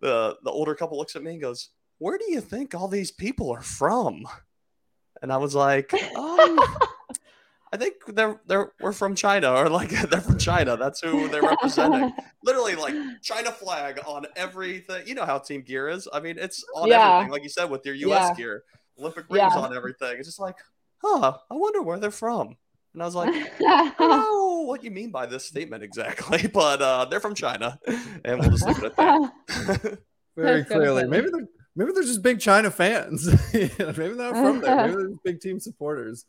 the 0.00 0.36
the 0.42 0.50
older 0.50 0.74
couple 0.74 0.98
looks 0.98 1.16
at 1.16 1.22
me 1.22 1.32
and 1.32 1.40
goes, 1.40 1.70
"Where 1.98 2.18
do 2.18 2.30
you 2.30 2.40
think 2.40 2.74
all 2.74 2.88
these 2.88 3.10
people 3.10 3.50
are 3.50 3.62
from?" 3.62 4.24
And 5.20 5.32
I 5.32 5.36
was 5.36 5.54
like, 5.54 5.92
um, 6.16 6.58
"I 7.72 7.76
think 7.76 7.94
they're 8.08 8.40
they're 8.46 8.72
we're 8.80 8.92
from 8.92 9.14
China, 9.14 9.52
or 9.52 9.68
like 9.68 9.90
they're 10.10 10.20
from 10.20 10.38
China. 10.38 10.76
That's 10.76 11.00
who 11.00 11.28
they're 11.28 11.42
representing." 11.54 12.12
Literally, 12.44 12.74
like 12.76 12.94
China 13.22 13.50
flag 13.52 14.00
on 14.06 14.26
everything. 14.36 15.06
You 15.06 15.14
know 15.14 15.24
how 15.24 15.38
team 15.38 15.62
gear 15.62 15.88
is. 15.88 16.06
I 16.12 16.20
mean, 16.20 16.36
it's 16.38 16.64
on 16.74 16.88
Yeah. 16.88 17.14
everything. 17.16 17.32
Like 17.32 17.42
you 17.42 17.48
said, 17.48 17.70
with 17.70 17.84
your 17.86 17.94
U.S. 17.94 18.30
Yeah. 18.30 18.34
gear, 18.36 18.62
Olympic 18.98 19.24
rings 19.30 19.52
Yeah. 19.54 19.60
on 19.60 19.74
everything. 19.76 20.16
It's 20.18 20.28
just 20.28 20.40
like, 20.40 20.56
huh? 21.02 21.38
I 21.50 21.54
wonder 21.54 21.82
where 21.82 21.98
they're 21.98 22.10
from. 22.10 22.56
And 22.94 23.02
I 23.02 23.06
was 23.06 23.14
like, 23.14 23.30
I 23.34 23.92
don't 23.98 24.08
know 24.10 24.62
what 24.66 24.84
you 24.84 24.90
mean 24.90 25.10
by 25.10 25.24
this 25.24 25.46
statement 25.46 25.82
exactly, 25.82 26.46
but 26.52 26.82
uh, 26.82 27.06
they're 27.06 27.20
from 27.20 27.34
China, 27.34 27.78
and 28.22 28.38
we'll 28.38 28.50
just 28.50 28.66
leave 28.66 28.78
it 28.78 28.84
at 28.84 28.96
that. 28.96 29.98
Very 30.36 30.64
clearly. 30.64 31.04
Maybe 31.06 31.28
they're 31.30 31.46
maybe 31.74 31.92
they're 31.92 32.02
just 32.02 32.22
big 32.22 32.38
China 32.40 32.70
fans. 32.70 33.26
maybe 33.54 33.68
they're 33.78 34.14
not 34.14 34.34
from 34.34 34.60
there. 34.60 34.76
Maybe 34.76 34.92
they're 34.96 35.08
just 35.08 35.22
big 35.24 35.40
team 35.40 35.58
supporters. 35.58 36.26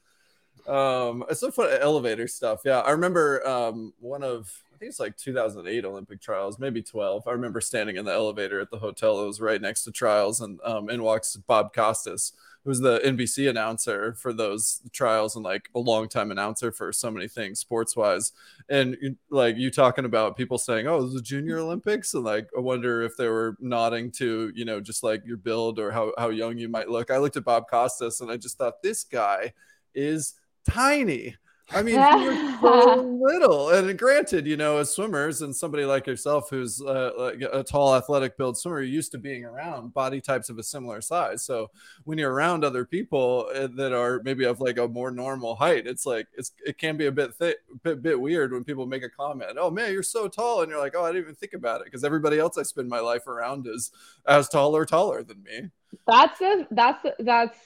Um, 0.67 1.25
it's 1.29 1.41
so 1.41 1.51
fun 1.51 1.69
elevator 1.81 2.27
stuff. 2.27 2.61
Yeah, 2.63 2.79
I 2.79 2.91
remember 2.91 3.45
um 3.47 3.93
one 3.99 4.23
of 4.23 4.63
I 4.73 4.77
think 4.77 4.89
it's 4.89 4.99
like 4.99 5.17
2008 5.17 5.85
Olympic 5.85 6.21
trials, 6.21 6.59
maybe 6.59 6.81
12. 6.81 7.27
I 7.27 7.31
remember 7.31 7.61
standing 7.61 7.97
in 7.97 8.05
the 8.05 8.13
elevator 8.13 8.59
at 8.59 8.71
the 8.71 8.79
hotel 8.79 9.17
that 9.17 9.27
was 9.27 9.39
right 9.41 9.61
next 9.61 9.83
to 9.83 9.91
trials, 9.91 10.41
and 10.41 10.59
um, 10.63 10.89
in 10.89 11.03
walks 11.03 11.35
Bob 11.35 11.73
Costas, 11.73 12.33
who 12.63 12.69
was 12.69 12.79
the 12.79 12.99
NBC 12.99 13.49
announcer 13.49 14.13
for 14.13 14.33
those 14.33 14.81
trials 14.91 15.35
and 15.35 15.43
like 15.43 15.69
a 15.75 15.79
longtime 15.79 16.31
announcer 16.31 16.71
for 16.71 16.91
so 16.93 17.11
many 17.11 17.27
things 17.27 17.59
sports 17.59 17.95
wise. 17.95 18.31
And 18.69 19.17
like 19.29 19.57
you 19.57 19.69
talking 19.69 20.05
about 20.05 20.37
people 20.37 20.57
saying, 20.57 20.87
"Oh, 20.87 21.01
this 21.01 21.09
is 21.09 21.15
the 21.15 21.21
Junior 21.21 21.59
Olympics," 21.59 22.13
and 22.13 22.23
like 22.23 22.49
I 22.57 22.61
wonder 22.61 23.01
if 23.03 23.17
they 23.17 23.27
were 23.27 23.57
nodding 23.59 24.11
to 24.13 24.51
you 24.55 24.63
know 24.65 24.79
just 24.79 25.03
like 25.03 25.25
your 25.25 25.37
build 25.37 25.77
or 25.77 25.91
how 25.91 26.13
how 26.17 26.29
young 26.29 26.57
you 26.57 26.69
might 26.69 26.89
look. 26.89 27.11
I 27.11 27.17
looked 27.17 27.37
at 27.37 27.43
Bob 27.43 27.69
Costas 27.69 28.21
and 28.21 28.31
I 28.31 28.37
just 28.37 28.57
thought 28.57 28.81
this 28.81 29.03
guy 29.03 29.53
is 29.93 30.35
tiny. 30.69 31.35
I 31.71 31.81
mean, 31.81 31.95
was 31.99 32.59
so 32.59 33.01
little. 33.01 33.69
And 33.69 33.97
granted, 33.97 34.45
you 34.45 34.57
know, 34.57 34.77
as 34.77 34.93
swimmers 34.93 35.41
and 35.41 35.55
somebody 35.55 35.85
like 35.85 36.05
yourself 36.07 36.49
who's 36.49 36.81
uh, 36.81 37.11
like 37.17 37.41
a 37.41 37.63
tall, 37.63 37.95
athletic 37.95 38.37
build 38.37 38.57
swimmer, 38.57 38.81
you're 38.81 38.89
used 38.89 39.11
to 39.13 39.17
being 39.17 39.45
around 39.45 39.93
body 39.93 40.21
types 40.21 40.49
of 40.49 40.57
a 40.57 40.63
similar 40.63 41.01
size. 41.01 41.43
So 41.43 41.71
when 42.03 42.17
you're 42.17 42.33
around 42.33 42.63
other 42.63 42.85
people 42.85 43.49
uh, 43.55 43.67
that 43.75 43.93
are 43.93 44.21
maybe 44.23 44.45
of 44.45 44.59
like 44.59 44.77
a 44.77 44.87
more 44.87 45.11
normal 45.11 45.55
height, 45.55 45.87
it's 45.87 46.05
like 46.05 46.27
it's 46.37 46.51
it 46.65 46.77
can 46.77 46.97
be 46.97 47.07
a 47.07 47.11
bit 47.11 47.33
thick, 47.35 47.57
bit, 47.83 48.01
bit 48.01 48.19
weird 48.19 48.51
when 48.51 48.63
people 48.63 48.85
make 48.85 49.03
a 49.03 49.09
comment. 49.09 49.57
Oh 49.57 49.71
man, 49.71 49.91
you're 49.91 50.03
so 50.03 50.27
tall, 50.27 50.61
and 50.61 50.69
you're 50.69 50.79
like, 50.79 50.95
oh, 50.95 51.03
I 51.03 51.11
didn't 51.11 51.23
even 51.23 51.35
think 51.35 51.53
about 51.53 51.81
it 51.81 51.85
because 51.85 52.03
everybody 52.03 52.39
else 52.39 52.57
I 52.57 52.63
spend 52.63 52.89
my 52.89 52.99
life 52.99 53.27
around 53.27 53.67
is 53.67 53.91
as 54.27 54.49
tall 54.49 54.75
or 54.75 54.85
taller 54.85 55.23
than 55.23 55.41
me. 55.43 55.69
That's 56.07 56.41
a, 56.41 56.67
that's 56.71 57.05
that's 57.19 57.57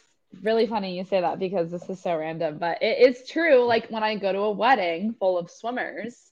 really 0.44 0.68
funny 0.68 0.98
you 0.98 1.04
say 1.04 1.22
that 1.22 1.40
because 1.40 1.72
this 1.72 1.90
is 1.90 2.02
so 2.02 2.18
random, 2.18 2.58
but 2.58 2.82
it 2.82 3.10
is 3.10 3.28
true. 3.30 3.66
Like 3.66 3.90
when 3.90 4.04
I 4.04 4.16
go 4.16 4.32
to 4.32 4.40
a 4.40 4.52
wedding 4.52 5.16
full 5.20 5.38
of 5.38 5.50
swimmers, 5.50 6.32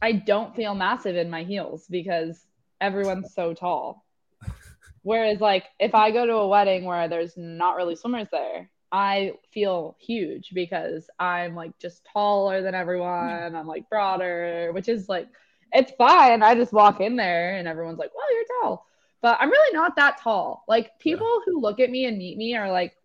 I 0.00 0.12
don't 0.12 0.54
feel 0.54 0.74
massive 0.74 1.16
in 1.16 1.30
my 1.30 1.42
heels 1.42 1.86
because 1.88 2.46
everyone's 2.80 3.34
so 3.34 3.54
tall. 3.54 4.04
Whereas 5.02 5.40
like 5.40 5.64
if 5.78 5.94
I 5.94 6.10
go 6.10 6.26
to 6.26 6.34
a 6.34 6.48
wedding 6.48 6.84
where 6.84 7.08
there's 7.08 7.36
not 7.36 7.76
really 7.76 7.96
swimmers 7.96 8.28
there, 8.30 8.70
I 8.92 9.32
feel 9.52 9.96
huge 10.00 10.50
because 10.54 11.08
I'm 11.18 11.54
like 11.54 11.78
just 11.78 12.06
taller 12.12 12.62
than 12.62 12.74
everyone. 12.74 13.54
I'm 13.54 13.66
like 13.66 13.88
broader, 13.88 14.70
which 14.72 14.88
is 14.88 15.08
like 15.08 15.28
it's 15.72 15.92
fine. 15.98 16.42
I 16.42 16.54
just 16.54 16.72
walk 16.72 17.00
in 17.00 17.16
there 17.16 17.56
and 17.56 17.66
everyone's 17.66 17.98
like, 17.98 18.12
"Well, 18.14 18.32
you're 18.32 18.62
tall." 18.62 18.86
But 19.22 19.38
I'm 19.40 19.50
really 19.50 19.74
not 19.74 19.96
that 19.96 20.20
tall. 20.20 20.64
Like 20.68 20.98
people 21.00 21.40
who 21.44 21.60
look 21.60 21.80
at 21.80 21.90
me 21.90 22.06
and 22.06 22.16
meet 22.18 22.38
me 22.38 22.54
are 22.54 22.70
like, 22.70 22.96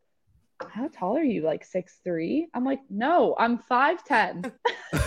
"How 0.70 0.88
tall 0.88 1.18
are 1.18 1.24
you? 1.24 1.42
Like 1.42 1.66
six 1.66 2.00
three? 2.04 2.48
I'm 2.54 2.64
like, 2.64 2.82
"No, 2.90 3.36
I'm 3.38 3.58
5'10." 3.58 4.52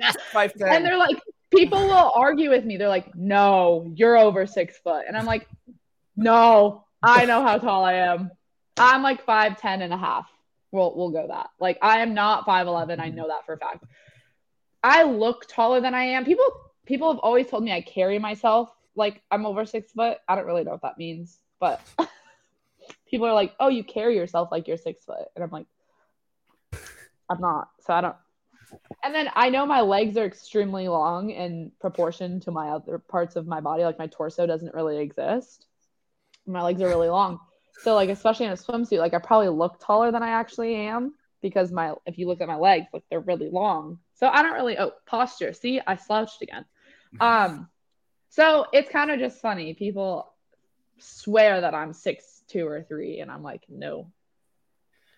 Yes, 0.00 0.16
five 0.32 0.52
ten. 0.54 0.68
and 0.68 0.84
they're 0.84 0.98
like, 0.98 1.16
people 1.54 1.78
will 1.78 2.12
argue 2.14 2.50
with 2.50 2.64
me. 2.64 2.76
They're 2.76 2.88
like, 2.88 3.14
"No, 3.14 3.90
you're 3.94 4.16
over 4.16 4.46
6 4.46 4.78
foot." 4.78 5.04
And 5.06 5.16
I'm 5.16 5.26
like, 5.26 5.48
"No, 6.16 6.84
I 7.02 7.24
know 7.24 7.42
how 7.42 7.58
tall 7.58 7.84
I 7.84 7.94
am. 7.94 8.30
I'm 8.76 9.02
like 9.02 9.24
5'10 9.24 9.82
and 9.82 9.92
a 9.92 9.96
half." 9.96 10.28
We'll 10.72 10.94
we'll 10.96 11.10
go 11.10 11.28
that. 11.28 11.50
Like 11.60 11.78
I 11.82 12.00
am 12.00 12.14
not 12.14 12.46
5'11. 12.46 12.98
I 13.00 13.08
know 13.08 13.28
that 13.28 13.46
for 13.46 13.54
a 13.54 13.58
fact. 13.58 13.84
I 14.82 15.04
look 15.04 15.46
taller 15.48 15.80
than 15.80 15.94
I 15.94 16.02
am. 16.04 16.24
People 16.24 16.44
people 16.84 17.12
have 17.12 17.20
always 17.20 17.46
told 17.48 17.62
me 17.62 17.72
I 17.72 17.80
carry 17.80 18.18
myself 18.18 18.70
like 18.96 19.22
I'm 19.30 19.46
over 19.46 19.64
six 19.64 19.92
foot. 19.92 20.18
I 20.28 20.34
don't 20.34 20.46
really 20.46 20.64
know 20.64 20.72
what 20.72 20.82
that 20.82 20.98
means, 20.98 21.38
but 21.60 21.80
people 23.08 23.26
are 23.26 23.34
like, 23.34 23.54
"Oh, 23.60 23.68
you 23.68 23.84
carry 23.84 24.16
yourself 24.16 24.50
like 24.50 24.68
you're 24.68 24.76
six 24.76 25.04
foot," 25.04 25.28
and 25.34 25.44
I'm 25.44 25.50
like, 25.50 25.66
I'm 27.28 27.40
not. 27.40 27.68
So 27.80 27.94
I 27.94 28.00
don't. 28.00 28.16
And 29.04 29.14
then 29.14 29.30
I 29.34 29.50
know 29.50 29.64
my 29.66 29.80
legs 29.80 30.16
are 30.16 30.24
extremely 30.24 30.88
long 30.88 31.30
in 31.30 31.70
proportion 31.80 32.40
to 32.40 32.50
my 32.50 32.70
other 32.70 32.98
parts 32.98 33.36
of 33.36 33.46
my 33.46 33.60
body. 33.60 33.84
Like 33.84 33.98
my 33.98 34.08
torso 34.08 34.46
doesn't 34.46 34.74
really 34.74 34.98
exist. 34.98 35.66
My 36.46 36.62
legs 36.62 36.82
are 36.82 36.88
really 36.88 37.08
long. 37.08 37.40
So 37.82 37.94
like 37.94 38.08
especially 38.08 38.46
in 38.46 38.52
a 38.52 38.56
swimsuit, 38.56 38.98
like 38.98 39.14
I 39.14 39.18
probably 39.18 39.48
look 39.48 39.80
taller 39.80 40.10
than 40.10 40.22
I 40.22 40.30
actually 40.30 40.74
am 40.74 41.14
because 41.42 41.70
my 41.70 41.94
if 42.06 42.18
you 42.18 42.26
look 42.26 42.40
at 42.40 42.48
my 42.48 42.56
legs, 42.56 42.86
like 42.92 43.04
they're 43.10 43.20
really 43.20 43.50
long. 43.50 43.98
So 44.14 44.28
I 44.28 44.42
don't 44.42 44.54
really 44.54 44.78
oh 44.78 44.92
posture. 45.06 45.52
See, 45.52 45.80
I 45.86 45.96
slouched 45.96 46.42
again. 46.42 46.64
Um 47.20 47.68
so 48.28 48.66
it's 48.72 48.90
kind 48.90 49.10
of 49.10 49.18
just 49.18 49.40
funny. 49.40 49.72
People 49.72 50.30
swear 50.98 51.60
that 51.60 51.74
I'm 51.74 51.92
six 51.92 52.42
two 52.48 52.66
or 52.66 52.82
three, 52.82 53.20
and 53.20 53.30
I'm 53.30 53.42
like, 53.42 53.64
no, 53.68 54.10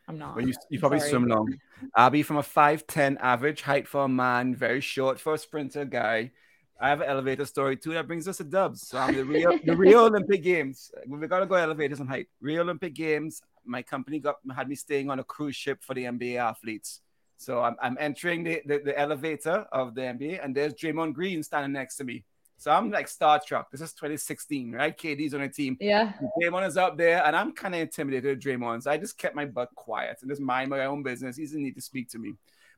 I'm 0.09 0.19
not. 0.19 0.37
Well, 0.37 0.47
you, 0.47 0.55
you 0.71 0.81
probably 0.81 1.01
sorry. 1.01 1.11
swim 1.11 1.27
long. 1.27 1.55
Abbey 1.97 2.23
from 2.23 2.39
a 2.39 2.43
5'10 2.43 3.19
average 3.21 3.63
height 3.63 3.87
for 3.87 4.05
a 4.05 4.09
man, 4.09 4.55
very 4.55 4.81
short 4.81 5.21
for 5.21 5.35
a 5.35 5.39
sprinter 5.39 5.85
guy. 5.85 6.33
I 6.81 6.89
have 6.89 7.01
an 7.01 7.09
elevator 7.09 7.45
story 7.45 7.77
too 7.77 7.93
that 7.95 8.07
brings 8.07 8.29
us 8.29 8.37
to 8.39 8.45
dubs. 8.45 8.87
So 8.87 8.99
I'm 8.99 9.15
the 9.15 9.25
Rio, 9.25 9.59
the 9.65 9.77
Rio 9.77 10.05
Olympic 10.07 10.43
Games. 10.43 10.91
We 11.07 11.27
got 11.27 11.41
to 11.41 11.47
go 11.47 11.57
elevators 11.57 12.01
and 12.01 12.09
height. 12.09 12.29
Rio 12.41 12.63
Olympic 12.63 12.95
Games. 12.95 13.43
My 13.65 13.83
company 13.83 14.21
got 14.21 14.37
had 14.55 14.69
me 14.69 14.77
staying 14.77 15.11
on 15.11 15.19
a 15.19 15.25
cruise 15.25 15.57
ship 15.57 15.83
for 15.83 15.95
the 15.95 16.05
NBA 16.05 16.37
athletes. 16.37 17.01
So 17.37 17.61
I'm, 17.63 17.77
I'm 17.83 17.97
entering 18.01 18.45
the, 18.45 18.63
the, 18.65 18.79
the 18.79 18.99
elevator 18.99 19.67
of 19.71 19.95
the 19.95 20.01
NBA, 20.03 20.45
and 20.45 20.55
there's 20.55 20.75
Draymond 20.75 21.15
Green 21.15 21.43
standing 21.43 21.73
next 21.73 21.97
to 21.97 22.05
me. 22.05 22.25
So 22.59 22.73
I'm 22.73 22.91
like 22.91 23.07
Star 23.07 23.41
Trek. 23.45 23.67
This 23.71 23.81
is 23.81 23.93
2016, 23.93 24.73
right? 24.73 24.97
KD's 24.97 25.33
on 25.33 25.43
a 25.43 25.49
team. 25.49 25.77
Yeah. 25.81 26.13
Draymond 26.43 26.67
is 26.67 26.77
up 26.77 26.99
there, 26.99 27.25
and 27.25 27.37
I'm 27.37 27.53
kind 27.53 27.73
of 27.73 27.81
intimidated 27.81 28.37
with 28.37 28.45
Draymond. 28.45 28.83
So 28.83 28.91
I 28.91 28.97
just 28.99 29.17
kept 29.17 29.37
my 29.37 29.45
butt 29.45 29.73
quiet 29.77 30.19
and 30.21 30.31
just 30.31 30.41
mind 30.41 30.69
my 30.69 30.87
own 30.87 31.05
business. 31.05 31.37
He 31.37 31.45
doesn't 31.45 31.63
need 31.63 31.77
to 31.77 31.81
speak 31.81 32.09
to 32.11 32.19
me. 32.19 32.35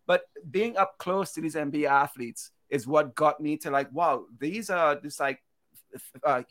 But 0.07 0.25
being 0.51 0.77
up 0.77 0.99
close 0.99 1.33
to 1.33 1.40
these 1.40 1.55
NBA 1.55 1.88
athletes 1.88 2.51
is 2.69 2.87
what 2.87 3.14
got 3.14 3.40
me 3.40 3.57
to 3.59 3.71
like, 3.71 3.90
wow, 3.90 4.27
these 4.38 4.69
are 4.69 5.01
just 5.01 5.19
like, 5.19 5.43
uh, 6.25 6.43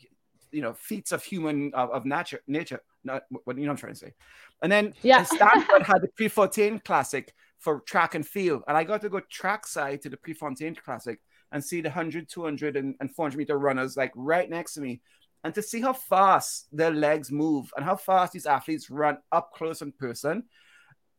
you 0.50 0.60
know, 0.60 0.72
feats 0.74 1.12
of 1.12 1.22
human 1.22 1.72
of, 1.72 1.90
of 1.90 2.04
nature, 2.04 2.40
nature. 2.48 2.80
Not 3.04 3.22
what 3.44 3.56
you 3.56 3.64
know. 3.64 3.70
I'm 3.70 3.76
trying 3.76 3.92
to 3.92 3.98
say. 3.98 4.12
And 4.60 4.72
then 4.72 4.92
Yeah. 5.02 5.22
Stanford 5.22 5.82
had 5.84 6.02
the 6.02 6.08
Prefontaine 6.16 6.80
Classic 6.80 7.32
for 7.58 7.80
track 7.80 8.16
and 8.16 8.26
field, 8.26 8.64
and 8.66 8.76
I 8.76 8.82
got 8.82 9.02
to 9.02 9.08
go 9.08 9.20
track 9.20 9.68
side 9.68 10.02
to 10.02 10.08
the 10.08 10.16
Prefontaine 10.16 10.74
Classic 10.74 11.20
and 11.52 11.64
see 11.64 11.80
the 11.80 11.88
100, 11.88 12.28
200, 12.28 12.76
and, 12.76 12.94
and 13.00 13.14
400 13.14 13.36
meter 13.36 13.58
runners 13.58 13.96
like 13.96 14.12
right 14.14 14.48
next 14.48 14.74
to 14.74 14.80
me, 14.80 15.00
and 15.44 15.54
to 15.54 15.62
see 15.62 15.80
how 15.80 15.92
fast 15.92 16.66
their 16.72 16.90
legs 16.90 17.30
move 17.30 17.72
and 17.76 17.84
how 17.84 17.96
fast 17.96 18.32
these 18.32 18.46
athletes 18.46 18.90
run 18.90 19.18
up 19.32 19.52
close 19.54 19.82
in 19.82 19.92
person. 19.92 20.44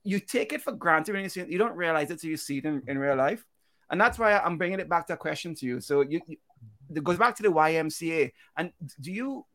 You 0.03 0.19
take 0.19 0.53
it 0.53 0.61
for 0.61 0.71
granted 0.71 1.13
when 1.13 1.23
you 1.23 1.29
see 1.29 1.41
it. 1.41 1.49
You 1.49 1.57
don't 1.57 1.75
realize 1.75 2.09
it 2.11 2.19
till 2.19 2.29
you 2.29 2.37
see 2.37 2.59
it 2.59 2.65
in, 2.65 2.81
in 2.87 2.97
real 2.97 3.15
life. 3.15 3.45
And 3.89 3.99
that's 3.99 4.17
why 4.17 4.37
I'm 4.37 4.57
bringing 4.57 4.79
it 4.79 4.89
back 4.89 5.07
to 5.07 5.13
a 5.13 5.17
question 5.17 5.53
to 5.55 5.65
you. 5.65 5.81
So 5.81 6.01
you, 6.01 6.21
you 6.25 6.37
it 6.95 7.03
goes 7.03 7.17
back 7.17 7.35
to 7.37 7.43
the 7.43 7.49
YMCA. 7.49 8.31
And 8.57 8.71
do 8.99 9.11
you 9.11 9.45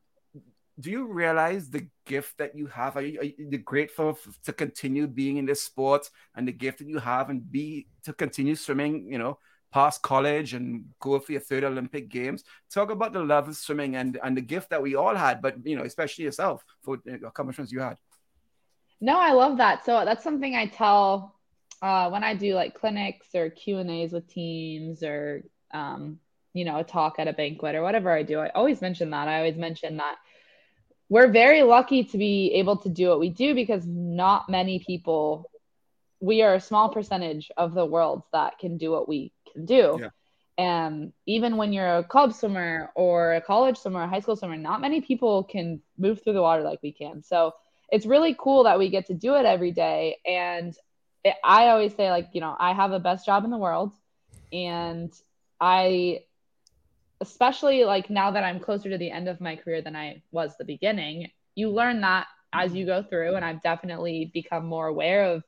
do 0.78 0.90
you 0.90 1.06
realize 1.10 1.70
the 1.70 1.86
gift 2.04 2.36
that 2.38 2.54
you 2.54 2.66
have? 2.66 2.96
Are 2.96 3.02
you, 3.02 3.20
are 3.20 3.24
you 3.24 3.58
grateful 3.58 4.10
f- 4.10 4.38
to 4.44 4.52
continue 4.52 5.06
being 5.06 5.38
in 5.38 5.46
this 5.46 5.62
sport 5.62 6.10
and 6.34 6.46
the 6.46 6.52
gift 6.52 6.80
that 6.80 6.88
you 6.88 6.98
have 6.98 7.30
and 7.30 7.50
be 7.50 7.86
to 8.04 8.12
continue 8.12 8.54
swimming, 8.54 9.10
you 9.10 9.16
know, 9.16 9.38
past 9.72 10.02
college 10.02 10.54
and 10.54 10.84
go 11.00 11.18
for 11.18 11.32
your 11.32 11.40
third 11.40 11.64
Olympic 11.64 12.08
games? 12.08 12.44
Talk 12.70 12.90
about 12.90 13.12
the 13.12 13.24
love 13.24 13.48
of 13.48 13.56
swimming 13.56 13.96
and, 13.96 14.18
and 14.22 14.36
the 14.36 14.40
gift 14.40 14.70
that 14.70 14.82
we 14.82 14.94
all 14.94 15.14
had, 15.14 15.42
but, 15.42 15.56
you 15.66 15.76
know, 15.76 15.84
especially 15.84 16.24
yourself 16.24 16.64
for 16.82 16.98
accomplishments 17.24 17.72
you 17.72 17.80
had. 17.80 17.96
No, 19.00 19.18
I 19.18 19.32
love 19.32 19.58
that. 19.58 19.84
So 19.84 20.04
that's 20.04 20.24
something 20.24 20.54
I 20.54 20.66
tell 20.66 21.36
uh, 21.82 22.08
when 22.08 22.24
I 22.24 22.34
do 22.34 22.54
like 22.54 22.74
clinics 22.74 23.34
or 23.34 23.50
Q 23.50 23.78
and 23.78 23.90
A's 23.90 24.12
with 24.12 24.26
teams 24.26 25.02
or 25.02 25.42
um, 25.72 26.18
you 26.54 26.64
know 26.64 26.78
a 26.78 26.84
talk 26.84 27.18
at 27.18 27.28
a 27.28 27.32
banquet 27.32 27.74
or 27.74 27.82
whatever 27.82 28.10
I 28.10 28.22
do. 28.22 28.40
I 28.40 28.48
always 28.50 28.80
mention 28.80 29.10
that. 29.10 29.28
I 29.28 29.38
always 29.38 29.56
mention 29.56 29.98
that 29.98 30.16
we're 31.08 31.30
very 31.30 31.62
lucky 31.62 32.04
to 32.04 32.18
be 32.18 32.52
able 32.54 32.78
to 32.78 32.88
do 32.88 33.08
what 33.08 33.20
we 33.20 33.28
do 33.28 33.54
because 33.54 33.86
not 33.86 34.48
many 34.48 34.78
people. 34.78 35.50
We 36.20 36.42
are 36.42 36.54
a 36.54 36.60
small 36.60 36.88
percentage 36.88 37.50
of 37.56 37.74
the 37.74 37.86
world 37.86 38.22
that 38.32 38.58
can 38.58 38.78
do 38.78 38.90
what 38.90 39.08
we 39.08 39.32
can 39.52 39.66
do. 39.66 39.98
Yeah. 40.00 40.08
And 40.58 41.12
even 41.26 41.56
when 41.56 41.72
you're 41.72 41.98
a 41.98 42.04
club 42.04 42.32
swimmer 42.32 42.90
or 42.94 43.34
a 43.34 43.40
college 43.40 43.76
swimmer, 43.76 44.02
a 44.02 44.08
high 44.08 44.20
school 44.20 44.36
swimmer, 44.36 44.56
not 44.56 44.80
many 44.80 45.00
people 45.00 45.44
can 45.44 45.82
move 45.98 46.22
through 46.22 46.32
the 46.32 46.42
water 46.42 46.62
like 46.62 46.82
we 46.82 46.92
can. 46.92 47.22
So 47.22 47.52
it's 47.90 48.06
really 48.06 48.34
cool 48.38 48.64
that 48.64 48.78
we 48.78 48.88
get 48.88 49.06
to 49.06 49.14
do 49.14 49.34
it 49.34 49.44
every 49.44 49.70
day. 49.70 50.18
And 50.26 50.74
it, 51.24 51.34
I 51.44 51.68
always 51.68 51.94
say, 51.94 52.10
like, 52.10 52.30
you 52.32 52.40
know, 52.40 52.56
I 52.58 52.72
have 52.72 52.90
the 52.90 52.98
best 52.98 53.26
job 53.26 53.44
in 53.44 53.50
the 53.50 53.58
world. 53.58 53.92
And 54.52 55.12
I, 55.60 56.24
especially 57.20 57.84
like 57.84 58.08
now 58.08 58.30
that 58.30 58.44
I'm 58.44 58.60
closer 58.60 58.88
to 58.88 58.98
the 58.98 59.10
end 59.10 59.28
of 59.28 59.40
my 59.40 59.56
career 59.56 59.82
than 59.82 59.94
I 59.94 60.22
was 60.30 60.56
the 60.56 60.64
beginning, 60.64 61.30
you 61.54 61.70
learn 61.70 62.00
that 62.00 62.28
as 62.52 62.72
you 62.72 62.86
go 62.86 63.02
through. 63.02 63.34
And 63.34 63.44
I've 63.44 63.62
definitely 63.62 64.30
become 64.32 64.64
more 64.64 64.86
aware 64.86 65.24
of 65.24 65.44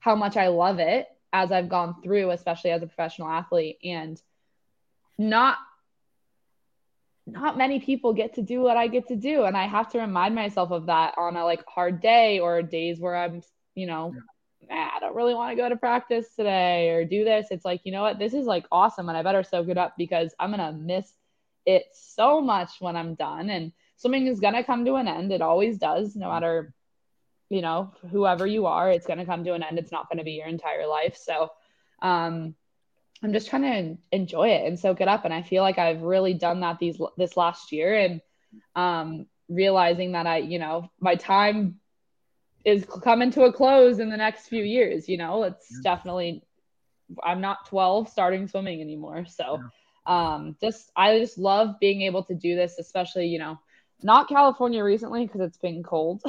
how 0.00 0.14
much 0.14 0.36
I 0.36 0.48
love 0.48 0.78
it 0.78 1.06
as 1.32 1.52
I've 1.52 1.68
gone 1.68 2.00
through, 2.02 2.30
especially 2.30 2.70
as 2.70 2.82
a 2.82 2.86
professional 2.86 3.28
athlete. 3.28 3.78
And 3.84 4.20
not 5.18 5.58
not 7.26 7.58
many 7.58 7.78
people 7.80 8.14
get 8.14 8.34
to 8.34 8.42
do 8.42 8.60
what 8.60 8.76
I 8.76 8.88
get 8.88 9.08
to 9.08 9.16
do. 9.16 9.44
And 9.44 9.56
I 9.56 9.66
have 9.66 9.90
to 9.90 9.98
remind 9.98 10.34
myself 10.34 10.70
of 10.70 10.86
that 10.86 11.14
on 11.18 11.36
a 11.36 11.44
like 11.44 11.62
hard 11.66 12.00
day 12.00 12.38
or 12.38 12.62
days 12.62 12.98
where 13.00 13.16
I'm, 13.16 13.42
you 13.74 13.86
know, 13.86 14.14
"Ah, 14.70 14.92
I 14.96 15.00
don't 15.00 15.14
really 15.14 15.34
want 15.34 15.50
to 15.52 15.56
go 15.56 15.68
to 15.68 15.76
practice 15.76 16.34
today 16.34 16.90
or 16.90 17.04
do 17.04 17.24
this. 17.24 17.48
It's 17.50 17.64
like, 17.64 17.82
you 17.84 17.92
know 17.92 18.02
what, 18.02 18.18
this 18.18 18.34
is 18.34 18.46
like 18.46 18.66
awesome. 18.72 19.08
And 19.08 19.18
I 19.18 19.22
better 19.22 19.42
soak 19.42 19.68
it 19.68 19.78
up 19.78 19.94
because 19.98 20.34
I'm 20.38 20.52
going 20.52 20.60
to 20.60 20.78
miss 20.78 21.12
it 21.66 21.84
so 21.92 22.40
much 22.40 22.70
when 22.80 22.96
I'm 22.96 23.14
done. 23.14 23.50
And 23.50 23.72
swimming 23.96 24.26
is 24.26 24.40
going 24.40 24.54
to 24.54 24.64
come 24.64 24.84
to 24.84 24.94
an 24.94 25.08
end. 25.08 25.32
It 25.32 25.42
always 25.42 25.78
does, 25.78 26.16
no 26.16 26.30
matter, 26.30 26.72
you 27.48 27.62
know, 27.62 27.92
whoever 28.10 28.46
you 28.46 28.66
are, 28.66 28.90
it's 28.90 29.06
going 29.06 29.18
to 29.18 29.24
come 29.24 29.44
to 29.44 29.54
an 29.54 29.62
end. 29.62 29.78
It's 29.78 29.92
not 29.92 30.08
going 30.08 30.18
to 30.18 30.24
be 30.24 30.32
your 30.32 30.46
entire 30.46 30.86
life. 30.86 31.16
So, 31.16 31.50
um, 32.02 32.54
I'm 33.22 33.32
just 33.32 33.48
trying 33.48 33.62
to 33.62 33.98
enjoy 34.12 34.50
it 34.50 34.66
and 34.66 34.78
soak 34.78 35.00
it 35.00 35.08
up. 35.08 35.24
And 35.24 35.34
I 35.34 35.42
feel 35.42 35.62
like 35.62 35.78
I've 35.78 36.02
really 36.02 36.34
done 36.34 36.60
that 36.60 36.78
these 36.78 37.00
this 37.16 37.36
last 37.36 37.72
year 37.72 37.94
and 37.94 38.20
um, 38.76 39.26
realizing 39.48 40.12
that 40.12 40.26
I, 40.26 40.38
you 40.38 40.58
know, 40.58 40.90
my 41.00 41.16
time 41.16 41.80
is 42.64 42.86
coming 43.02 43.30
to 43.32 43.44
a 43.44 43.52
close 43.52 43.98
in 43.98 44.10
the 44.10 44.16
next 44.16 44.48
few 44.48 44.62
years. 44.62 45.08
You 45.08 45.16
know, 45.16 45.44
it's 45.44 45.80
definitely 45.80 46.42
I'm 47.22 47.40
not 47.40 47.66
12 47.66 48.08
starting 48.08 48.46
swimming 48.46 48.80
anymore. 48.80 49.26
So 49.26 49.62
um, 50.06 50.56
just 50.60 50.90
I 50.96 51.18
just 51.18 51.38
love 51.38 51.80
being 51.80 52.02
able 52.02 52.24
to 52.24 52.34
do 52.34 52.54
this, 52.54 52.78
especially 52.78 53.26
you 53.26 53.38
know, 53.38 53.58
not 54.02 54.28
California 54.28 54.84
recently 54.84 55.26
because 55.26 55.40
it's 55.40 55.58
been 55.58 55.82
cold, 55.82 56.22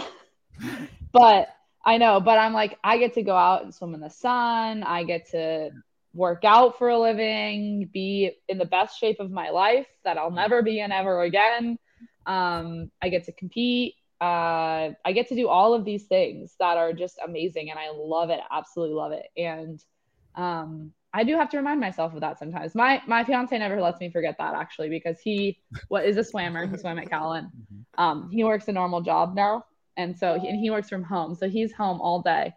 but 1.12 1.50
I 1.86 1.98
know. 1.98 2.20
But 2.20 2.38
I'm 2.40 2.54
like 2.54 2.78
I 2.84 2.98
get 2.98 3.14
to 3.16 3.24
go 3.24 3.36
out 3.36 3.64
and 3.64 3.74
swim 3.74 3.94
in 3.94 4.02
the 4.02 4.10
sun. 4.10 4.84
I 4.84 5.04
get 5.04 5.30
to 5.32 5.72
work 6.14 6.44
out 6.44 6.78
for 6.78 6.90
a 6.90 7.00
living, 7.00 7.90
be 7.94 8.32
in 8.48 8.58
the 8.58 8.66
best 8.66 9.00
shape 9.00 9.20
of 9.20 9.32
my 9.32 9.50
life 9.50 9.88
that 10.04 10.18
I'll 10.18 10.32
never 10.32 10.62
be 10.62 10.80
in 10.80 10.92
ever 10.92 11.22
again. 11.22 11.78
Um, 12.26 12.92
I 13.02 13.10
get 13.10 13.26
to 13.26 13.32
compete. 13.32 13.96
Uh, 14.22 14.92
I 15.06 15.14
get 15.14 15.30
to 15.30 15.36
do 15.36 15.48
all 15.48 15.74
of 15.74 15.86
these 15.86 16.04
things 16.04 16.56
that 16.60 16.78
are 16.78 16.92
just 16.94 17.20
amazing, 17.26 17.70
and 17.70 17.80
I 17.80 17.90
love 17.96 18.30
it. 18.30 18.42
Absolutely 18.52 18.96
love 18.96 19.14
it. 19.14 19.28
And 19.38 19.84
um, 20.36 20.92
I 21.14 21.24
do 21.24 21.36
have 21.36 21.50
to 21.52 21.58
remind 21.58 21.80
myself 21.80 22.14
of 22.14 22.22
that 22.22 22.38
sometimes. 22.38 22.76
My 22.76 23.02
my 23.08 23.24
fiance 23.24 23.58
never 23.58 23.82
lets 23.82 24.00
me 24.00 24.12
forget 24.12 24.36
that 24.38 24.54
actually 24.54 24.90
because 24.90 25.20
he 25.20 25.60
what 25.88 26.06
is 26.06 26.18
a 26.18 26.24
swimmer. 26.24 26.68
He 26.68 26.78
swam 26.78 27.00
at 27.00 27.10
Callan. 27.10 27.50
Um, 27.98 28.30
he 28.32 28.44
works 28.44 28.68
a 28.68 28.72
normal 28.72 29.02
job 29.02 29.36
now, 29.36 29.66
and 30.00 30.18
so 30.18 30.40
he, 30.40 30.48
and 30.48 30.58
he 30.58 30.70
works 30.70 30.88
from 30.88 31.04
home. 31.04 31.36
So 31.36 31.50
he's 31.50 31.74
home 31.74 32.00
all 32.00 32.22
day. 32.22 32.54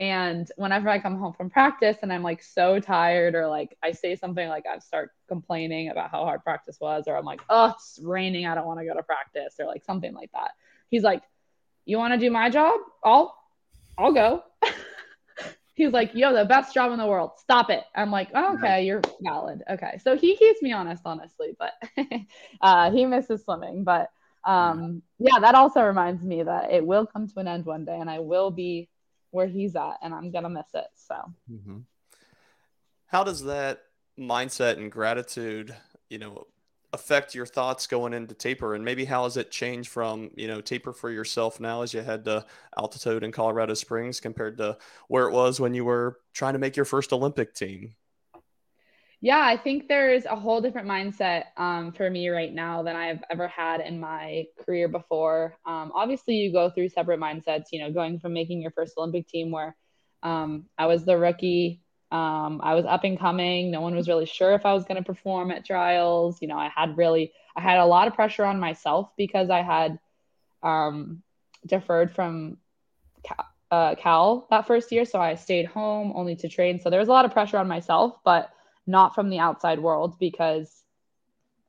And 0.00 0.50
whenever 0.56 0.88
I 0.88 0.98
come 1.00 1.18
home 1.18 1.34
from 1.34 1.50
practice 1.50 1.98
and 2.02 2.10
I'm 2.10 2.22
like 2.22 2.42
so 2.42 2.80
tired, 2.80 3.34
or 3.34 3.46
like 3.46 3.76
I 3.82 3.92
say 3.92 4.16
something 4.16 4.48
like 4.48 4.64
I 4.66 4.78
start 4.78 5.10
complaining 5.28 5.90
about 5.90 6.10
how 6.10 6.24
hard 6.24 6.42
practice 6.44 6.78
was, 6.80 7.04
or 7.06 7.16
I'm 7.16 7.26
like, 7.26 7.42
oh, 7.50 7.74
it's 7.76 8.00
raining, 8.02 8.46
I 8.46 8.54
don't 8.54 8.66
want 8.66 8.80
to 8.80 8.86
go 8.86 8.94
to 8.94 9.02
practice, 9.02 9.56
or 9.60 9.66
like 9.66 9.84
something 9.84 10.14
like 10.14 10.32
that. 10.32 10.52
He's 10.90 11.02
like, 11.02 11.22
you 11.84 11.98
want 11.98 12.14
to 12.14 12.18
do 12.18 12.30
my 12.30 12.48
job? 12.48 12.80
I'll, 13.04 13.36
I'll 13.98 14.12
go. 14.12 14.44
He's 15.74 15.92
like, 15.92 16.14
yo, 16.14 16.32
the 16.32 16.44
best 16.46 16.72
job 16.72 16.92
in 16.92 16.98
the 16.98 17.06
world. 17.06 17.32
Stop 17.36 17.68
it. 17.68 17.84
I'm 17.94 18.10
like, 18.10 18.30
oh, 18.34 18.54
okay, 18.54 18.84
you're 18.84 19.02
valid. 19.20 19.62
Okay. 19.68 19.98
So 20.02 20.16
he 20.16 20.36
keeps 20.36 20.62
me 20.62 20.72
honest, 20.72 21.02
honestly, 21.04 21.54
but 21.58 21.74
uh, 22.62 22.90
he 22.90 23.04
misses 23.04 23.44
swimming. 23.44 23.84
But 23.84 24.10
um, 24.44 25.02
yeah, 25.18 25.38
that 25.40 25.54
also 25.54 25.82
reminds 25.82 26.22
me 26.22 26.42
that 26.42 26.70
it 26.70 26.86
will 26.86 27.06
come 27.06 27.26
to 27.28 27.38
an 27.40 27.48
end 27.48 27.66
one 27.66 27.84
day 27.84 27.98
and 27.98 28.08
I 28.10 28.20
will 28.20 28.50
be 28.50 28.88
where 29.30 29.46
he's 29.46 29.76
at 29.76 29.98
and 30.02 30.14
I'm 30.14 30.30
going 30.30 30.44
to 30.44 30.50
miss 30.50 30.68
it. 30.74 30.86
So 30.94 31.16
Mhm. 31.50 31.84
How 33.06 33.24
does 33.24 33.44
that 33.44 33.80
mindset 34.18 34.76
and 34.76 34.92
gratitude, 34.92 35.74
you 36.10 36.18
know, 36.18 36.46
affect 36.92 37.34
your 37.34 37.46
thoughts 37.46 37.86
going 37.86 38.12
into 38.12 38.34
taper? 38.34 38.74
And 38.74 38.84
maybe 38.84 39.04
how 39.04 39.24
has 39.24 39.36
it 39.36 39.50
changed 39.50 39.90
from, 39.90 40.30
you 40.36 40.46
know, 40.46 40.60
taper 40.60 40.92
for 40.92 41.10
yourself 41.10 41.58
now 41.60 41.82
as 41.82 41.94
you 41.94 42.02
head 42.02 42.24
to 42.26 42.44
altitude 42.76 43.22
in 43.22 43.32
Colorado 43.32 43.74
Springs 43.74 44.20
compared 44.20 44.58
to 44.58 44.78
where 45.08 45.26
it 45.28 45.32
was 45.32 45.58
when 45.60 45.74
you 45.74 45.84
were 45.84 46.20
trying 46.32 46.52
to 46.54 46.58
make 46.58 46.76
your 46.76 46.84
first 46.84 47.12
Olympic 47.12 47.54
team? 47.54 47.94
Yeah, 49.20 49.40
I 49.40 49.56
think 49.56 49.88
there's 49.88 50.26
a 50.26 50.36
whole 50.36 50.60
different 50.60 50.86
mindset 50.86 51.44
um, 51.56 51.92
for 51.92 52.08
me 52.08 52.28
right 52.28 52.52
now 52.52 52.84
than 52.84 52.94
I've 52.94 53.22
ever 53.30 53.48
had 53.48 53.80
in 53.80 53.98
my 53.98 54.44
career 54.64 54.86
before. 54.86 55.58
Um, 55.66 55.90
obviously, 55.92 56.34
you 56.34 56.52
go 56.52 56.70
through 56.70 56.90
separate 56.90 57.18
mindsets, 57.18 57.66
you 57.72 57.80
know, 57.80 57.92
going 57.92 58.20
from 58.20 58.32
making 58.32 58.62
your 58.62 58.70
first 58.70 58.94
Olympic 58.96 59.26
team 59.26 59.50
where 59.50 59.74
um, 60.22 60.66
I 60.78 60.86
was 60.86 61.04
the 61.04 61.18
rookie, 61.18 61.82
um, 62.12 62.60
I 62.62 62.74
was 62.74 62.84
up 62.86 63.02
and 63.02 63.18
coming. 63.18 63.72
No 63.72 63.80
one 63.80 63.96
was 63.96 64.08
really 64.08 64.24
sure 64.26 64.54
if 64.54 64.64
I 64.64 64.72
was 64.72 64.84
going 64.84 64.96
to 64.96 65.02
perform 65.04 65.50
at 65.50 65.64
trials. 65.66 66.38
You 66.40 66.46
know, 66.46 66.58
I 66.58 66.70
had 66.74 66.96
really, 66.96 67.32
I 67.56 67.60
had 67.60 67.78
a 67.78 67.86
lot 67.86 68.06
of 68.06 68.14
pressure 68.14 68.44
on 68.44 68.60
myself 68.60 69.10
because 69.16 69.50
I 69.50 69.62
had 69.62 69.98
um, 70.62 71.22
deferred 71.66 72.14
from 72.14 72.58
Cal, 73.24 73.46
uh, 73.72 73.94
Cal 73.96 74.46
that 74.50 74.66
first 74.68 74.92
year. 74.92 75.04
So 75.04 75.20
I 75.20 75.34
stayed 75.34 75.66
home 75.66 76.12
only 76.14 76.36
to 76.36 76.48
train. 76.48 76.78
So 76.78 76.88
there 76.88 77.00
was 77.00 77.08
a 77.08 77.12
lot 77.12 77.24
of 77.24 77.32
pressure 77.32 77.58
on 77.58 77.66
myself, 77.66 78.14
but 78.24 78.50
not 78.88 79.14
from 79.14 79.30
the 79.30 79.38
outside 79.38 79.78
world 79.78 80.18
because 80.18 80.82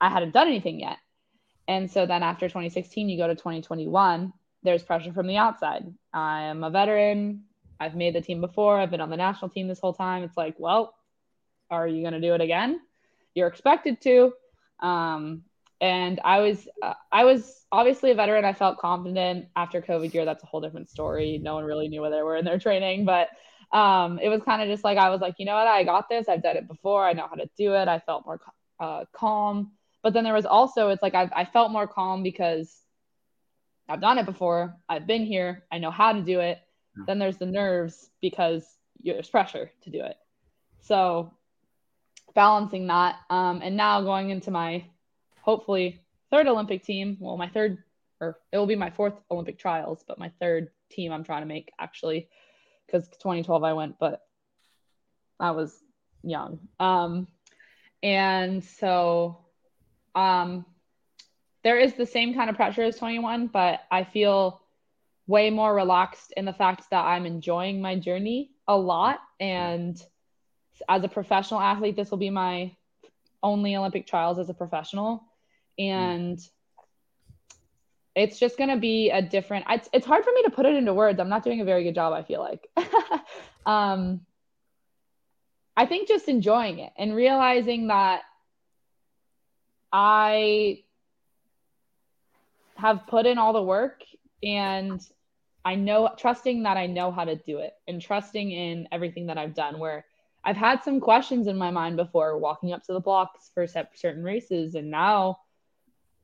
I 0.01 0.09
hadn't 0.09 0.33
done 0.33 0.47
anything 0.47 0.79
yet. 0.79 0.97
And 1.67 1.91
so 1.91 2.05
then 2.05 2.23
after 2.23 2.47
2016, 2.47 3.09
you 3.09 3.17
go 3.17 3.27
to 3.27 3.35
2021, 3.35 4.33
there's 4.63 4.81
pressure 4.81 5.13
from 5.13 5.27
the 5.27 5.37
outside. 5.37 5.85
I 6.13 6.43
am 6.43 6.63
a 6.63 6.69
veteran. 6.69 7.43
I've 7.79 7.95
made 7.95 8.15
the 8.15 8.21
team 8.21 8.41
before. 8.41 8.79
I've 8.79 8.89
been 8.89 9.01
on 9.01 9.09
the 9.09 9.17
national 9.17 9.49
team 9.49 9.67
this 9.67 9.79
whole 9.79 9.93
time. 9.93 10.23
It's 10.23 10.35
like, 10.35 10.55
well, 10.57 10.95
are 11.69 11.87
you 11.87 12.01
going 12.01 12.19
to 12.19 12.21
do 12.21 12.33
it 12.33 12.41
again? 12.41 12.79
You're 13.35 13.47
expected 13.47 14.01
to. 14.01 14.33
Um, 14.79 15.43
and 15.81 16.19
I 16.23 16.39
was 16.39 16.67
uh, 16.81 16.93
I 17.11 17.23
was 17.23 17.65
obviously 17.71 18.11
a 18.11 18.15
veteran. 18.15 18.43
I 18.43 18.53
felt 18.53 18.79
confident 18.79 19.47
after 19.55 19.81
COVID 19.81 20.13
year. 20.13 20.25
That's 20.25 20.43
a 20.43 20.47
whole 20.47 20.59
different 20.59 20.89
story. 20.89 21.39
No 21.41 21.55
one 21.55 21.63
really 21.63 21.87
knew 21.87 22.01
where 22.01 22.11
they 22.11 22.21
were 22.21 22.35
in 22.35 22.45
their 22.45 22.59
training, 22.59 23.05
but 23.05 23.29
um, 23.71 24.19
it 24.19 24.29
was 24.29 24.41
kind 24.43 24.61
of 24.61 24.67
just 24.67 24.83
like 24.83 24.97
I 24.97 25.09
was 25.09 25.21
like, 25.21 25.35
you 25.37 25.45
know 25.45 25.55
what, 25.55 25.67
I 25.67 25.83
got 25.83 26.09
this. 26.09 26.27
I've 26.27 26.43
done 26.43 26.57
it 26.57 26.67
before. 26.67 27.05
I 27.05 27.13
know 27.13 27.27
how 27.29 27.35
to 27.35 27.49
do 27.57 27.73
it. 27.75 27.87
I 27.87 27.99
felt 27.99 28.25
more 28.25 28.39
uh, 28.79 29.05
calm. 29.13 29.71
But 30.01 30.13
then 30.13 30.23
there 30.23 30.33
was 30.33 30.45
also 30.45 30.89
it's 30.89 31.03
like 31.03 31.15
I, 31.15 31.29
I 31.35 31.45
felt 31.45 31.71
more 31.71 31.87
calm 31.87 32.23
because 32.23 32.75
I've 33.87 34.01
done 34.01 34.17
it 34.17 34.25
before. 34.25 34.75
I've 34.87 35.07
been 35.07 35.25
here. 35.25 35.63
I 35.71 35.79
know 35.79 35.91
how 35.91 36.13
to 36.13 36.21
do 36.21 36.39
it. 36.39 36.59
Yeah. 36.97 37.03
Then 37.07 37.19
there's 37.19 37.37
the 37.37 37.45
nerves 37.45 38.09
because 38.21 38.65
there's 39.03 39.29
pressure 39.29 39.71
to 39.83 39.89
do 39.89 40.01
it. 40.03 40.17
So 40.81 41.33
balancing 42.33 42.87
that, 42.87 43.17
um, 43.29 43.61
and 43.63 43.75
now 43.75 44.01
going 44.01 44.29
into 44.29 44.51
my 44.51 44.85
hopefully 45.41 46.01
third 46.29 46.47
Olympic 46.47 46.83
team. 46.83 47.17
Well, 47.19 47.37
my 47.37 47.49
third, 47.49 47.83
or 48.21 48.37
it 48.51 48.57
will 48.57 48.67
be 48.67 48.75
my 48.75 48.89
fourth 48.91 49.13
Olympic 49.31 49.57
trials, 49.57 50.03
but 50.07 50.19
my 50.19 50.31
third 50.39 50.69
team 50.89 51.11
I'm 51.11 51.23
trying 51.23 51.41
to 51.41 51.47
make 51.47 51.71
actually, 51.79 52.29
because 52.91 53.07
2012 53.07 53.63
I 53.63 53.73
went, 53.73 53.99
but 53.99 54.21
I 55.39 55.51
was 55.51 55.77
young. 56.23 56.59
Um, 56.79 57.27
and 58.01 58.63
so, 58.63 59.39
um, 60.15 60.65
there 61.63 61.79
is 61.79 61.93
the 61.93 62.05
same 62.05 62.33
kind 62.33 62.49
of 62.49 62.55
pressure 62.55 62.83
as 62.83 62.97
21, 62.97 63.47
but 63.47 63.81
I 63.91 64.03
feel 64.03 64.61
way 65.27 65.49
more 65.49 65.73
relaxed 65.73 66.33
in 66.35 66.45
the 66.45 66.53
fact 66.53 66.89
that 66.89 67.05
I'm 67.05 67.25
enjoying 67.25 67.81
my 67.81 67.95
journey 67.95 68.51
a 68.67 68.77
lot. 68.77 69.19
And 69.39 70.01
as 70.87 71.03
a 71.03 71.07
professional 71.09 71.59
athlete, 71.59 71.95
this 71.95 72.09
will 72.09 72.17
be 72.17 72.29
my 72.29 72.75
only 73.43 73.75
Olympic 73.75 74.07
trials 74.07 74.39
as 74.39 74.49
a 74.49 74.53
professional. 74.53 75.23
Mm. 75.79 76.49
It's 78.19 78.37
just 78.37 78.57
going 78.57 78.69
to 78.69 78.77
be 78.77 79.09
a 79.11 79.21
different 79.21 79.65
it's, 79.69 79.89
it's 79.93 80.05
hard 80.05 80.23
for 80.23 80.31
me 80.31 80.43
to 80.43 80.51
put 80.51 80.65
it 80.65 80.75
into 80.75 80.93
words. 80.93 81.19
I'm 81.19 81.29
not 81.29 81.43
doing 81.43 81.61
a 81.61 81.65
very 81.65 81.83
good 81.83 81.95
job 81.95 82.13
i 82.13 82.23
feel 82.23 82.41
like. 82.41 82.67
Um 83.65 84.21
i 85.77 85.85
think 85.85 86.07
just 86.07 86.27
enjoying 86.27 86.79
it 86.79 86.91
and 86.97 87.15
realizing 87.15 87.87
that 87.87 88.21
i 89.93 90.79
have 92.75 93.05
put 93.07 93.25
in 93.25 93.37
all 93.37 93.53
the 93.53 93.61
work 93.61 94.01
and 94.41 95.01
i 95.65 95.75
know 95.75 96.09
trusting 96.17 96.63
that 96.63 96.77
i 96.77 96.87
know 96.87 97.11
how 97.11 97.25
to 97.25 97.35
do 97.35 97.59
it 97.59 97.73
and 97.87 98.01
trusting 98.01 98.51
in 98.51 98.87
everything 98.91 99.27
that 99.27 99.37
i've 99.37 99.53
done 99.53 99.77
where 99.77 100.05
i've 100.43 100.57
had 100.57 100.81
some 100.83 100.99
questions 100.99 101.47
in 101.47 101.57
my 101.57 101.69
mind 101.69 101.95
before 101.95 102.37
walking 102.39 102.71
up 102.71 102.81
to 102.83 102.93
the 102.93 102.99
blocks 102.99 103.51
for 103.53 103.67
certain 103.67 104.23
races 104.23 104.75
and 104.75 104.89
now 104.89 105.37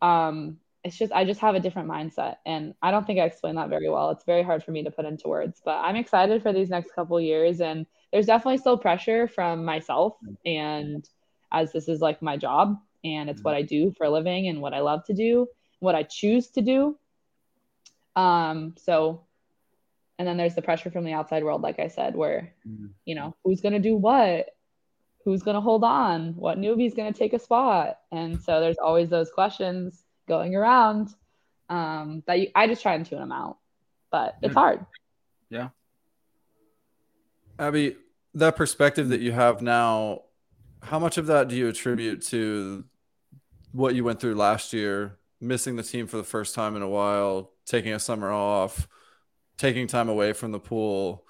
um, 0.02 0.58
it's 0.86 0.98
just 0.98 1.12
I 1.12 1.26
just 1.26 1.42
have 1.42 1.56
a 1.56 1.60
different 1.60 1.90
mindset, 1.90 2.38
and 2.46 2.76
I 2.82 2.92
don't 2.92 3.06
think 3.06 3.20
I 3.20 3.24
explained 3.24 3.58
that 3.58 3.70
very 3.70 3.90
well. 3.90 4.12
It's 4.12 4.24
very 4.24 4.44
hard 4.44 4.64
for 4.64 4.72
me 4.72 4.84
to 4.84 4.92
put 4.92 5.06
into 5.06 5.28
words, 5.28 5.62
but 5.66 5.78
I'm 5.78 5.96
excited 5.96 6.42
for 6.44 6.54
these 6.54 6.70
next 6.70 6.94
couple 6.94 7.20
years, 7.20 7.60
and 7.60 7.88
there's 8.14 8.28
definitely 8.28 8.60
still 8.60 8.78
pressure 8.78 9.28
from 9.28 9.66
myself, 9.66 10.16
and 10.46 11.08
as 11.52 11.74
this 11.74 11.90
is 11.90 12.02
like 12.02 12.22
my 12.22 12.38
job, 12.38 12.78
and 13.04 13.30
it's 13.30 13.44
what 13.44 13.56
I 13.56 13.64
do 13.64 13.92
for 13.98 14.06
a 14.06 14.10
living, 14.12 14.48
and 14.48 14.62
what 14.62 14.74
I 14.74 14.82
love 14.82 15.04
to 15.06 15.14
do, 15.14 15.48
what 15.80 15.96
I 15.96 16.04
choose 16.04 16.50
to 16.52 16.62
do. 16.62 16.98
Um, 18.16 18.76
so 18.78 19.22
and 20.18 20.26
then 20.26 20.38
there's 20.38 20.56
the 20.56 20.62
pressure 20.62 20.90
from 20.92 21.04
the 21.04 21.12
outside 21.12 21.44
world 21.44 21.62
like 21.62 21.78
i 21.78 21.90
said 21.90 22.16
where 22.16 22.54
mm-hmm. 22.66 22.86
you 23.04 23.16
know 23.16 23.36
who's 23.44 23.60
going 23.60 23.74
to 23.74 23.80
do 23.80 23.98
what 23.98 24.56
who's 25.26 25.42
going 25.42 25.56
to 25.56 25.62
hold 25.62 25.84
on? 25.84 26.36
What 26.36 26.60
newbie's 26.60 26.94
going 26.94 27.12
to 27.12 27.18
take 27.18 27.34
a 27.34 27.40
spot? 27.40 27.98
And 28.12 28.40
so 28.42 28.60
there's 28.60 28.78
always 28.78 29.10
those 29.10 29.32
questions 29.32 30.05
going 30.28 30.56
around 30.56 31.14
um, 31.70 32.24
that 32.28 32.40
you, 32.40 32.48
I 32.56 32.68
just 32.68 32.82
try 32.82 32.96
and 32.96 33.06
tune 33.06 33.20
them 33.20 33.32
out, 33.32 33.58
but 34.12 34.36
it's 34.42 34.54
hard. 34.54 34.86
Yeah. 35.50 35.70
Abbey, 37.58 37.96
that 38.34 38.56
perspective 38.56 39.10
that 39.10 39.22
you 39.22 39.32
have 39.32 39.62
now, 39.62 40.24
how 40.82 41.00
much 41.00 41.18
of 41.18 41.28
that 41.28 41.48
do 41.48 41.56
you 41.56 41.68
attribute 41.68 42.22
to 42.28 42.84
what 43.72 43.96
you 43.96 44.04
went 44.04 44.20
through 44.20 44.36
last 44.36 44.74
year, 44.74 45.18
missing 45.42 45.76
the 45.76 45.84
team 45.84 46.08
for 46.08 46.18
the 46.18 46.24
first 46.24 46.54
time 46.54 46.76
in 46.76 46.82
a 46.82 46.90
while, 46.90 47.52
taking 47.66 47.94
a 47.94 48.00
summer 48.00 48.32
off, 48.32 48.88
taking 49.58 49.88
time 49.88 50.10
away 50.10 50.34
from 50.34 50.52
the 50.52 50.60
pool? 50.60 51.26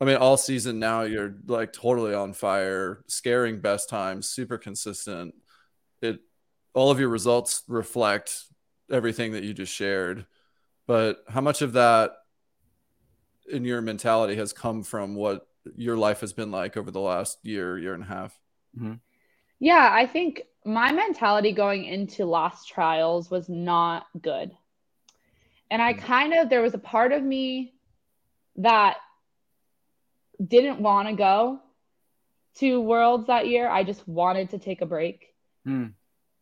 I 0.00 0.04
mean, 0.04 0.16
all 0.16 0.36
season 0.36 0.78
now 0.78 1.02
you're 1.02 1.34
like 1.46 1.72
totally 1.72 2.14
on 2.14 2.32
fire, 2.32 3.04
scaring 3.06 3.60
best 3.60 3.88
times, 3.88 4.28
super 4.28 4.58
consistent. 4.58 5.34
It 6.02 6.20
all 6.74 6.90
of 6.90 7.00
your 7.00 7.08
results 7.08 7.62
reflect 7.68 8.44
everything 8.90 9.32
that 9.32 9.44
you 9.44 9.54
just 9.54 9.72
shared. 9.72 10.26
But 10.86 11.24
how 11.28 11.40
much 11.40 11.62
of 11.62 11.72
that 11.72 12.12
in 13.50 13.64
your 13.64 13.80
mentality 13.80 14.36
has 14.36 14.52
come 14.52 14.82
from 14.82 15.14
what 15.14 15.46
your 15.76 15.96
life 15.96 16.20
has 16.20 16.32
been 16.32 16.50
like 16.50 16.76
over 16.76 16.90
the 16.90 17.00
last 17.00 17.38
year, 17.42 17.78
year 17.78 17.94
and 17.94 18.02
a 18.02 18.06
half? 18.06 18.38
Mm-hmm. 18.76 18.94
Yeah, 19.60 19.88
I 19.92 20.06
think 20.06 20.42
my 20.64 20.92
mentality 20.92 21.52
going 21.52 21.84
into 21.84 22.26
lost 22.26 22.68
trials 22.68 23.30
was 23.30 23.48
not 23.48 24.06
good. 24.20 24.50
And 25.70 25.80
I 25.80 25.94
mm-hmm. 25.94 26.04
kind 26.04 26.34
of, 26.34 26.50
there 26.50 26.62
was 26.62 26.74
a 26.74 26.78
part 26.78 27.12
of 27.12 27.22
me 27.22 27.74
that 28.56 28.96
didn't 30.44 30.80
want 30.80 31.08
to 31.08 31.14
go 31.14 31.60
to 32.56 32.80
Worlds 32.80 33.26
that 33.28 33.46
year. 33.46 33.68
I 33.68 33.84
just 33.84 34.06
wanted 34.06 34.50
to 34.50 34.58
take 34.58 34.80
a 34.80 34.86
break. 34.86 35.34
Hmm. 35.64 35.86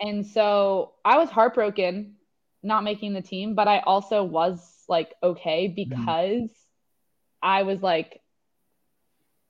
And 0.03 0.27
so 0.27 0.95
I 1.05 1.17
was 1.17 1.31
heartbroken 1.31 2.17
not 2.63 2.85
making 2.85 3.15
the 3.15 3.23
team, 3.23 3.55
but 3.55 3.69
I 3.69 3.79
also 3.81 4.25
was 4.25 4.85
like 4.89 5.15
okay 5.23 5.69
hmm. 5.69 5.75
because 5.75 6.51
I 7.43 7.63
was 7.63 7.83
like 7.83 8.21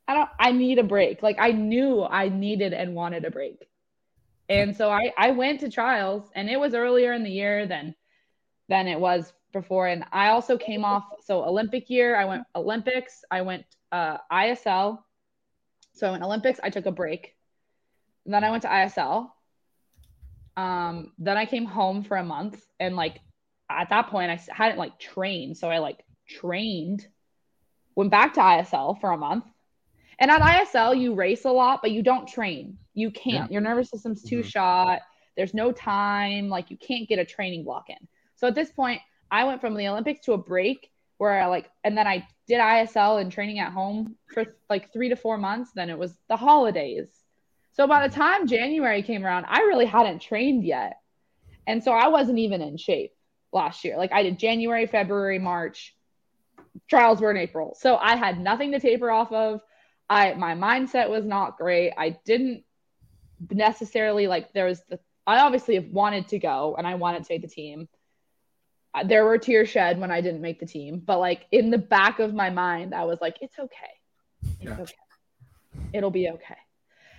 I 0.06 0.14
don't 0.14 0.30
I 0.38 0.52
need 0.52 0.78
a 0.78 0.84
break. 0.84 1.22
Like 1.22 1.36
I 1.40 1.52
knew 1.52 2.02
I 2.02 2.28
needed 2.28 2.72
and 2.74 2.94
wanted 2.94 3.24
a 3.24 3.30
break. 3.30 3.66
And 4.48 4.76
so 4.76 4.90
I 4.90 5.12
I 5.16 5.30
went 5.30 5.60
to 5.60 5.70
trials 5.70 6.28
and 6.34 6.50
it 6.50 6.60
was 6.60 6.74
earlier 6.74 7.12
in 7.12 7.24
the 7.24 7.30
year 7.30 7.66
than 7.66 7.94
than 8.68 8.86
it 8.86 9.00
was 9.00 9.32
before 9.52 9.86
and 9.86 10.04
I 10.12 10.28
also 10.28 10.56
came 10.56 10.84
off 10.84 11.04
so 11.24 11.44
Olympic 11.44 11.90
year, 11.90 12.16
I 12.16 12.24
went 12.24 12.44
Olympics, 12.54 13.24
I 13.30 13.42
went 13.42 13.64
uh, 13.90 14.18
ISL. 14.30 14.98
So 15.94 16.08
I 16.08 16.10
went 16.10 16.22
Olympics, 16.22 16.58
I 16.62 16.70
took 16.70 16.86
a 16.86 16.92
break. 16.92 17.36
And 18.24 18.32
then 18.32 18.44
I 18.44 18.50
went 18.50 18.62
to 18.62 18.68
ISL. 18.68 19.30
Um, 20.56 21.12
then 21.18 21.36
I 21.36 21.46
came 21.46 21.64
home 21.64 22.04
for 22.04 22.16
a 22.16 22.24
month 22.24 22.62
and 22.78 22.94
like 22.96 23.20
at 23.70 23.90
that 23.90 24.08
point 24.08 24.30
I 24.30 24.40
hadn't 24.52 24.78
like 24.78 24.98
trained. 24.98 25.56
So 25.56 25.70
I 25.70 25.78
like 25.78 26.04
trained, 26.28 27.06
went 27.94 28.10
back 28.10 28.34
to 28.34 28.40
ISL 28.40 29.00
for 29.00 29.10
a 29.10 29.16
month. 29.16 29.44
And 30.18 30.30
at 30.30 30.40
ISL, 30.40 30.98
you 30.98 31.14
race 31.14 31.44
a 31.44 31.50
lot, 31.50 31.80
but 31.82 31.90
you 31.90 32.02
don't 32.02 32.28
train. 32.28 32.78
You 32.94 33.10
can't. 33.10 33.50
Yeah. 33.50 33.54
Your 33.54 33.60
nervous 33.60 33.90
system's 33.90 34.22
too 34.22 34.40
mm-hmm. 34.40 34.48
shot. 34.48 35.00
There's 35.36 35.54
no 35.54 35.72
time. 35.72 36.48
Like 36.48 36.70
you 36.70 36.76
can't 36.76 37.08
get 37.08 37.18
a 37.18 37.24
training 37.24 37.64
block 37.64 37.88
in. 37.88 37.96
So 38.36 38.46
at 38.46 38.54
this 38.54 38.70
point, 38.70 39.00
I 39.30 39.44
went 39.44 39.60
from 39.60 39.74
the 39.74 39.88
Olympics 39.88 40.20
to 40.26 40.32
a 40.34 40.38
break 40.38 40.90
where 41.18 41.40
I 41.40 41.46
like, 41.46 41.70
and 41.84 41.96
then 41.96 42.06
I 42.06 42.26
did 42.46 42.60
ISL 42.60 43.20
and 43.20 43.32
training 43.32 43.60
at 43.60 43.72
home 43.72 44.16
for 44.26 44.44
like 44.68 44.92
three 44.92 45.08
to 45.08 45.16
four 45.16 45.38
months. 45.38 45.70
Then 45.74 45.88
it 45.88 45.98
was 45.98 46.18
the 46.28 46.36
holidays. 46.36 47.08
So 47.72 47.86
by 47.86 48.06
the 48.06 48.14
time 48.14 48.46
January 48.46 49.02
came 49.02 49.24
around, 49.24 49.46
I 49.48 49.60
really 49.60 49.86
hadn't 49.86 50.20
trained 50.20 50.64
yet. 50.64 50.98
And 51.66 51.82
so 51.82 51.92
I 51.92 52.08
wasn't 52.08 52.38
even 52.38 52.60
in 52.60 52.76
shape 52.76 53.12
last 53.52 53.84
year. 53.84 53.96
Like 53.96 54.12
I 54.12 54.22
did 54.22 54.38
January, 54.38 54.86
February, 54.86 55.38
March. 55.38 55.94
Trials 56.88 57.20
were 57.20 57.30
in 57.30 57.36
April. 57.36 57.76
So 57.78 57.96
I 57.96 58.16
had 58.16 58.40
nothing 58.40 58.72
to 58.72 58.80
taper 58.80 59.10
off 59.10 59.32
of. 59.32 59.60
I 60.08 60.34
my 60.34 60.54
mindset 60.54 61.08
was 61.08 61.24
not 61.24 61.56
great. 61.56 61.92
I 61.96 62.18
didn't 62.24 62.64
necessarily 63.50 64.26
like 64.26 64.52
there 64.52 64.66
was 64.66 64.82
the 64.88 64.98
I 65.26 65.38
obviously 65.38 65.78
wanted 65.78 66.28
to 66.28 66.38
go 66.38 66.74
and 66.76 66.86
I 66.86 66.96
wanted 66.96 67.24
to 67.24 67.32
make 67.32 67.42
the 67.42 67.48
team 67.48 67.88
there 69.04 69.24
were 69.24 69.38
tears 69.38 69.70
shed 69.70 69.98
when 69.98 70.10
I 70.10 70.20
didn't 70.20 70.42
make 70.42 70.60
the 70.60 70.66
team, 70.66 71.02
but 71.04 71.18
like 71.18 71.46
in 71.50 71.70
the 71.70 71.78
back 71.78 72.18
of 72.18 72.34
my 72.34 72.50
mind, 72.50 72.94
I 72.94 73.04
was 73.04 73.18
like, 73.20 73.38
it's 73.40 73.58
okay. 73.58 74.50
It's 74.60 74.64
yeah. 74.64 74.76
okay. 74.78 74.94
It'll 75.92 76.10
be 76.10 76.28
okay. 76.28 76.58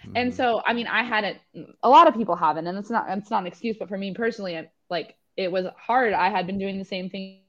Mm-hmm. 0.03 0.17
And 0.17 0.33
so, 0.33 0.61
I 0.65 0.73
mean, 0.73 0.87
I 0.87 1.03
hadn't, 1.03 1.37
a 1.81 1.89
lot 1.89 2.07
of 2.07 2.15
people 2.15 2.35
haven't, 2.35 2.67
and 2.67 2.77
it's 2.77 2.89
not, 2.89 3.05
it's 3.09 3.31
not 3.31 3.41
an 3.41 3.47
excuse, 3.47 3.77
but 3.77 3.89
for 3.89 3.97
me 3.97 4.13
personally, 4.13 4.55
it, 4.55 4.71
like 4.89 5.15
it 5.37 5.51
was 5.51 5.65
hard. 5.77 6.13
I 6.13 6.29
had 6.29 6.45
been 6.45 6.57
doing 6.57 6.77
the 6.77 6.85
same 6.85 7.09
thing 7.09 7.39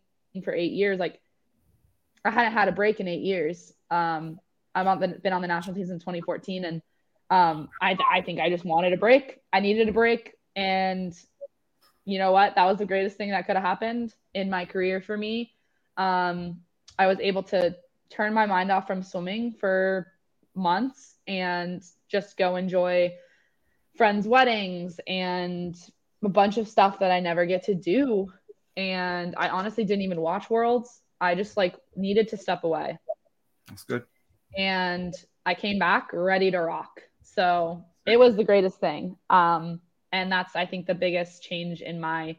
for 0.45 0.55
eight 0.55 0.73
years. 0.73 0.99
Like 0.99 1.21
I 2.25 2.31
hadn't 2.31 2.53
had 2.53 2.69
a 2.69 2.73
break 2.73 3.01
in 3.01 3.09
eight 3.09 3.23
years. 3.23 3.73
Um, 3.91 4.41
I've 4.75 4.87
on 4.87 5.01
the, 5.01 5.09
been 5.09 5.33
on 5.33 5.43
the 5.43 5.49
national 5.49 5.77
teams 5.77 5.91
in 5.91 5.99
2014 5.99 6.65
and 6.65 6.83
um, 7.31 7.69
I, 7.81 7.97
I 8.11 8.21
think 8.23 8.41
I 8.41 8.51
just 8.51 8.65
wanted 8.65 8.93
a 8.93 8.97
break. 8.97 9.41
I 9.53 9.61
needed 9.61 9.89
a 9.89 9.93
break 9.93 10.35
and 10.57 11.15
you 12.05 12.19
know 12.19 12.33
what? 12.33 12.55
That 12.55 12.67
was 12.67 12.79
the 12.79 12.87
greatest 12.87 13.17
thing 13.17 13.31
that 13.31 13.47
could 13.47 13.57
have 13.57 13.65
happened 13.65 14.15
in 14.35 14.51
my 14.51 14.65
career 14.65 15.01
for 15.01 15.17
me. 15.17 15.53
Um, 15.97 16.61
I 16.99 17.07
was 17.07 17.19
able 17.21 17.43
to 17.45 17.77
turn 18.11 18.35
my 18.35 18.47
mind 18.47 18.71
off 18.71 18.87
from 18.87 19.03
swimming 19.03 19.53
for 19.53 20.13
months 20.55 21.17
and 21.27 21.83
just 22.09 22.37
go 22.37 22.57
enjoy 22.57 23.15
friends' 23.97 24.27
weddings 24.27 25.01
and 25.07 25.77
a 26.25 26.29
bunch 26.29 26.57
of 26.57 26.69
stuff 26.69 26.99
that 27.01 27.11
I 27.11 27.21
never 27.21 27.47
get 27.47 27.65
to 27.65 27.75
do. 27.75 28.33
And 28.77 29.35
I 29.37 29.49
honestly 29.49 29.85
didn't 29.85 30.03
even 30.03 30.21
watch 30.21 30.51
Worlds. 30.51 31.01
I 31.21 31.35
just 31.35 31.57
like 31.57 31.77
needed 31.97 32.29
to 32.29 32.37
step 32.37 32.65
away. 32.65 32.99
That's 33.69 33.85
good. 33.85 34.05
And 34.57 35.15
I 35.47 35.55
came 35.55 35.79
back 35.79 36.11
ready 36.13 36.51
to 36.51 36.59
rock. 36.59 37.03
So 37.23 37.85
it 38.07 38.19
was 38.19 38.37
the 38.37 38.45
greatest 38.45 38.79
thing. 38.79 39.17
Um, 39.31 39.81
and 40.13 40.31
that's 40.31 40.55
I 40.55 40.67
think 40.67 40.87
the 40.87 40.95
biggest 40.95 41.43
change 41.43 41.81
in 41.81 42.01
my 42.01 42.37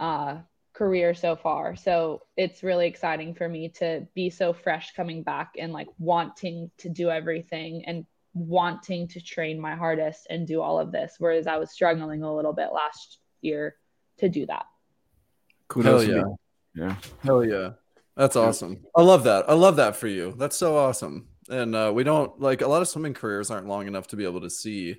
uh, 0.00 0.38
career 0.76 1.14
so 1.14 1.36
far. 1.36 1.74
So 1.74 2.22
it's 2.36 2.62
really 2.62 2.86
exciting 2.86 3.34
for 3.34 3.48
me 3.48 3.70
to 3.78 4.06
be 4.14 4.28
so 4.28 4.52
fresh 4.52 4.92
coming 4.94 5.22
back 5.22 5.54
and 5.58 5.72
like 5.72 5.88
wanting 5.98 6.70
to 6.78 6.90
do 6.90 7.08
everything 7.08 7.84
and 7.86 8.04
wanting 8.34 9.08
to 9.08 9.20
train 9.20 9.58
my 9.58 9.74
hardest 9.74 10.26
and 10.28 10.46
do 10.46 10.60
all 10.60 10.78
of 10.78 10.92
this, 10.92 11.14
whereas 11.18 11.46
I 11.46 11.56
was 11.56 11.70
struggling 11.70 12.22
a 12.22 12.34
little 12.34 12.52
bit 12.52 12.68
last 12.74 13.18
year 13.40 13.76
to 14.18 14.28
do 14.28 14.44
that. 14.46 14.66
Kudos 15.68 16.04
Hell 16.04 16.14
yeah. 16.14 16.24
Yeah. 16.74 16.96
Hell 17.24 17.44
yeah. 17.44 17.70
That's 18.14 18.36
awesome. 18.36 18.84
I 18.94 19.02
love 19.02 19.24
that. 19.24 19.48
I 19.48 19.54
love 19.54 19.76
that 19.76 19.96
for 19.96 20.08
you. 20.08 20.34
That's 20.36 20.56
so 20.56 20.76
awesome. 20.76 21.28
And 21.48 21.74
uh, 21.74 21.92
we 21.94 22.04
don't 22.04 22.38
like 22.38 22.60
a 22.60 22.68
lot 22.68 22.82
of 22.82 22.88
swimming 22.88 23.14
careers 23.14 23.50
aren't 23.50 23.66
long 23.66 23.86
enough 23.86 24.08
to 24.08 24.16
be 24.16 24.24
able 24.24 24.42
to 24.42 24.50
see 24.50 24.96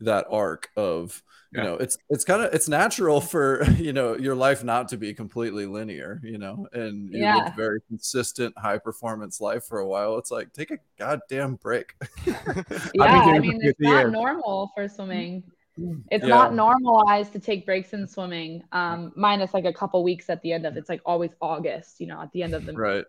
that 0.00 0.26
arc 0.30 0.70
of 0.76 1.22
you 1.52 1.60
yeah. 1.60 1.68
know 1.68 1.74
it's 1.74 1.98
it's 2.08 2.24
kind 2.24 2.42
of 2.42 2.54
it's 2.54 2.68
natural 2.68 3.20
for 3.20 3.64
you 3.72 3.92
know 3.92 4.16
your 4.16 4.34
life 4.34 4.62
not 4.62 4.88
to 4.88 4.96
be 4.96 5.12
completely 5.12 5.66
linear 5.66 6.20
you 6.22 6.38
know 6.38 6.66
and 6.72 7.12
you 7.12 7.20
yeah. 7.20 7.54
very 7.54 7.80
consistent 7.88 8.56
high 8.56 8.78
performance 8.78 9.40
life 9.40 9.64
for 9.64 9.80
a 9.80 9.86
while. 9.86 10.18
It's 10.18 10.30
like 10.30 10.52
take 10.52 10.70
a 10.70 10.78
goddamn 10.98 11.56
break. 11.56 11.94
Yeah 12.94 13.22
i 13.24 13.38
mean 13.38 13.58
it's 13.62 13.80
not 13.80 14.10
normal 14.10 14.70
for 14.74 14.88
swimming. 14.88 15.42
It's 16.10 16.22
yeah. 16.22 16.28
not 16.28 16.54
normalized 16.54 17.32
to 17.32 17.38
take 17.38 17.64
breaks 17.64 17.92
in 17.92 18.06
swimming 18.06 18.62
um 18.72 19.12
minus 19.16 19.54
like 19.54 19.64
a 19.64 19.72
couple 19.72 20.02
weeks 20.04 20.28
at 20.28 20.40
the 20.42 20.52
end 20.52 20.66
of 20.66 20.76
it's 20.76 20.88
like 20.88 21.00
always 21.06 21.30
august 21.40 22.00
you 22.00 22.06
know 22.06 22.20
at 22.20 22.30
the 22.32 22.42
end 22.42 22.54
of 22.54 22.66
the 22.66 22.72
right. 22.72 23.04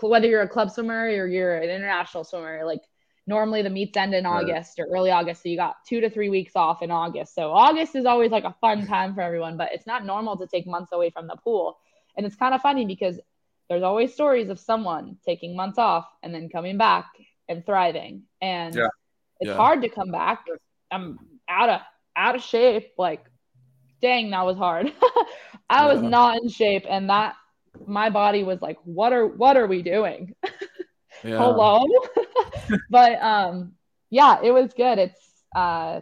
whether 0.00 0.26
you're 0.26 0.42
a 0.42 0.48
club 0.48 0.70
swimmer 0.70 1.04
or 1.04 1.26
you're 1.26 1.56
an 1.56 1.70
international 1.70 2.24
swimmer 2.24 2.64
like 2.64 2.82
normally 3.26 3.62
the 3.62 3.70
meets 3.70 3.96
end 3.96 4.14
in 4.14 4.24
August 4.24 4.78
or 4.78 4.86
early 4.86 5.10
August. 5.10 5.42
So 5.42 5.48
you 5.48 5.56
got 5.56 5.76
two 5.86 6.00
to 6.00 6.10
three 6.10 6.30
weeks 6.30 6.52
off 6.54 6.82
in 6.82 6.90
August. 6.90 7.34
So 7.34 7.50
August 7.52 7.96
is 7.96 8.06
always 8.06 8.30
like 8.30 8.44
a 8.44 8.54
fun 8.60 8.86
time 8.86 9.14
for 9.14 9.20
everyone, 9.20 9.56
but 9.56 9.70
it's 9.72 9.86
not 9.86 10.04
normal 10.04 10.36
to 10.38 10.46
take 10.46 10.66
months 10.66 10.92
away 10.92 11.10
from 11.10 11.26
the 11.26 11.36
pool. 11.36 11.78
And 12.16 12.24
it's 12.24 12.36
kind 12.36 12.54
of 12.54 12.62
funny 12.62 12.86
because 12.86 13.18
there's 13.68 13.82
always 13.82 14.14
stories 14.14 14.48
of 14.48 14.60
someone 14.60 15.16
taking 15.24 15.56
months 15.56 15.78
off 15.78 16.06
and 16.22 16.32
then 16.32 16.48
coming 16.48 16.78
back 16.78 17.06
and 17.48 17.66
thriving. 17.66 18.22
And 18.40 18.74
yeah. 18.74 18.88
it's 19.40 19.48
yeah. 19.48 19.56
hard 19.56 19.82
to 19.82 19.88
come 19.88 20.12
back. 20.12 20.44
I'm 20.90 21.18
out 21.48 21.68
of 21.68 21.80
out 22.16 22.36
of 22.36 22.42
shape. 22.42 22.92
Like, 22.96 23.24
dang, 24.00 24.30
that 24.30 24.46
was 24.46 24.56
hard. 24.56 24.92
I 25.68 25.84
yeah. 25.84 25.92
was 25.92 26.00
not 26.00 26.40
in 26.40 26.48
shape, 26.48 26.84
and 26.88 27.10
that 27.10 27.34
my 27.86 28.08
body 28.08 28.44
was 28.44 28.62
like, 28.62 28.78
what 28.84 29.12
are 29.12 29.26
what 29.26 29.56
are 29.56 29.66
we 29.66 29.82
doing? 29.82 30.34
Hello. 31.22 31.84
But 32.90 33.20
um 33.22 33.72
yeah, 34.10 34.38
it 34.42 34.52
was 34.52 34.72
good. 34.74 34.98
It's 34.98 35.20
uh 35.54 36.00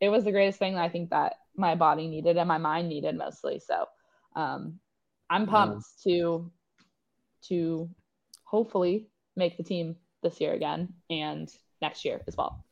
it 0.00 0.08
was 0.08 0.24
the 0.24 0.32
greatest 0.32 0.58
thing 0.58 0.74
that 0.74 0.84
I 0.84 0.88
think 0.88 1.10
that 1.10 1.34
my 1.56 1.74
body 1.74 2.08
needed 2.08 2.36
and 2.36 2.48
my 2.48 2.58
mind 2.58 2.88
needed 2.88 3.16
mostly. 3.16 3.60
So 3.60 3.86
um 4.36 4.78
I'm 5.30 5.46
pumped 5.46 5.86
to 6.04 6.50
to 7.48 7.88
hopefully 8.44 9.08
make 9.36 9.56
the 9.56 9.62
team 9.62 9.96
this 10.22 10.40
year 10.40 10.52
again 10.52 10.92
and 11.10 11.50
next 11.82 12.04
year 12.04 12.22
as 12.26 12.36
well. 12.36 12.64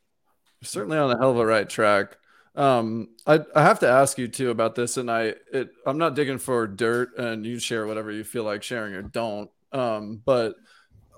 You're 0.61 0.67
certainly 0.67 0.99
on 0.99 1.11
the 1.11 1.19
hell 1.19 1.31
of 1.31 1.39
a 1.39 1.47
right 1.47 1.69
track. 1.69 2.17
Um, 2.55 3.09
I, 3.27 3.41
I 3.55 3.63
have 3.63 3.79
to 3.81 3.89
ask 3.89 4.19
you 4.19 4.29
too 4.29 4.51
about 4.51 4.75
this, 4.75 4.97
and 4.97 5.11
I 5.11 5.35
it 5.53 5.71
I'm 5.87 5.99
not 5.99 6.15
digging 6.15 6.39
for 6.39 6.67
dirt, 6.67 7.17
and 7.17 7.47
you 7.47 7.59
share 7.59 7.87
whatever 7.87 8.11
you 8.11 8.25
feel 8.25 8.45
like 8.45 8.63
sharing 8.63 8.95
or 8.95 9.03
don't. 9.03 9.51
Um, 9.73 10.21
but 10.25 10.57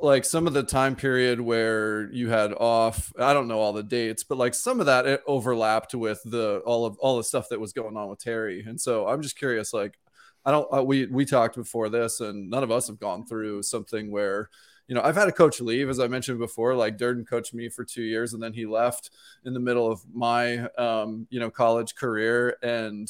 like 0.01 0.25
some 0.25 0.47
of 0.47 0.53
the 0.53 0.63
time 0.63 0.97
period 0.97 1.41
where 1.41 2.11
you 2.13 2.29
had 2.29 2.53
off 2.55 3.13
i 3.19 3.33
don't 3.33 3.49
know 3.49 3.61
all 3.61 3.73
the 3.73 3.83
dates 3.83 4.25
but 4.25 4.39
like 4.39 4.55
some 4.55 4.81
of 4.81 4.87
that 4.87 5.07
it 5.07 5.23
overlapped 5.27 5.95
with 5.95 6.21
the 6.25 6.59
all 6.67 6.85
of 6.85 6.99
all 6.99 7.17
the 7.17 7.25
stuff 7.25 7.49
that 7.49 7.61
was 7.61 7.73
going 7.73 7.97
on 7.97 8.09
with 8.09 8.19
Teri. 8.19 8.67
And 8.67 8.81
so 8.81 9.07
i'm 9.07 9.23
just 9.23 9.39
curious 9.39 9.73
like 9.73 9.99
i 10.45 10.51
don't 10.51 10.69
uh, 10.73 10.83
we 10.83 11.07
we 11.07 11.25
talked 11.25 11.57
before 11.57 11.89
this 11.89 12.21
and 12.21 12.51
none 12.51 12.63
of 12.63 12.71
us 12.71 12.89
have 12.89 12.99
gone 12.99 13.25
through 13.25 13.63
something 13.63 14.11
where 14.11 14.51
you 14.89 14.95
know 14.95 15.03
i've 15.03 15.17
had 15.17 15.29
a 15.29 15.33
coach 15.33 15.61
leave 15.61 15.89
as 15.89 16.01
i 16.01 16.07
mentioned 16.07 16.39
before 16.39 16.75
like 16.75 16.99
durden 16.99 17.25
coached 17.25 17.55
me 17.55 17.69
for 17.69 17.85
two 17.85 18.03
years 18.03 18.35
and 18.35 18.43
then 18.43 18.53
he 18.53 18.67
left 18.67 19.11
in 19.45 19.55
the 19.55 19.61
middle 19.61 19.91
of 19.91 20.03
my 20.13 20.67
um 20.77 21.27
you 21.31 21.41
know 21.41 21.51
college 21.51 21.95
career. 21.95 22.57
And 22.63 23.09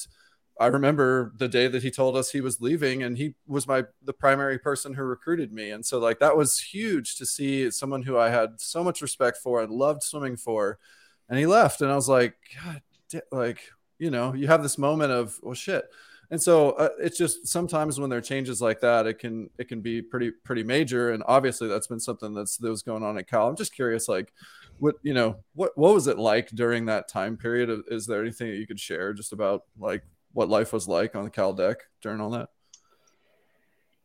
I 0.59 0.67
remember 0.67 1.33
the 1.37 1.49
day 1.49 1.67
that 1.67 1.83
he 1.83 1.91
told 1.91 2.17
us 2.17 2.31
he 2.31 2.41
was 2.41 2.61
leaving 2.61 3.03
and 3.03 3.19
he 3.19 3.35
was 3.47 3.67
my 3.67 3.85
the 4.03 4.13
primary 4.13 4.59
person 4.59 4.95
who 4.95 5.03
recruited 5.03 5.53
me. 5.53 5.71
And 5.71 5.85
so 5.85 5.99
like 5.99 6.21
that 6.21 6.37
was 6.37 6.61
huge 6.61 7.17
to 7.17 7.27
see 7.27 7.71
someone 7.71 8.03
who 8.03 8.17
I 8.17 8.31
had 8.31 8.61
so 8.61 8.85
much 8.85 9.03
respect 9.03 9.39
for 9.39 9.63
and 9.63 9.73
loved 9.73 10.03
swimming 10.03 10.37
for. 10.37 10.79
And 11.29 11.39
he 11.39 11.47
left 11.47 11.81
and 11.81 11.91
I 11.91 11.97
was 11.97 12.09
like 12.09 12.37
god 12.63 12.83
like 13.31 13.61
you 13.99 14.11
know 14.11 14.35
you 14.35 14.47
have 14.47 14.63
this 14.63 14.79
moment 14.79 15.13
of 15.13 15.39
well 15.43 15.55
shit. 15.55 15.85
And 16.31 16.41
so 16.41 16.71
uh, 16.73 16.89
it's 16.99 17.19
just 17.19 17.47
sometimes 17.47 18.01
when 18.01 18.09
there 18.09 18.19
are 18.19 18.23
changes 18.23 18.63
like 18.63 18.81
that 18.81 19.07
it 19.07 19.19
can 19.19 19.51
it 19.59 19.69
can 19.69 19.81
be 19.81 20.03
pretty 20.03 20.31
pretty 20.31 20.63
major. 20.63 21.11
And 21.11 21.25
obviously 21.27 21.67
that's 21.69 21.89
been 21.89 22.01
something 22.01 22.33
that's 22.33 22.59
that 22.59 22.71
was 22.71 22.83
going 22.83 23.03
on 23.03 23.19
at 23.19 23.29
Cal. 23.29 23.49
I'm 23.49 23.57
just 23.57 23.75
curious 23.75 24.09
like 24.09 24.33
what 24.79 24.95
you 25.03 25.15
know 25.15 25.37
what 25.55 25.77
what 25.77 25.95
was 25.95 26.07
it 26.07 26.19
like 26.19 26.51
during 26.51 26.87
that 26.87 27.09
time 27.09 27.37
period? 27.37 27.83
Is 27.89 28.07
there 28.07 28.23
anything 28.23 28.51
that 28.51 28.57
you 28.57 28.67
could 28.69 28.81
share 28.81 29.13
just 29.13 29.33
about 29.33 29.65
like 29.79 30.05
what 30.35 30.51
life 30.51 30.73
was 30.73 30.87
like 30.87 31.17
on 31.17 31.25
the 31.25 31.31
Cal 31.31 31.55
deck 31.55 31.79
during 32.03 32.21
all 32.21 32.31
that? 32.31 32.51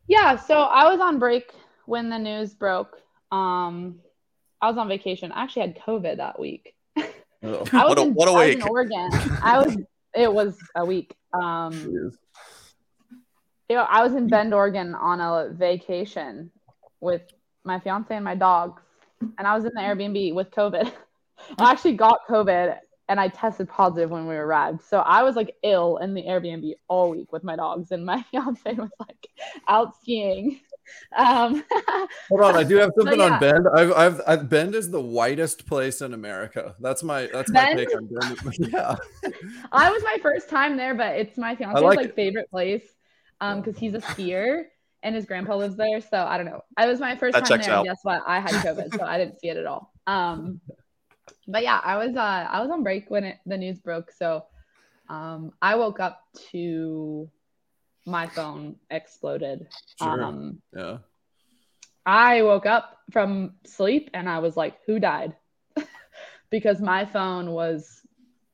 Yeah, 0.06 0.36
so 0.36 0.62
I 0.62 0.90
was 0.90 1.00
on 1.00 1.18
break 1.18 1.52
when 1.86 2.08
the 2.08 2.18
news 2.18 2.54
broke. 2.54 2.96
Um, 3.30 4.00
I 4.62 4.68
was 4.68 4.78
on 4.78 4.88
vacation. 4.88 5.30
I 5.32 5.42
actually 5.42 5.62
had 5.62 5.78
COVID 5.86 6.16
that 6.16 6.40
week. 6.40 6.74
Oh. 7.42 7.64
I 7.72 7.86
was 7.86 7.96
what 7.96 7.98
a, 7.98 8.02
in, 8.02 8.12
what 8.12 8.28
a 8.28 8.32
week! 8.34 8.58
in 8.58 8.68
Oregon. 8.68 9.08
I 9.42 9.56
was. 9.64 9.74
It 10.14 10.30
was 10.30 10.58
a 10.76 10.84
week. 10.84 11.16
Um, 11.32 11.72
you 13.70 13.76
know, 13.76 13.86
I 13.88 14.02
was 14.02 14.12
in 14.12 14.28
Bend, 14.28 14.52
Oregon, 14.52 14.94
on 14.94 15.22
a 15.22 15.48
vacation 15.50 16.50
with 17.00 17.22
my 17.64 17.80
fiance 17.80 18.14
and 18.14 18.26
my 18.26 18.34
dogs, 18.34 18.82
and 19.38 19.46
I 19.46 19.54
was 19.54 19.64
in 19.64 19.70
the 19.74 19.80
Airbnb 19.80 20.34
with 20.34 20.50
COVID. 20.50 20.92
I 21.58 21.70
actually 21.70 21.94
got 21.94 22.26
COVID 22.28 22.76
and 23.10 23.18
I 23.18 23.26
tested 23.26 23.68
positive 23.68 24.08
when 24.08 24.26
we 24.28 24.36
arrived. 24.36 24.82
So 24.82 25.00
I 25.00 25.24
was 25.24 25.34
like 25.34 25.56
ill 25.64 25.96
in 25.96 26.14
the 26.14 26.22
Airbnb 26.22 26.74
all 26.86 27.10
week 27.10 27.32
with 27.32 27.42
my 27.42 27.56
dogs, 27.56 27.90
and 27.90 28.06
my 28.06 28.22
fiance 28.30 28.72
was 28.72 28.90
like 29.00 29.28
out 29.68 30.00
skiing. 30.00 30.60
Um, 31.16 31.64
Hold 32.28 32.40
on, 32.40 32.56
I 32.56 32.62
do 32.62 32.76
have 32.76 32.92
something 32.96 33.18
yeah. 33.18 33.32
on 33.32 33.40
Bend. 33.40 33.66
I've, 33.74 33.92
I've, 33.92 34.20
I've, 34.26 34.48
Bend 34.48 34.76
is 34.76 34.90
the 34.90 35.00
whitest 35.00 35.66
place 35.66 36.02
in 36.02 36.14
America. 36.14 36.76
That's 36.80 37.02
my 37.02 37.28
that's 37.32 37.50
my 37.50 37.74
Bend? 37.74 37.88
on 37.96 38.06
Bend. 38.06 38.56
yeah, 38.72 38.94
I 39.72 39.90
was 39.90 40.02
my 40.04 40.16
first 40.22 40.48
time 40.48 40.76
there, 40.76 40.94
but 40.94 41.16
it's 41.16 41.36
my 41.36 41.56
fiance's 41.56 41.82
like, 41.82 41.96
like 41.96 42.14
favorite 42.14 42.48
place 42.50 42.84
um 43.40 43.60
because 43.60 43.76
he's 43.76 43.94
a 43.94 44.00
skier 44.00 44.64
and 45.02 45.16
his 45.16 45.26
grandpa 45.26 45.56
lives 45.56 45.76
there. 45.76 46.00
So 46.00 46.16
I 46.16 46.36
don't 46.36 46.46
know. 46.46 46.62
I 46.76 46.86
was 46.86 47.00
my 47.00 47.16
first 47.16 47.34
that 47.34 47.46
time 47.46 47.60
there. 47.60 47.72
Out. 47.72 47.84
guess 47.86 48.00
what? 48.04 48.22
I 48.24 48.38
had 48.38 48.52
COVID, 48.52 48.96
so 48.96 49.04
I 49.04 49.18
didn't 49.18 49.40
see 49.40 49.48
it 49.48 49.56
at 49.56 49.66
all. 49.66 49.92
Um, 50.06 50.60
but 51.50 51.62
yeah, 51.62 51.80
I 51.82 51.96
was 51.96 52.16
uh 52.16 52.46
I 52.50 52.60
was 52.60 52.70
on 52.70 52.82
break 52.82 53.10
when 53.10 53.24
it, 53.24 53.38
the 53.46 53.56
news 53.56 53.78
broke, 53.78 54.12
so 54.12 54.44
um 55.08 55.52
I 55.60 55.76
woke 55.76 56.00
up 56.00 56.22
to 56.52 57.30
my 58.06 58.26
phone 58.26 58.76
exploded. 58.90 59.68
Sure. 59.98 60.22
Um 60.22 60.62
yeah. 60.74 60.98
I 62.06 62.42
woke 62.42 62.66
up 62.66 62.98
from 63.12 63.54
sleep 63.66 64.10
and 64.14 64.28
I 64.28 64.38
was 64.38 64.56
like, 64.56 64.78
who 64.86 64.98
died? 64.98 65.36
because 66.50 66.80
my 66.80 67.04
phone 67.04 67.50
was 67.50 68.00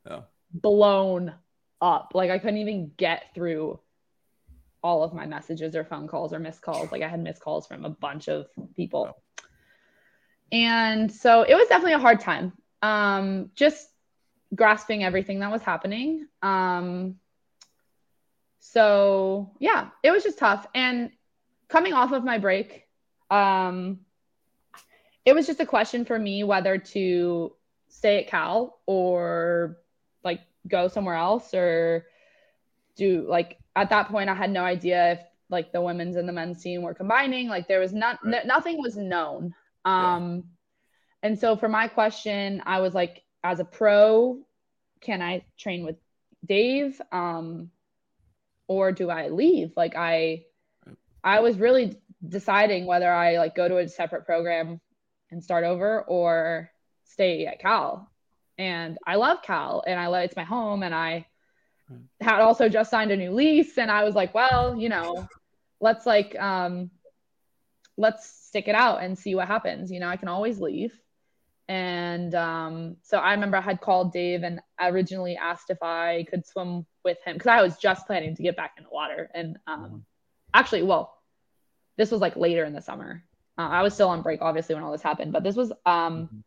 yeah. 0.09 0.23
blown 0.53 1.33
up. 1.81 2.13
Like 2.15 2.31
I 2.31 2.39
couldn't 2.39 2.59
even 2.59 2.91
get 2.97 3.27
through 3.35 3.79
all 4.83 5.03
of 5.03 5.15
my 5.15 5.27
messages 5.27 5.77
or 5.77 5.85
phone 5.85 6.09
calls 6.09 6.33
or 6.33 6.39
missed 6.39 6.63
calls. 6.63 6.91
Like 6.91 7.03
I 7.03 7.09
had 7.09 7.23
missed 7.23 7.41
calls 7.41 7.67
from 7.67 7.85
a 7.85 7.91
bunch 7.91 8.29
of 8.29 8.47
people. 8.75 9.17
Yeah. 10.53 10.59
And 10.59 11.13
so 11.13 11.43
it 11.43 11.55
was 11.55 11.69
definitely 11.69 11.95
a 11.95 11.99
hard 11.99 12.21
time 12.21 12.53
um, 12.83 13.51
just 13.55 13.89
grasping 14.55 15.05
everything 15.05 15.41
that 15.41 15.51
was 15.51 15.63
happening. 15.63 16.27
Um, 16.43 17.17
so 18.61 19.53
yeah, 19.59 19.89
it 20.03 20.11
was 20.11 20.23
just 20.23 20.39
tough. 20.39 20.67
And 20.75 21.11
coming 21.69 21.93
off 21.93 22.13
of 22.13 22.25
my 22.25 22.39
break, 22.39 22.87
um, 23.31 24.01
it 25.25 25.35
was 25.35 25.47
just 25.47 25.61
a 25.61 25.67
question 25.67 26.05
for 26.05 26.19
me 26.19 26.45
whether 26.45 26.79
to 26.79 27.53
stay 27.89 28.21
at 28.21 28.29
Cal 28.29 28.79
or 28.87 29.79
like 30.23 30.41
go 30.69 30.89
somewhere 30.89 31.17
else 31.17 31.53
or 31.55 32.07
do 32.97 33.27
like 33.29 33.59
at 33.75 33.91
that 33.91 34.09
point 34.09 34.31
I 34.31 34.35
had 34.35 34.51
no 34.51 34.65
idea 34.65 35.13
if 35.13 35.21
like 35.49 35.73
the 35.73 35.81
women's 35.81 36.17
and 36.17 36.29
the 36.29 36.33
men's 36.33 36.63
team 36.63 36.83
were 36.83 36.95
combining 36.95 37.49
like 37.49 37.69
there 37.69 37.81
was 37.81 37.93
not 37.93 38.19
right. 38.25 38.43
n- 38.43 38.47
nothing 38.47 38.79
was 38.81 38.97
known 38.97 39.55
um 39.85 40.45
and 41.27 41.37
so 41.37 41.57
for 41.57 41.69
my 41.69 41.89
question, 41.89 42.63
I 42.65 42.79
was 42.79 42.95
like, 42.95 43.25
as 43.43 43.59
a 43.59 43.65
pro, 43.65 44.39
can 45.01 45.21
I 45.21 45.45
train 45.59 45.85
with 45.85 45.97
Dave 46.47 47.01
um, 47.11 47.73
or 48.69 48.93
do 48.93 49.11
I 49.11 49.31
leave? 49.31 49.73
Like 49.77 49.97
I 49.97 50.45
I 51.25 51.41
was 51.41 51.59
really 51.59 51.97
deciding 52.27 52.87
whether 52.87 53.13
I 53.13 53.39
like 53.39 53.57
go 53.57 53.67
to 53.67 53.79
a 53.79 53.89
separate 53.89 54.25
program 54.25 54.81
and 55.33 55.43
start 55.43 55.65
over 55.65 56.03
or 56.03 56.71
stay 57.07 57.47
at 57.47 57.59
Cal. 57.59 58.09
And 58.57 58.97
I 59.05 59.17
love 59.17 59.43
Cal 59.43 59.83
and 59.85 59.99
I 59.99 60.07
love 60.07 60.23
it's 60.23 60.37
my 60.37 60.45
home 60.45 60.85
and 60.85 60.95
I 60.95 61.27
had 62.21 62.41
also 62.41 62.69
just 62.69 62.89
signed 62.89 63.11
a 63.11 63.17
new 63.17 63.33
lease 63.33 63.79
and 63.79 63.91
I 63.91 64.05
was 64.05 64.15
like, 64.15 64.33
well, 64.33 64.77
you 64.81 64.91
know, 64.91 65.27
let's 65.81 66.07
like 66.07 66.39
um 66.39 66.93
let's 67.97 68.31
stick 68.47 68.69
it 68.69 68.77
out 68.77 69.03
and 69.03 69.19
see 69.19 69.35
what 69.35 69.49
happens. 69.49 69.91
You 69.91 69.99
know, 69.99 70.09
I 70.09 70.17
can 70.17 70.29
always 70.29 70.61
leave. 70.61 70.97
And 71.69 72.35
um, 72.35 72.97
so 73.03 73.19
I 73.19 73.33
remember 73.33 73.57
I 73.57 73.61
had 73.61 73.81
called 73.81 74.13
Dave 74.13 74.45
and 74.45 74.61
originally 74.81 75.37
asked 75.37 75.71
if 75.71 75.83
I 75.83 76.25
could 76.31 76.47
swim 76.47 76.87
with 77.05 77.19
him 77.25 77.35
because 77.35 77.49
I 77.49 77.63
was 77.63 77.77
just 77.77 78.07
planning 78.07 78.37
to 78.37 78.43
get 78.43 78.57
back 78.57 78.75
in 78.79 78.85
the 78.85 78.91
water. 78.91 79.29
And 79.35 79.59
um, 79.67 79.85
mm-hmm. 79.85 79.97
actually, 80.55 80.85
well, 80.85 81.17
this 81.97 82.11
was 82.11 82.21
like 82.21 82.37
later 82.37 82.65
in 82.65 82.73
the 82.73 82.83
summer. 82.83 83.25
Uh, 83.59 83.69
I 83.69 83.83
was 83.83 83.95
still 83.95 84.11
on 84.11 84.23
break, 84.23 84.43
obviously, 84.43 84.75
when 84.75 84.85
all 84.85 84.93
this 84.93 85.03
happened. 85.03 85.33
But 85.33 85.43
this 85.43 85.57
was, 85.57 85.73
um, 85.85 86.27
mm-hmm. 86.27 86.39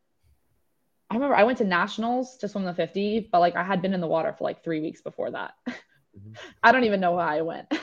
I 1.10 1.16
remember 1.16 1.36
I 1.36 1.44
went 1.44 1.58
to 1.58 1.66
nationals 1.66 2.38
to 2.38 2.48
swim 2.48 2.64
the 2.64 2.74
50, 2.74 3.30
but 3.32 3.40
like 3.40 3.56
I 3.56 3.64
had 3.64 3.82
been 3.82 3.94
in 3.94 4.02
the 4.02 4.08
water 4.08 4.34
for 4.38 4.44
like 4.44 4.64
three 4.64 4.80
weeks 4.80 5.02
before 5.02 5.32
that. 5.32 5.54
Mm-hmm. 5.68 6.34
I 6.64 6.72
don't 6.72 6.86
even 6.86 7.02
know 7.02 7.14
why 7.14 7.38
I 7.38 7.42
went. 7.42 7.68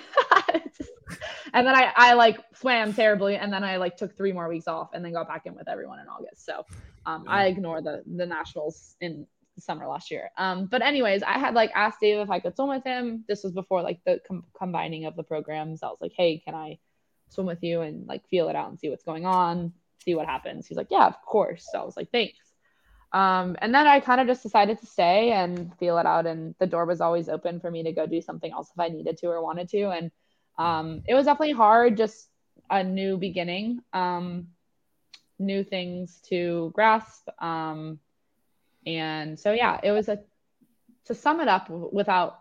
Just, 0.79 0.91
and 1.53 1.67
then 1.67 1.75
I, 1.75 1.93
I 1.95 2.15
like 2.15 2.39
swam 2.55 2.95
terribly 2.95 3.37
and 3.37 3.53
then 3.53 3.65
I 3.65 3.77
like 3.77 3.97
took 3.97 4.17
three 4.17 4.33
more 4.33 4.49
weeks 4.49 4.69
off 4.69 4.91
and 4.95 5.05
then 5.05 5.13
got 5.13 5.29
back 5.29 5.47
in 5.47 5.55
with 5.55 5.69
everyone 5.69 5.99
in 6.01 6.07
August. 6.07 6.45
So 6.45 6.65
um, 7.07 7.25
yeah. 7.25 7.31
I 7.31 7.47
ignore 7.47 7.81
the 7.81 8.03
the 8.07 8.27
nationals 8.27 8.97
in 9.01 9.27
summer 9.59 9.87
last 9.87 10.11
year. 10.11 10.31
Um, 10.37 10.67
but 10.67 10.83
anyways, 10.83 11.23
I 11.23 11.39
had 11.39 11.55
like 11.55 11.71
asked 11.75 12.01
Dave 12.01 12.19
if 12.19 12.31
I 12.31 12.41
could 12.41 12.55
swim 12.57 12.69
with 12.69 12.85
him. 12.85 13.25
This 13.27 13.43
was 13.43 13.53
before 13.53 13.83
like 13.83 14.01
the 14.05 14.21
com- 14.27 14.45
combining 14.57 15.07
of 15.07 15.17
the 15.17 15.23
programs. 15.23 15.83
I 15.83 15.87
was 15.87 15.99
like, 16.01 16.13
hey, 16.15 16.43
can 16.45 16.55
I 16.55 16.79
swim 17.31 17.47
with 17.47 17.63
you 17.63 17.81
and 17.81 18.07
like 18.07 18.29
feel 18.29 18.49
it 18.49 18.57
out 18.57 18.69
and 18.69 18.79
see 18.79 18.91
what's 18.91 19.05
going 19.05 19.25
on, 19.25 19.73
see 20.05 20.15
what 20.15 20.27
happens. 20.27 20.67
He's 20.67 20.77
like, 20.77 20.89
yeah, 20.91 21.07
of 21.07 21.21
course. 21.23 21.67
So 21.73 21.81
I 21.81 21.85
was 21.85 21.97
like, 21.97 22.11
thanks. 22.11 22.39
Um, 23.13 23.57
and 23.61 23.75
then 23.75 23.87
I 23.87 24.01
kind 24.01 24.21
of 24.21 24.27
just 24.27 24.43
decided 24.43 24.79
to 24.81 24.87
stay 24.87 25.33
and 25.33 25.73
feel 25.79 25.99
it 25.99 26.07
out. 26.07 26.27
And 26.27 26.55
the 26.59 26.67
door 26.67 26.85
was 26.85 27.01
always 27.01 27.29
open 27.29 27.61
for 27.61 27.71
me 27.71 27.83
to 27.85 27.93
go 27.93 28.07
do 28.07 28.21
something 28.21 28.53
else 28.53 28.71
if 28.71 28.79
I 28.79 28.89
needed 28.89 29.17
to 29.19 29.29
or 29.29 29.43
wanted 29.43 29.69
to. 29.71 29.91
And 29.91 30.11
um, 30.59 31.03
it 31.09 31.15
was 31.15 31.27
definitely 31.27 31.55
hard, 31.55 31.97
just 31.97 32.29
a 32.69 32.83
new 32.83 33.17
beginning, 33.17 33.81
um, 33.93 34.49
new 35.39 35.65
things 35.65 36.21
to 36.29 36.71
grasp. 36.75 37.29
Um, 37.39 37.99
and 38.87 39.39
so, 39.39 39.53
yeah, 39.53 39.81
it 39.83 39.91
was 39.91 40.09
a, 40.09 40.21
to 41.07 41.15
sum 41.15 41.41
it 41.41 41.49
up 41.49 41.69
without 41.71 42.41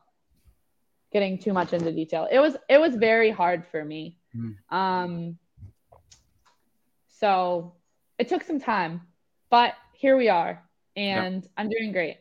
getting 1.11 1.37
too 1.37 1.53
much 1.53 1.73
into 1.73 1.91
detail, 1.91 2.27
it 2.29 2.39
was, 2.39 2.55
it 2.69 2.79
was 2.79 2.95
very 2.95 3.31
hard 3.31 3.65
for 3.67 3.83
me. 3.83 4.17
Mm. 4.35 4.55
Um, 4.69 5.37
so 7.19 7.73
it 8.19 8.27
took 8.27 8.43
some 8.43 8.59
time, 8.59 9.01
but 9.49 9.73
here 9.93 10.17
we 10.17 10.29
are 10.29 10.61
and 10.95 11.43
yep. 11.43 11.51
I'm 11.57 11.69
doing 11.69 11.91
great. 11.91 12.17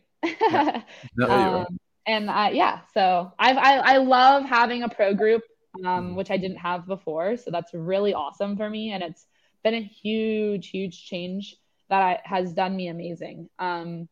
no, 1.17 1.29
um, 1.29 1.79
and 2.07 2.31
I, 2.31 2.51
yeah, 2.51 2.81
so 2.93 3.33
I've, 3.39 3.57
I, 3.57 3.77
I 3.79 3.97
love 3.99 4.45
having 4.45 4.83
a 4.83 4.89
pro 4.89 5.15
group 5.15 5.43
um, 5.85 6.15
which 6.15 6.31
I 6.31 6.37
didn't 6.37 6.59
have 6.59 6.87
before. 6.87 7.37
So 7.37 7.51
that's 7.51 7.75
really 7.75 8.15
awesome 8.15 8.57
for 8.57 8.69
me. 8.69 8.93
And 8.93 9.03
it's 9.03 9.27
been 9.65 9.75
a 9.75 9.83
huge, 9.83 10.69
huge 10.69 11.05
change 11.05 11.57
that 11.89 12.01
I, 12.01 12.21
has 12.25 12.53
done 12.53 12.77
me 12.77 12.89
amazing. 12.89 13.49
Um, 13.59 14.09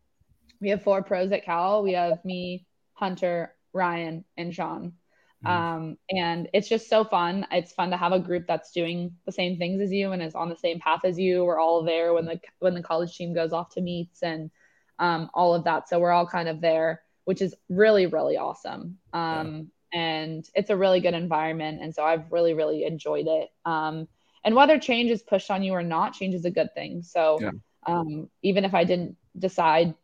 we 0.61 0.71
have 0.71 0.83
four 0.83 1.03
pros 1.03 1.31
at 1.31 1.45
Cal. 1.45 1.83
We 1.83 1.93
have 1.93 2.25
me, 2.25 2.67
Hunter, 2.95 3.55
Ryan, 3.73 4.25
and 4.37 4.55
Sean. 4.55 4.95
Mm-hmm. 5.45 5.47
Um, 5.47 5.99
and 6.11 6.49
it's 6.53 6.69
just 6.69 6.89
so 6.89 7.05
fun. 7.05 7.47
It's 7.51 7.73
fun 7.73 7.91
to 7.91 7.97
have 7.97 8.13
a 8.13 8.19
group 8.19 8.47
that's 8.47 8.73
doing 8.73 9.13
the 9.27 9.33
same 9.33 9.59
things 9.59 9.81
as 9.81 9.93
you 9.93 10.13
and 10.13 10.23
is 10.23 10.35
on 10.35 10.49
the 10.49 10.57
same 10.57 10.81
path 10.81 11.05
as 11.05 11.19
you. 11.19 11.45
We're 11.45 11.61
all 11.61 11.83
there 11.83 12.15
when 12.15 12.25
the 12.25 12.41
when 12.61 12.75
the 12.75 12.83
college 12.83 13.17
team 13.17 13.35
goes 13.35 13.53
off 13.53 13.71
to 13.75 13.81
meets 13.81 14.23
and 14.23 14.51
um, 14.99 15.31
all 15.35 15.55
of 15.55 15.65
that. 15.65 15.89
So 15.89 15.99
we're 15.99 16.13
all 16.13 16.27
kind 16.27 16.49
of 16.49 16.61
there, 16.61 17.03
which 17.25 17.43
is 17.43 17.55
really 17.69 18.07
really 18.07 18.37
awesome. 18.37 18.99
Um, 19.13 19.73
and 19.93 20.49
it's 20.55 20.71
a 20.71 20.77
really 20.77 21.01
good 21.01 21.15
environment. 21.15 21.81
And 21.83 21.95
so 21.95 22.03
I've 22.03 22.31
really, 22.31 22.55
really 22.55 22.85
enjoyed 22.85 23.27
it. 23.27 23.51
Um, 23.65 24.09
and 24.45 24.55
whether 24.55 24.79
change 24.79 25.11
is 25.11 25.23
pushed 25.23 25.51
on 25.51 25.63
you 25.63 25.73
or 25.73 25.83
not, 25.83 26.15
change 26.15 26.35
is 26.35 26.45
a 26.45 26.51
good 26.51 26.75
thing. 26.75 27.03
So 27.03 27.39
yeah. 27.41 27.51
um, 27.87 28.29
even 28.43 28.65
if 28.65 28.75
I 28.75 28.85
didn't 28.85 29.17
decide 29.39 29.95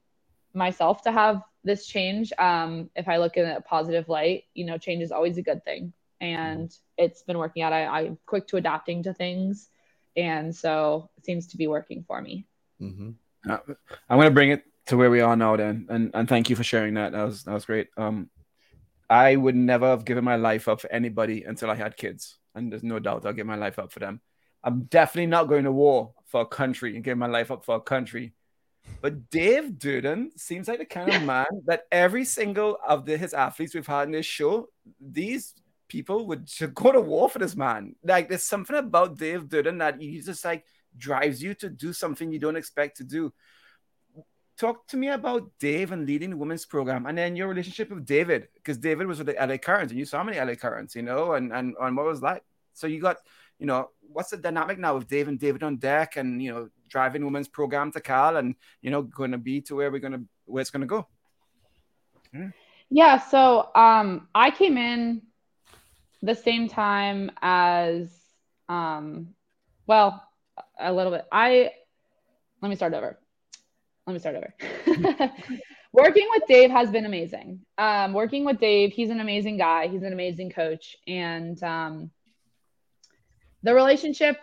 myself 0.55 1.03
to 1.03 1.12
have 1.12 1.43
this 1.64 1.86
change, 1.86 2.32
um, 2.39 2.91
if 2.95 3.09
I 3.09 3.18
look 3.18 3.36
in 3.36 3.47
a 3.47 3.61
positive 3.61 4.09
light, 4.09 4.45
you 4.55 4.64
know, 4.64 4.78
change 4.78 5.03
is 5.03 5.12
always 5.12 5.39
a 5.39 5.43
good 5.43 5.64
thing. 5.64 5.93
And 6.20 6.74
it's 6.97 7.22
been 7.22 7.39
working 7.39 7.62
out. 7.62 7.72
I, 7.72 7.86
I'm 7.86 8.18
quick 8.26 8.49
to 8.49 8.57
adapting 8.57 9.05
to 9.05 9.14
things. 9.14 9.68
And 10.16 10.55
so 10.55 11.11
it 11.16 11.24
seems 11.24 11.49
to 11.49 11.57
be 11.57 11.66
working 11.66 12.05
for 12.07 12.20
me. 12.20 12.47
Mm-hmm. 12.80 13.11
Uh, 13.49 13.59
I'm 14.09 14.18
going 14.18 14.28
to 14.28 14.34
bring 14.34 14.51
it 14.51 14.64
to 14.86 14.97
where 14.97 15.11
we 15.11 15.20
are 15.20 15.36
now 15.36 15.57
then. 15.57 15.86
And, 15.89 16.11
and 16.14 16.28
thank 16.28 16.51
you 16.51 16.57
for 16.57 16.64
sharing 16.64 16.95
that. 16.95 17.12
That 17.12 17.24
was, 17.24 17.45
that 17.45 17.55
was 17.55 17.64
great. 17.64 17.89
Um, 17.97 18.30
I 19.11 19.36
would 19.36 19.55
never 19.55 19.86
have 19.86 20.05
given 20.05 20.24
my 20.24 20.36
life 20.36 20.66
up 20.68 20.80
for 20.80 20.91
anybody 20.93 21.45
until 21.45 21.70
I 21.70 21.74
had 21.74 21.97
kids. 21.97 22.39
And 22.55 22.72
there's 22.72 22.82
no 22.82 22.99
doubt 22.99 23.26
I'll 23.26 23.32
give 23.32 23.47
my 23.47 23.57
life 23.57 23.78
up 23.78 23.93
for 23.93 24.01
them. 24.01 24.20
I'm 24.63 24.85
definitely 24.85 25.27
not 25.27 25.49
going 25.49 25.65
to 25.65 25.73
war 25.73 26.13
for 26.27 26.43
a 26.43 26.47
country 26.47 26.95
and 26.95 27.05
give 27.05 27.19
my 27.19 27.27
life 27.27 27.51
up 27.51 27.65
for 27.65 27.77
a 27.77 27.81
country. 27.81 28.33
But 29.01 29.31
Dave 29.31 29.79
Durden 29.79 30.33
seems 30.37 30.69
like 30.69 30.79
the 30.79 30.85
kind 30.85 31.13
of 31.13 31.23
man 31.25 31.47
that 31.67 31.83
every 31.93 32.25
single 32.25 32.79
of 32.87 33.05
the, 33.07 33.17
his 33.17 33.35
athletes 33.35 33.75
we've 33.75 33.87
had 33.87 34.09
in 34.09 34.13
this 34.13 34.27
show, 34.27 34.69
these 35.01 35.55
people 35.89 36.27
would 36.27 36.51
go 36.75 36.93
to 36.93 37.01
war 37.01 37.29
for 37.29 37.39
this 37.39 37.57
man. 37.57 37.95
Like 38.03 38.29
there's 38.29 38.43
something 38.43 38.77
about 38.77 39.19
Dave 39.19 39.49
Durden 39.49 39.79
that 39.79 40.01
he 40.01 40.21
just 40.21 40.45
like 40.45 40.65
drives 40.97 41.43
you 41.43 41.55
to 41.55 41.69
do 41.69 41.93
something 41.93 42.33
you 42.33 42.39
don't 42.39 42.57
expect 42.57 42.97
to 42.97 43.05
do 43.05 43.33
talk 44.59 44.87
to 44.89 44.97
me 44.97 45.09
about 45.09 45.51
Dave 45.61 45.93
and 45.93 46.07
leading 46.07 46.31
the 46.31 46.37
women's 46.37 46.67
program 46.67 47.07
and 47.07 47.17
then 47.17 47.37
your 47.37 47.49
relationship 47.49 47.91
with 47.91 48.05
David, 48.05 48.49
because 48.55 48.77
David 48.77 49.07
was 49.07 49.19
with 49.19 49.29
the 49.29 49.47
LA 49.47 49.57
Currents 49.57 49.93
and 49.93 49.99
you 49.99 50.05
saw 50.05 50.23
many 50.23 50.39
LA 50.39 50.57
Currents, 50.57 50.97
you 50.97 51.03
know, 51.03 51.33
and, 51.33 51.53
and, 51.53 51.75
and 51.81 51.97
what 51.97 52.07
was 52.07 52.21
that? 52.23 52.43
So 52.75 52.87
you 52.87 53.01
got, 53.01 53.19
you 53.59 53.67
know, 53.67 53.91
what's 54.01 54.31
the 54.31 54.37
dynamic 54.37 54.79
now 54.79 54.95
with 54.95 55.09
Dave 55.09 55.29
and 55.29 55.39
David 55.39 55.63
on 55.63 55.77
deck 55.77 56.17
and, 56.17 56.43
you 56.43 56.53
know, 56.53 56.69
driving 56.89 57.25
women's 57.25 57.49
program 57.49 57.93
to 57.93 58.01
Cal 58.01 58.37
and, 58.37 58.55
you 58.81 58.91
know, 58.91 59.03
going 59.03 59.33
to 59.33 59.39
be 59.39 59.61
to 59.63 59.77
where 59.77 59.91
we're 59.91 60.01
going 60.01 60.13
to, 60.13 60.23
where 60.47 60.61
it's 60.61 60.71
going 60.71 60.81
to 60.81 60.87
go? 60.87 61.07
Hmm. 62.33 62.49
Yeah. 62.91 63.19
So 63.19 63.69
um, 63.75 64.29
I 64.35 64.51
came 64.51 64.79
in 64.79 65.23
the 66.23 66.35
same 66.35 66.69
time 66.69 67.31
as, 67.43 68.11
um, 68.69 69.35
well, 69.87 70.23
a 70.79 70.93
little 70.93 71.13
bit. 71.13 71.27
I, 71.31 71.73
let 72.63 72.69
me 72.69 72.77
start 72.77 72.95
over 72.95 73.19
let 74.09 74.15
me 74.15 74.21
start 74.21 74.37
over. 74.37 74.55
working 75.93 76.27
with 76.31 76.45
Dave 76.49 76.71
has 76.71 76.91
been 76.91 77.05
amazing. 77.05 77.61
Um, 77.77 78.15
working 78.15 78.47
with 78.47 78.59
Dave, 78.59 78.93
he's 78.93 79.11
an 79.11 79.21
amazing 79.21 79.59
guy. 79.59 79.89
He's 79.89 80.03
an 80.03 80.15
amazing 80.15 80.51
coach, 80.51 80.97
and 81.07 81.63
um, 81.63 82.11
the 83.63 83.75
relationship 83.75 84.39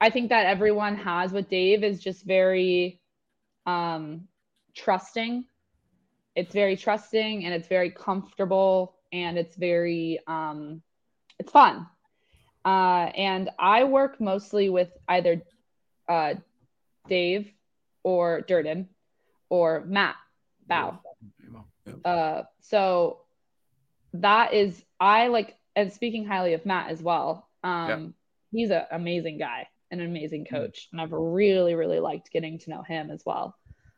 I 0.00 0.10
think 0.10 0.28
that 0.28 0.46
everyone 0.46 0.96
has 0.96 1.32
with 1.32 1.48
Dave 1.48 1.82
is 1.82 2.00
just 2.00 2.24
very 2.24 3.00
um, 3.66 4.28
trusting. 4.74 5.44
It's 6.36 6.54
very 6.54 6.76
trusting, 6.76 7.44
and 7.44 7.52
it's 7.52 7.66
very 7.66 7.90
comfortable, 7.90 8.94
and 9.12 9.36
it's 9.36 9.56
very 9.56 10.20
um, 10.26 10.82
it's 11.38 11.50
fun. 11.50 11.86
Uh, 12.64 13.10
and 13.16 13.50
I 13.58 13.84
work 13.84 14.20
mostly 14.20 14.68
with 14.68 14.90
either 15.08 15.42
uh, 16.08 16.34
Dave 17.08 17.50
or 18.04 18.42
Durden 18.42 18.88
or 19.48 19.84
Matt 19.86 20.16
Bow. 20.68 21.00
Uh, 22.04 22.42
so 22.60 23.20
that 24.12 24.52
is 24.54 24.80
I 25.00 25.28
like 25.28 25.56
and 25.74 25.92
speaking 25.92 26.24
highly 26.24 26.54
of 26.54 26.64
Matt 26.66 26.90
as 26.90 27.02
well. 27.02 27.48
Um, 27.64 28.14
he's 28.50 28.70
an 28.70 28.84
amazing 28.90 29.38
guy, 29.38 29.68
an 29.90 30.00
amazing 30.00 30.46
coach, 30.46 30.88
and 30.92 31.00
I've 31.00 31.12
really 31.12 31.74
really 31.74 32.00
liked 32.00 32.30
getting 32.30 32.58
to 32.60 32.70
know 32.70 32.82
him 32.82 33.10
as 33.10 33.22
well. 33.24 33.56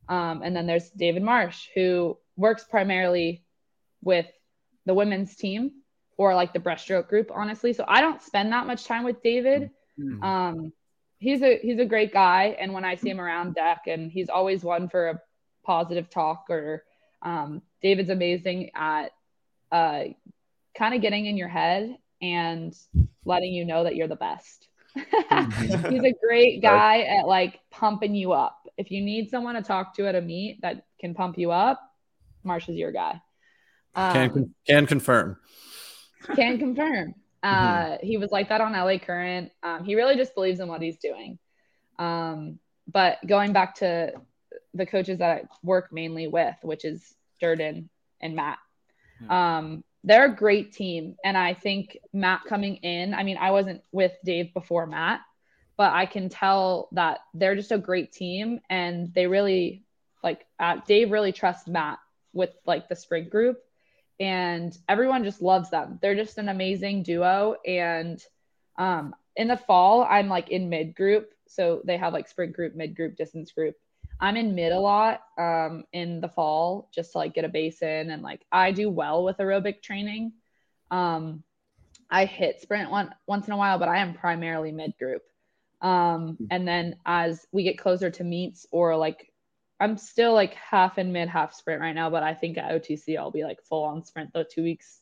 Um, 0.08 0.42
and 0.42 0.56
then 0.56 0.66
there's 0.66 0.90
David 0.90 1.22
Marsh 1.22 1.68
who 1.74 2.18
works 2.36 2.64
primarily 2.64 3.44
with 4.02 4.26
the 4.86 4.94
women's 4.94 5.36
team 5.36 5.72
or 6.16 6.34
like 6.34 6.52
the 6.52 6.58
breaststroke 6.58 7.08
group, 7.08 7.30
honestly. 7.32 7.72
So 7.72 7.84
I 7.86 8.00
don't 8.00 8.20
spend 8.20 8.52
that 8.52 8.66
much 8.66 8.84
time 8.84 9.04
with 9.04 9.22
David. 9.22 9.70
Mm-hmm. 9.98 10.22
Um, 10.22 10.72
he's 11.18 11.42
a 11.42 11.58
he's 11.58 11.78
a 11.78 11.84
great 11.84 12.12
guy, 12.12 12.56
and 12.58 12.72
when 12.72 12.84
I 12.84 12.96
see 12.96 13.10
him 13.10 13.20
around 13.20 13.54
deck, 13.54 13.82
and 13.86 14.10
he's 14.10 14.28
always 14.28 14.64
one 14.64 14.88
for 14.88 15.10
a 15.10 15.20
positive 15.64 16.10
talk 16.10 16.46
or 16.48 16.84
um, 17.22 17.62
David's 17.82 18.10
amazing 18.10 18.70
at 18.74 19.12
uh, 19.70 20.04
kind 20.76 20.94
of 20.94 21.02
getting 21.02 21.26
in 21.26 21.36
your 21.36 21.48
head 21.48 21.96
and 22.22 22.74
letting 23.24 23.52
you 23.52 23.64
know 23.64 23.84
that 23.84 23.96
you're 23.96 24.08
the 24.08 24.16
best. 24.16 24.68
Mm-hmm. 24.96 25.90
He's 25.92 26.02
a 26.04 26.14
great 26.26 26.62
guy 26.62 27.00
at 27.02 27.26
like 27.26 27.60
pumping 27.70 28.14
you 28.14 28.32
up. 28.32 28.68
If 28.76 28.90
you 28.90 29.02
need 29.02 29.30
someone 29.30 29.54
to 29.54 29.62
talk 29.62 29.94
to 29.96 30.06
at 30.08 30.14
a 30.14 30.20
meet 30.20 30.60
that 30.62 30.84
can 31.00 31.14
pump 31.14 31.38
you 31.38 31.50
up, 31.50 31.80
Marsh 32.44 32.68
is 32.68 32.76
your 32.76 32.92
guy. 32.92 33.20
Can 33.94 34.16
Um, 34.16 34.30
con- 34.30 34.54
can 34.66 34.86
confirm. 34.86 35.36
can 36.34 36.58
confirm. 36.58 37.14
Uh, 37.42 37.96
he 38.02 38.18
was 38.18 38.30
like 38.30 38.50
that 38.50 38.60
on 38.60 38.72
LA 38.74 38.98
Current. 38.98 39.50
Um, 39.62 39.82
he 39.82 39.94
really 39.94 40.14
just 40.14 40.34
believes 40.34 40.60
in 40.60 40.68
what 40.68 40.82
he's 40.82 40.98
doing. 40.98 41.38
Um, 41.98 42.58
but 42.86 43.16
going 43.26 43.54
back 43.54 43.76
to 43.76 44.12
the 44.74 44.84
coaches 44.84 45.20
that 45.20 45.30
I 45.30 45.42
work 45.62 45.90
mainly 45.90 46.26
with, 46.28 46.54
which 46.60 46.84
is 46.84 47.14
Durden 47.40 47.88
and 48.20 48.36
Matt, 48.36 48.58
um, 49.30 49.82
they're 50.04 50.26
a 50.26 50.34
great 50.34 50.72
team. 50.72 51.16
And 51.24 51.36
I 51.36 51.54
think 51.54 51.98
Matt 52.12 52.42
coming 52.46 52.76
in, 52.76 53.14
I 53.14 53.22
mean, 53.22 53.36
I 53.36 53.50
wasn't 53.50 53.82
with 53.92 54.12
Dave 54.24 54.54
before 54.54 54.86
Matt, 54.86 55.20
but 55.76 55.92
I 55.92 56.06
can 56.06 56.28
tell 56.28 56.88
that 56.92 57.20
they're 57.34 57.56
just 57.56 57.72
a 57.72 57.78
great 57.78 58.12
team 58.12 58.60
and 58.70 59.12
they 59.14 59.26
really 59.26 59.84
like 60.22 60.46
uh, 60.58 60.76
Dave 60.86 61.10
really 61.10 61.32
trusts 61.32 61.68
Matt 61.68 61.98
with 62.32 62.50
like 62.66 62.88
the 62.88 62.96
sprint 62.96 63.30
group 63.30 63.62
and 64.20 64.76
everyone 64.88 65.24
just 65.24 65.40
loves 65.40 65.70
them. 65.70 65.98
They're 66.02 66.14
just 66.14 66.38
an 66.38 66.50
amazing 66.50 67.02
duo. 67.02 67.56
And 67.66 68.22
um, 68.78 69.14
in 69.34 69.48
the 69.48 69.56
fall, 69.56 70.06
I'm 70.08 70.28
like 70.28 70.50
in 70.50 70.68
mid 70.68 70.94
group. 70.94 71.32
So 71.48 71.80
they 71.84 71.96
have 71.96 72.12
like 72.12 72.28
sprint 72.28 72.52
group, 72.52 72.76
mid 72.76 72.94
group, 72.94 73.16
distance 73.16 73.50
group. 73.52 73.76
I'm 74.20 74.36
in 74.36 74.54
mid 74.54 74.72
a 74.72 74.78
lot 74.78 75.22
um, 75.38 75.84
in 75.92 76.20
the 76.20 76.28
fall 76.28 76.90
just 76.94 77.12
to 77.12 77.18
like 77.18 77.34
get 77.34 77.44
a 77.44 77.48
base 77.48 77.82
in. 77.82 78.10
And 78.10 78.22
like 78.22 78.44
I 78.52 78.72
do 78.72 78.90
well 78.90 79.24
with 79.24 79.38
aerobic 79.38 79.82
training. 79.82 80.32
Um, 80.90 81.42
I 82.10 82.24
hit 82.26 82.60
sprint 82.60 82.90
one, 82.90 83.14
once 83.26 83.46
in 83.46 83.52
a 83.52 83.56
while, 83.56 83.78
but 83.78 83.88
I 83.88 83.98
am 83.98 84.14
primarily 84.14 84.72
mid 84.72 84.96
group. 84.98 85.22
Um, 85.80 86.36
and 86.50 86.68
then 86.68 86.96
as 87.06 87.46
we 87.52 87.62
get 87.62 87.78
closer 87.78 88.10
to 88.10 88.24
meets 88.24 88.66
or 88.70 88.96
like 88.96 89.32
I'm 89.80 89.96
still 89.96 90.34
like 90.34 90.52
half 90.54 90.98
in 90.98 91.12
mid, 91.12 91.28
half 91.28 91.54
sprint 91.54 91.80
right 91.80 91.94
now, 91.94 92.10
but 92.10 92.22
I 92.22 92.34
think 92.34 92.58
at 92.58 92.70
OTC 92.70 93.16
I'll 93.16 93.30
be 93.30 93.44
like 93.44 93.62
full 93.62 93.84
on 93.84 94.04
sprint 94.04 94.32
the 94.34 94.44
two 94.44 94.62
weeks 94.62 95.00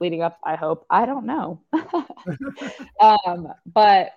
leading 0.00 0.22
up. 0.22 0.38
I 0.44 0.56
hope. 0.56 0.84
I 0.90 1.06
don't 1.06 1.24
know. 1.24 1.62
um, 3.00 3.48
but 3.64 4.12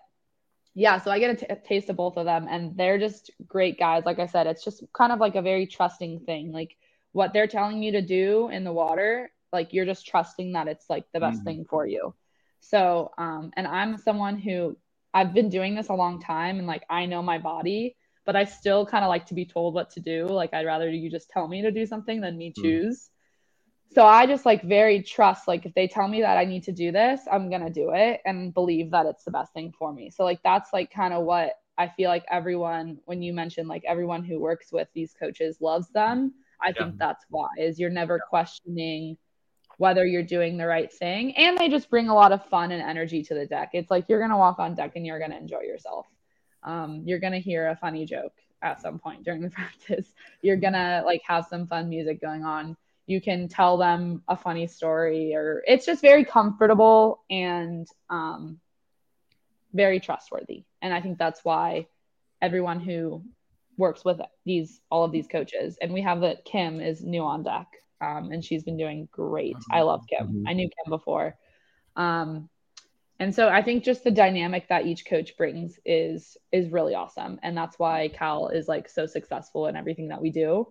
yeah, 0.75 0.99
so 0.99 1.11
I 1.11 1.19
get 1.19 1.31
a, 1.31 1.35
t- 1.35 1.45
a 1.49 1.55
taste 1.55 1.89
of 1.89 1.95
both 1.97 2.17
of 2.17 2.25
them, 2.25 2.47
and 2.49 2.75
they're 2.77 2.99
just 2.99 3.31
great 3.47 3.79
guys. 3.79 4.03
Like 4.05 4.19
I 4.19 4.27
said, 4.27 4.47
it's 4.47 4.63
just 4.63 4.83
kind 4.93 5.11
of 5.11 5.19
like 5.19 5.35
a 5.35 5.41
very 5.41 5.67
trusting 5.67 6.21
thing. 6.21 6.51
Like 6.51 6.77
what 7.13 7.33
they're 7.33 7.47
telling 7.47 7.81
you 7.81 7.93
to 7.93 8.01
do 8.01 8.49
in 8.49 8.63
the 8.63 8.73
water, 8.73 9.31
like 9.53 9.73
you're 9.73 9.85
just 9.85 10.05
trusting 10.07 10.53
that 10.53 10.67
it's 10.67 10.89
like 10.89 11.05
the 11.13 11.19
best 11.21 11.43
Mhm. 11.43 11.45
thing 11.45 11.65
for 11.69 11.87
you. 11.87 12.13
So, 12.59 13.11
um, 13.17 13.51
and 13.57 13.67
I'm 13.67 13.97
someone 13.97 14.37
who 14.37 14.77
I've 15.13 15.33
been 15.33 15.49
doing 15.49 15.75
this 15.75 15.89
a 15.89 15.93
long 15.93 16.21
time, 16.21 16.57
and 16.59 16.67
like 16.67 16.83
I 16.89 17.05
know 17.05 17.21
my 17.21 17.37
body 17.39 17.95
but 18.25 18.35
I 18.35 18.45
still 18.45 18.87
kind 18.87 19.05
of 19.05 19.09
like 19.09 19.27
to 19.27 19.35
be 19.35 19.45
told 19.45 19.75
what 19.75 19.91
to 19.91 19.99
do. 19.99 20.25
Like 20.27 20.51
I'd 20.53 20.65
rather 20.65 20.89
you 20.89 21.11
just 21.11 21.29
tell 21.29 21.47
me 21.47 21.61
to 21.61 21.71
do 21.71 21.85
something 21.85 22.21
than 22.21 22.37
me 22.39 22.53
Mm. 22.57 22.95
So 23.91 24.05
I 24.05 24.25
just 24.25 24.45
like 24.45 24.63
very 24.63 25.01
trust 25.01 25.47
like 25.47 25.65
if 25.65 25.73
they 25.73 25.87
tell 25.87 26.07
me 26.07 26.21
that 26.21 26.37
I 26.37 26.45
need 26.45 26.63
to 26.63 26.71
do 26.73 26.91
this, 26.91 27.21
I'm 27.31 27.49
going 27.49 27.63
to 27.63 27.69
do 27.69 27.91
it 27.93 28.21
and 28.25 28.53
believe 28.53 28.91
that 28.91 29.05
it's 29.05 29.23
the 29.23 29.31
best 29.31 29.53
thing 29.53 29.73
for 29.77 29.93
me. 29.93 30.09
So 30.09 30.23
like 30.25 30.41
that's 30.43 30.73
like 30.73 30.91
kind 30.91 31.13
of 31.13 31.23
what 31.25 31.53
I 31.77 31.87
feel 31.89 32.09
like 32.09 32.25
everyone 32.29 32.99
when 33.05 33.21
you 33.21 33.33
mentioned 33.33 33.67
like 33.69 33.83
everyone 33.87 34.23
who 34.23 34.39
works 34.39 34.71
with 34.71 34.87
these 34.93 35.13
coaches 35.13 35.61
loves 35.61 35.89
them. 35.89 36.33
I 36.61 36.73
Yeah. 36.75 36.85
think 36.85 36.97
that's 36.97 37.25
why 37.29 37.47
is 37.59 37.79
you're 37.79 37.89
never 37.89 38.19
questioning 38.19 39.17
whether 39.77 40.05
you're 40.05 40.23
doing 40.23 40.57
the 40.57 40.67
right 40.67 40.91
thing 40.91 41.35
and 41.37 41.57
they 41.57 41.69
just 41.69 41.89
bring 41.89 42.09
a 42.09 42.15
lot 42.15 42.31
of 42.31 42.45
fun 42.45 42.71
and 42.71 42.81
energy 42.81 43.23
to 43.23 43.33
the 43.33 43.45
deck. 43.45 43.71
It's 43.73 43.91
like 43.91 44.05
you're 44.09 44.19
going 44.19 44.31
to 44.31 44.37
walk 44.37 44.59
on 44.59 44.73
deck 44.75 44.93
and 44.95 45.05
you're 45.05 45.19
going 45.19 45.31
to 45.31 45.37
enjoy 45.37 45.61
yourself 45.61 46.07
um, 46.63 47.03
you're 47.05 47.19
gonna 47.19 47.39
hear 47.39 47.69
a 47.69 47.75
funny 47.75 48.05
joke 48.05 48.33
at 48.61 48.81
some 48.81 48.99
point 48.99 49.23
during 49.23 49.41
the 49.41 49.49
practice. 49.51 50.07
You're 50.41 50.57
gonna 50.57 51.03
like 51.05 51.21
have 51.27 51.45
some 51.45 51.67
fun 51.67 51.89
music 51.89 52.21
going 52.21 52.43
on. 52.43 52.75
You 53.07 53.21
can 53.21 53.47
tell 53.47 53.77
them 53.77 54.23
a 54.27 54.35
funny 54.35 54.67
story, 54.67 55.35
or 55.35 55.63
it's 55.67 55.85
just 55.85 56.01
very 56.01 56.25
comfortable 56.25 57.23
and 57.29 57.87
um, 58.09 58.59
very 59.73 59.99
trustworthy. 59.99 60.63
And 60.81 60.93
I 60.93 61.01
think 61.01 61.17
that's 61.17 61.43
why 61.45 61.87
everyone 62.41 62.79
who 62.79 63.23
works 63.77 64.05
with 64.05 64.19
these 64.45 64.81
all 64.89 65.03
of 65.03 65.11
these 65.11 65.27
coaches, 65.27 65.77
and 65.81 65.93
we 65.93 66.01
have 66.01 66.21
that 66.21 66.45
Kim 66.45 66.79
is 66.79 67.03
new 67.03 67.21
on 67.21 67.43
deck, 67.43 67.67
um, 68.01 68.31
and 68.31 68.43
she's 68.43 68.63
been 68.63 68.77
doing 68.77 69.07
great. 69.11 69.55
I 69.71 69.81
love 69.81 70.05
Kim. 70.09 70.27
Mhm. 70.27 70.43
I 70.47 70.53
knew 70.53 70.69
Kim 70.69 70.89
before. 70.89 71.37
Um, 71.95 72.49
and 73.19 73.33
so 73.33 73.47
I 73.47 73.61
think 73.61 73.83
just 73.83 74.03
the 74.03 74.11
dynamic 74.11 74.67
that 74.67 74.85
each 74.85 75.05
coach 75.05 75.37
brings 75.37 75.79
is 75.85 76.37
is 76.51 76.71
really 76.71 76.95
awesome, 76.95 77.39
and 77.43 77.55
that's 77.55 77.77
why 77.77 78.09
Cal 78.09 78.47
is 78.49 78.67
like 78.67 78.89
so 78.89 79.05
successful 79.05 79.67
in 79.67 79.75
everything 79.75 80.07
that 80.09 80.21
we 80.21 80.31
do. 80.31 80.67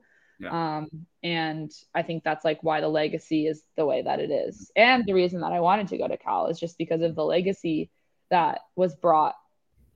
Um, 0.50 1.06
and 1.22 1.70
I 1.94 2.02
think 2.02 2.24
that's 2.24 2.44
like 2.44 2.62
why 2.62 2.80
the 2.80 2.88
legacy 2.88 3.46
is 3.46 3.62
the 3.76 3.86
way 3.86 4.02
that 4.02 4.20
it 4.20 4.30
is, 4.30 4.70
and 4.76 5.04
the 5.06 5.14
reason 5.14 5.40
that 5.40 5.52
I 5.52 5.60
wanted 5.60 5.88
to 5.88 5.98
go 5.98 6.08
to 6.08 6.16
Cal 6.16 6.48
is 6.48 6.58
just 6.58 6.78
because 6.78 7.02
of 7.02 7.14
the 7.14 7.24
legacy 7.24 7.90
that 8.30 8.60
was 8.76 8.94
brought 8.94 9.34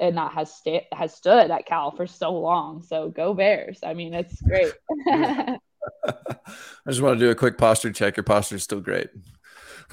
and 0.01 0.17
that 0.17 0.33
has 0.33 0.53
sta- 0.53 0.87
has 0.93 1.15
stood 1.15 1.51
at 1.51 1.67
Cal 1.67 1.91
for 1.91 2.07
so 2.07 2.33
long. 2.33 2.83
So 2.83 3.09
go 3.09 3.35
Bears! 3.35 3.81
I 3.83 3.95
mean, 3.95 4.15
it's 4.15 4.41
great. 4.43 4.73
I 6.07 6.91
just 6.91 7.03
want 7.03 7.19
to 7.19 7.25
do 7.25 7.31
a 7.31 7.35
quick 7.35 7.59
posture 7.59 7.93
check. 7.93 8.17
Your 8.17 8.25
posture 8.25 8.57
is 8.57 8.63
still 8.63 8.81
great. 8.81 9.09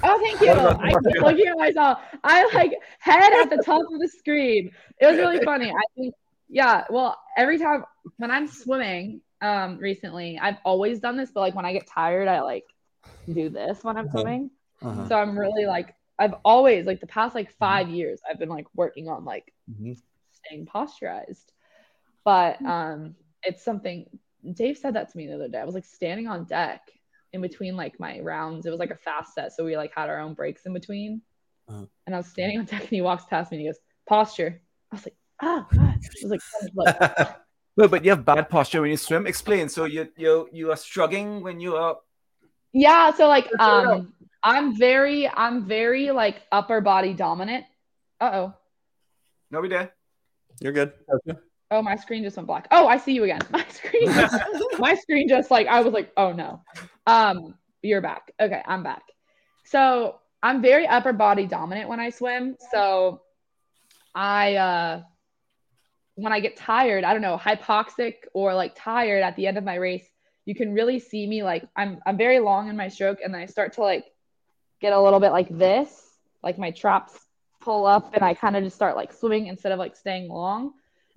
Oh, 0.03 0.19
thank 0.19 0.41
you. 0.41 0.51
I 0.51 0.89
keep 0.89 1.21
looking 1.21 1.47
at 1.47 1.57
myself. 1.57 1.99
I 2.23 2.49
like 2.53 2.73
head 2.99 3.33
at 3.33 3.49
the 3.49 3.63
top 3.63 3.81
of 3.91 3.99
the 3.99 4.07
screen. 4.07 4.71
It 4.99 5.07
was 5.07 5.17
really 5.17 5.43
funny. 5.43 5.71
I 5.71 5.83
think, 5.95 6.13
yeah. 6.49 6.83
Well, 6.89 7.17
every 7.37 7.57
time 7.57 7.85
when 8.17 8.31
I'm 8.31 8.47
swimming, 8.47 9.21
um, 9.45 9.77
recently, 9.77 10.39
I've 10.39 10.57
always 10.65 10.99
done 10.99 11.17
this, 11.17 11.31
but 11.31 11.41
like 11.41 11.55
when 11.55 11.65
I 11.65 11.73
get 11.73 11.87
tired, 11.87 12.27
I 12.27 12.41
like 12.41 12.65
do 13.31 13.49
this 13.49 13.83
when 13.83 13.97
I'm 13.97 14.05
Uh-huh. 14.05 14.19
swimming. 14.21 14.49
Uh-huh. 14.81 15.07
So 15.07 15.15
I'm 15.17 15.37
really 15.37 15.65
like, 15.65 15.95
I've 16.19 16.35
always 16.43 16.85
like 16.85 17.01
the 17.01 17.07
past 17.07 17.35
like 17.35 17.51
five 17.51 17.89
years, 17.89 18.21
I've 18.29 18.39
been 18.39 18.49
like 18.49 18.67
working 18.75 19.09
on 19.09 19.25
like 19.25 19.53
Mhm. 19.69 19.97
staying 20.31 20.65
posturized. 20.65 21.45
But 22.23 22.61
um, 22.65 23.15
it's 23.43 23.63
something 23.63 24.07
Dave 24.53 24.77
said 24.77 24.93
that 24.95 25.11
to 25.11 25.17
me 25.17 25.27
the 25.27 25.35
other 25.35 25.47
day. 25.47 25.59
I 25.59 25.65
was 25.65 25.75
like 25.75 25.85
standing 25.85 26.27
on 26.27 26.45
deck 26.45 26.81
in 27.33 27.41
between 27.41 27.75
like 27.75 27.99
my 27.99 28.19
rounds. 28.19 28.65
It 28.65 28.69
was 28.71 28.79
like 28.79 28.91
a 28.91 28.95
fast 28.97 29.33
set, 29.33 29.53
so 29.53 29.65
we 29.65 29.77
like 29.77 29.93
had 29.95 30.09
our 30.09 30.19
own 30.19 30.33
breaks 30.33 30.65
in 30.65 30.73
between. 30.73 31.21
Uh-huh. 31.67 31.85
And 32.05 32.15
I 32.15 32.19
was 32.19 32.27
standing 32.27 32.59
on 32.59 32.65
deck, 32.65 32.81
and 32.81 32.89
he 32.89 33.01
walks 33.01 33.25
past 33.25 33.51
me 33.51 33.57
and 33.57 33.61
he 33.63 33.67
goes, 33.67 33.79
"Posture." 34.07 34.61
I 34.91 34.95
was 34.95 35.05
like, 35.05 35.15
"Oh 35.41 35.65
God!" 35.73 35.79
I 35.79 35.97
was 36.21 36.31
like 36.31 36.41
Well, 37.77 37.87
but 37.89 38.05
you 38.05 38.11
have 38.11 38.23
bad 38.23 38.49
posture 38.49 38.81
when 38.81 38.91
you 38.91 38.97
swim. 38.97 39.27
Explain. 39.27 39.69
So 39.69 39.85
you 39.85 40.07
you 40.15 40.47
you 40.51 40.71
are 40.71 40.77
struggling 40.77 41.41
when 41.41 41.59
you 41.59 41.75
are. 41.75 41.97
yeah. 42.71 43.11
So 43.13 43.27
like, 43.27 43.49
Let's 43.51 43.65
hear 43.65 43.91
it 43.91 43.99
um, 43.99 44.13
I'm 44.43 44.77
very, 44.77 45.27
I'm 45.27 45.65
very 45.65 46.11
like 46.11 46.41
upper 46.51 46.79
body 46.79 47.13
dominant. 47.13 47.65
Uh 48.21 48.31
oh. 48.33 48.53
No, 49.51 49.59
we 49.59 49.69
there. 49.69 49.91
You're 50.61 50.71
good. 50.71 50.93
Oh, 51.71 51.81
my 51.81 51.95
screen 51.95 52.23
just 52.23 52.37
went 52.37 52.47
black. 52.47 52.67
Oh, 52.71 52.87
I 52.87 52.97
see 52.97 53.13
you 53.13 53.23
again. 53.23 53.41
My 53.51 53.65
screen, 53.67 54.05
just, 54.05 54.35
my 54.79 54.93
screen 54.95 55.27
just 55.27 55.49
like 55.49 55.67
I 55.67 55.81
was 55.81 55.93
like, 55.93 56.11
oh 56.15 56.31
no. 56.31 56.61
Um, 57.07 57.55
you're 57.81 58.01
back. 58.01 58.31
Okay, 58.39 58.61
I'm 58.65 58.83
back. 58.83 59.01
So 59.65 60.19
I'm 60.43 60.61
very 60.61 60.87
upper 60.87 61.11
body 61.11 61.47
dominant 61.47 61.89
when 61.89 61.99
I 61.99 62.11
swim. 62.11 62.55
So 62.71 63.21
I 64.13 64.55
uh 64.55 65.01
when 66.15 66.33
I 66.33 66.39
get 66.39 66.55
tired, 66.57 67.03
I 67.03 67.13
don't 67.13 67.21
know, 67.21 67.37
hypoxic 67.37 68.15
or 68.33 68.53
like 68.53 68.73
tired 68.75 69.23
at 69.23 69.35
the 69.35 69.47
end 69.47 69.57
of 69.57 69.63
my 69.63 69.75
race, 69.75 70.07
you 70.45 70.55
can 70.55 70.73
really 70.73 70.99
see 70.99 71.27
me 71.27 71.43
like 71.43 71.65
I'm 71.75 71.99
I'm 72.05 72.17
very 72.17 72.39
long 72.39 72.69
in 72.69 72.77
my 72.77 72.87
stroke 72.87 73.19
and 73.23 73.33
then 73.33 73.41
I 73.41 73.45
start 73.45 73.73
to 73.73 73.81
like 73.81 74.05
get 74.81 74.93
a 74.93 75.01
little 75.01 75.19
bit 75.19 75.31
like 75.31 75.49
this, 75.49 76.17
like 76.43 76.57
my 76.57 76.71
traps 76.71 77.19
pull 77.61 77.85
up 77.85 78.13
and 78.13 78.23
I 78.23 78.33
kind 78.33 78.55
of 78.55 78.63
just 78.63 78.75
start 78.75 78.95
like 78.95 79.11
swimming 79.13 79.47
instead 79.47 79.71
of 79.71 79.79
like 79.79 79.95
staying 79.95 80.29
long. 80.29 80.73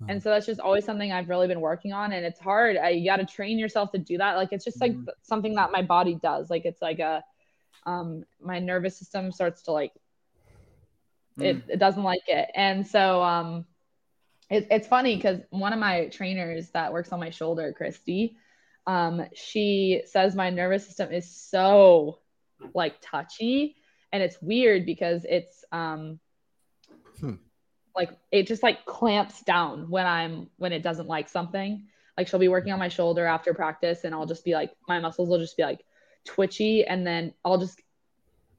And 0.07 0.21
so 0.21 0.29
that's 0.29 0.45
just 0.45 0.59
always 0.59 0.85
something 0.85 1.11
I've 1.11 1.29
really 1.29 1.47
been 1.47 1.61
working 1.61 1.93
on. 1.93 2.11
And 2.13 2.25
it's 2.25 2.39
hard. 2.39 2.77
I, 2.77 2.89
you 2.89 3.05
got 3.05 3.17
to 3.17 3.25
train 3.25 3.59
yourself 3.59 3.91
to 3.91 3.99
do 3.99 4.17
that. 4.17 4.35
Like 4.37 4.49
it's 4.51 4.65
just 4.65 4.81
like 4.81 4.93
Mhm. 4.93 5.05
th- 5.05 5.17
something 5.21 5.55
that 5.55 5.71
my 5.71 5.81
body 5.83 6.15
does. 6.15 6.49
Like 6.49 6.65
it's 6.65 6.81
like 6.81 6.99
a, 6.99 7.23
um, 7.85 8.23
my 8.41 8.59
nervous 8.59 8.97
system 8.97 9.31
starts 9.31 9.61
to 9.63 9.71
like, 9.71 9.93
it, 11.39 11.63
it 11.69 11.77
doesn't 11.79 12.03
like 12.03 12.27
it. 12.27 12.49
And 12.55 12.85
so, 12.85 13.21
um, 13.21 13.65
it, 14.49 14.67
it's 14.71 14.87
funny 14.87 15.15
because 15.15 15.39
one 15.49 15.73
of 15.73 15.79
my 15.79 16.07
trainers 16.07 16.69
that 16.71 16.93
works 16.93 17.11
on 17.11 17.19
my 17.19 17.29
shoulder, 17.29 17.73
Christy, 17.75 18.37
um, 18.87 19.23
she 19.33 20.01
says 20.05 20.35
my 20.35 20.49
nervous 20.49 20.85
system 20.85 21.11
is 21.11 21.29
so 21.29 22.19
like 22.73 22.95
touchy 23.01 23.75
and 24.11 24.21
it's 24.23 24.41
weird 24.41 24.85
because 24.85 25.25
it's 25.27 25.63
um 25.71 26.19
Hmm. 27.19 27.33
like 27.95 28.11
it 28.31 28.47
just 28.47 28.63
like 28.63 28.85
clamps 28.85 29.41
down 29.41 29.89
when 29.89 30.05
I'm 30.05 30.49
when 30.57 30.71
it 30.71 30.83
doesn't 30.83 31.07
like 31.07 31.29
something. 31.29 31.85
Like 32.17 32.27
she'll 32.27 32.39
be 32.39 32.47
working 32.47 32.73
on 32.73 32.79
my 32.79 32.89
shoulder 32.89 33.25
after 33.25 33.53
practice 33.53 34.03
and 34.03 34.13
I'll 34.13 34.25
just 34.25 34.43
be 34.45 34.53
like 34.53 34.71
my 34.87 34.99
muscles 34.99 35.29
will 35.29 35.39
just 35.39 35.57
be 35.57 35.63
like 35.63 35.83
twitchy 36.25 36.85
and 36.85 37.05
then 37.05 37.33
I'll 37.43 37.57
just 37.57 37.81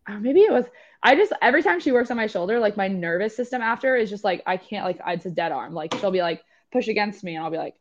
or 0.08 0.18
maybe 0.20 0.40
it 0.40 0.52
was 0.52 0.64
I 1.02 1.14
just 1.14 1.32
every 1.40 1.62
time 1.62 1.80
she 1.80 1.92
works 1.92 2.10
on 2.10 2.16
my 2.16 2.26
shoulder, 2.26 2.58
like 2.58 2.76
my 2.76 2.88
nervous 2.88 3.34
system 3.34 3.62
after 3.62 3.96
is 3.96 4.10
just 4.10 4.24
like 4.24 4.42
I 4.46 4.56
can't 4.56 4.84
like 4.84 5.00
it's 5.06 5.26
a 5.26 5.30
dead 5.30 5.52
arm. 5.52 5.74
Like 5.74 5.94
she'll 5.94 6.10
be 6.10 6.20
like 6.22 6.42
push 6.72 6.88
against 6.88 7.24
me 7.24 7.36
and 7.36 7.44
I'll 7.44 7.50
be 7.50 7.58
like 7.58 7.74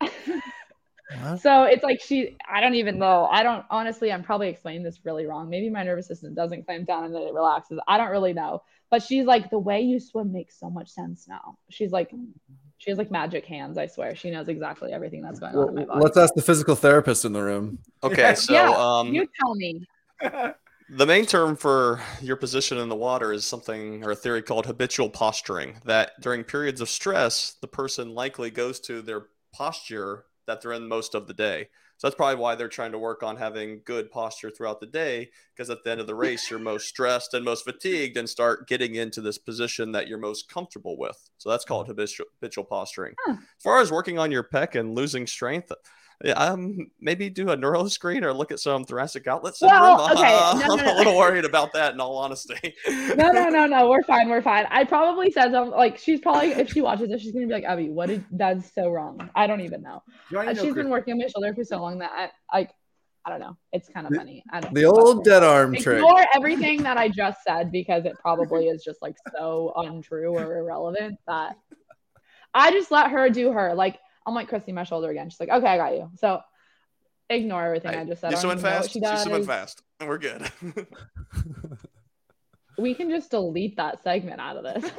What? 0.00 0.12
So 1.40 1.64
it's 1.64 1.84
like 1.84 2.00
she, 2.00 2.36
I 2.50 2.60
don't 2.60 2.74
even 2.74 2.98
know. 2.98 3.26
I 3.30 3.44
don't, 3.44 3.64
honestly, 3.70 4.10
I'm 4.10 4.24
probably 4.24 4.48
explaining 4.48 4.82
this 4.82 4.98
really 5.04 5.24
wrong. 5.24 5.48
Maybe 5.48 5.70
my 5.70 5.84
nervous 5.84 6.08
system 6.08 6.34
doesn't 6.34 6.64
clamp 6.64 6.86
down 6.86 7.04
and 7.04 7.14
then 7.14 7.22
it 7.22 7.32
relaxes. 7.32 7.78
I 7.86 7.96
don't 7.96 8.10
really 8.10 8.32
know. 8.32 8.62
But 8.90 9.02
she's 9.02 9.24
like, 9.24 9.48
the 9.50 9.58
way 9.58 9.80
you 9.80 10.00
swim 10.00 10.32
makes 10.32 10.58
so 10.58 10.68
much 10.68 10.88
sense 10.88 11.26
now. 11.28 11.58
She's 11.70 11.92
like, 11.92 12.12
she 12.78 12.90
has 12.90 12.98
like 12.98 13.10
magic 13.10 13.44
hands, 13.44 13.78
I 13.78 13.86
swear. 13.86 14.16
She 14.16 14.30
knows 14.30 14.48
exactly 14.48 14.92
everything 14.92 15.22
that's 15.22 15.38
going 15.38 15.54
on 15.54 15.68
in 15.68 15.74
my 15.76 15.84
body. 15.84 16.00
let's 16.02 16.16
ask 16.16 16.34
the 16.34 16.42
physical 16.42 16.74
therapist 16.74 17.24
in 17.24 17.32
the 17.32 17.42
room. 17.42 17.78
Okay, 18.02 18.34
so 18.36 18.52
Yeah, 18.52 18.70
um, 18.76 19.14
you 19.14 19.28
tell 19.40 19.54
me. 19.54 19.86
The 20.88 21.06
main 21.06 21.26
term 21.26 21.56
for 21.56 22.00
your 22.20 22.36
position 22.36 22.78
in 22.78 22.88
the 22.88 22.94
water 22.94 23.32
is 23.32 23.44
something 23.44 24.04
or 24.04 24.12
a 24.12 24.16
theory 24.16 24.42
called 24.42 24.66
habitual 24.66 25.10
posturing. 25.10 25.80
That 25.84 26.12
during 26.20 26.44
periods 26.44 26.80
of 26.80 26.88
stress, 26.88 27.56
the 27.60 27.66
person 27.66 28.14
likely 28.14 28.50
goes 28.50 28.78
to 28.80 29.02
their 29.02 29.26
posture 29.52 30.26
that 30.46 30.62
they're 30.62 30.72
in 30.72 30.86
most 30.86 31.16
of 31.16 31.26
the 31.26 31.34
day. 31.34 31.68
So 31.98 32.06
that's 32.06 32.14
probably 32.14 32.36
why 32.36 32.54
they're 32.54 32.68
trying 32.68 32.92
to 32.92 32.98
work 32.98 33.22
on 33.22 33.36
having 33.36 33.80
good 33.84 34.10
posture 34.10 34.50
throughout 34.50 34.80
the 34.80 34.86
day, 34.86 35.30
because 35.54 35.70
at 35.70 35.82
the 35.82 35.90
end 35.90 36.00
of 36.00 36.06
the 36.06 36.14
race, 36.14 36.50
you're 36.50 36.60
most 36.60 36.86
stressed 36.86 37.32
and 37.32 37.44
most 37.44 37.64
fatigued 37.64 38.18
and 38.18 38.28
start 38.28 38.68
getting 38.68 38.94
into 38.94 39.22
this 39.22 39.38
position 39.38 39.92
that 39.92 40.06
you're 40.06 40.18
most 40.18 40.48
comfortable 40.48 40.98
with. 40.98 41.30
So 41.38 41.48
that's 41.48 41.64
called 41.64 41.88
habitual, 41.88 42.26
habitual 42.38 42.64
posturing. 42.64 43.14
Huh. 43.24 43.32
As 43.32 43.62
far 43.62 43.80
as 43.80 43.90
working 43.90 44.18
on 44.18 44.30
your 44.30 44.44
pec 44.44 44.78
and 44.78 44.94
losing 44.94 45.26
strength, 45.26 45.72
um, 46.34 46.90
maybe 47.00 47.28
do 47.28 47.50
a 47.50 47.56
neuro 47.56 47.88
screen 47.88 48.24
or 48.24 48.32
look 48.32 48.50
at 48.50 48.58
some 48.58 48.84
thoracic 48.84 49.26
outlet 49.26 49.54
syndrome. 49.56 49.80
Well, 49.80 50.12
okay, 50.12 50.22
no, 50.22 50.50
I'm 50.54 50.58
no, 50.58 50.74
no. 50.76 50.94
a 50.94 50.96
little 50.96 51.16
worried 51.16 51.44
about 51.44 51.72
that, 51.74 51.94
in 51.94 52.00
all 52.00 52.16
honesty. 52.16 52.74
No, 52.88 53.30
no, 53.32 53.48
no, 53.48 53.66
no. 53.66 53.88
We're 53.90 54.02
fine. 54.06 54.28
We're 54.28 54.42
fine. 54.42 54.66
I 54.70 54.84
probably 54.84 55.30
said 55.30 55.52
something 55.52 55.72
like 55.76 55.98
she's 55.98 56.20
probably 56.20 56.52
if 56.52 56.72
she 56.72 56.80
watches 56.80 57.08
this, 57.10 57.22
she's 57.22 57.32
gonna 57.32 57.46
be 57.46 57.52
like, 57.52 57.64
Abbey, 57.64 57.90
what 57.90 58.08
did 58.08 58.24
that's 58.32 58.72
so 58.74 58.90
wrong. 58.90 59.28
I 59.34 59.46
don't 59.46 59.60
even 59.60 59.82
know. 59.82 60.02
You 60.30 60.38
wanna 60.38 60.50
Uh, 60.50 60.52
know, 60.54 60.62
she's 60.62 60.72
Chris- 60.72 60.82
been 60.84 60.90
working 60.90 61.12
on 61.12 61.18
my 61.18 61.26
shoulder 61.26 61.54
for 61.54 61.64
so 61.64 61.78
long 61.80 61.98
that 61.98 62.10
I 62.14 62.56
like 62.56 62.70
I 63.24 63.30
don't 63.30 63.40
know. 63.40 63.56
It's 63.72 63.88
kind 63.88 64.06
of 64.06 64.14
funny. 64.14 64.44
I 64.52 64.60
don't 64.60 64.72
The 64.72 64.82
know 64.82 64.90
about 64.90 65.02
old 65.04 65.18
it. 65.26 65.30
dead 65.30 65.42
arm 65.42 65.74
trick. 65.74 65.96
Ignore 65.96 66.24
everything 66.32 66.84
that 66.84 66.96
I 66.96 67.08
just 67.08 67.40
said 67.44 67.72
because 67.72 68.04
it 68.04 68.14
probably 68.20 68.68
is 68.68 68.84
just 68.84 69.02
like 69.02 69.16
so 69.36 69.72
untrue 69.76 70.28
or 70.38 70.56
irrelevant 70.58 71.18
that 71.26 71.56
I 72.54 72.70
just 72.70 72.92
let 72.92 73.10
her 73.10 73.28
do 73.28 73.50
her. 73.50 73.74
Like 73.74 73.98
I'm 74.26 74.34
like 74.34 74.48
Christy, 74.48 74.72
my 74.72 74.84
shoulder 74.84 75.08
again. 75.10 75.30
She's 75.30 75.38
like, 75.40 75.48
okay, 75.50 75.66
I 75.66 75.76
got 75.76 75.92
you. 75.94 76.10
So 76.16 76.40
ignore 77.30 77.64
everything 77.64 77.94
I 77.94 78.04
just 78.04 78.20
said. 78.20 78.32
you 78.32 78.36
I 78.36 78.40
don't 78.42 78.58
swim 78.58 78.58
even 78.58 78.62
know 78.64 78.76
what 78.76 78.82
fast. 78.82 78.92
she 78.92 78.98
She 78.98 79.00
does. 79.00 79.46
fast. 79.46 79.82
and 80.00 80.08
We're 80.08 80.18
good. 80.18 80.50
We 82.78 82.94
can 82.94 83.08
just 83.08 83.30
delete 83.30 83.76
that 83.78 84.02
segment 84.02 84.38
out 84.38 84.58
of 84.58 84.64
this. 84.82 84.90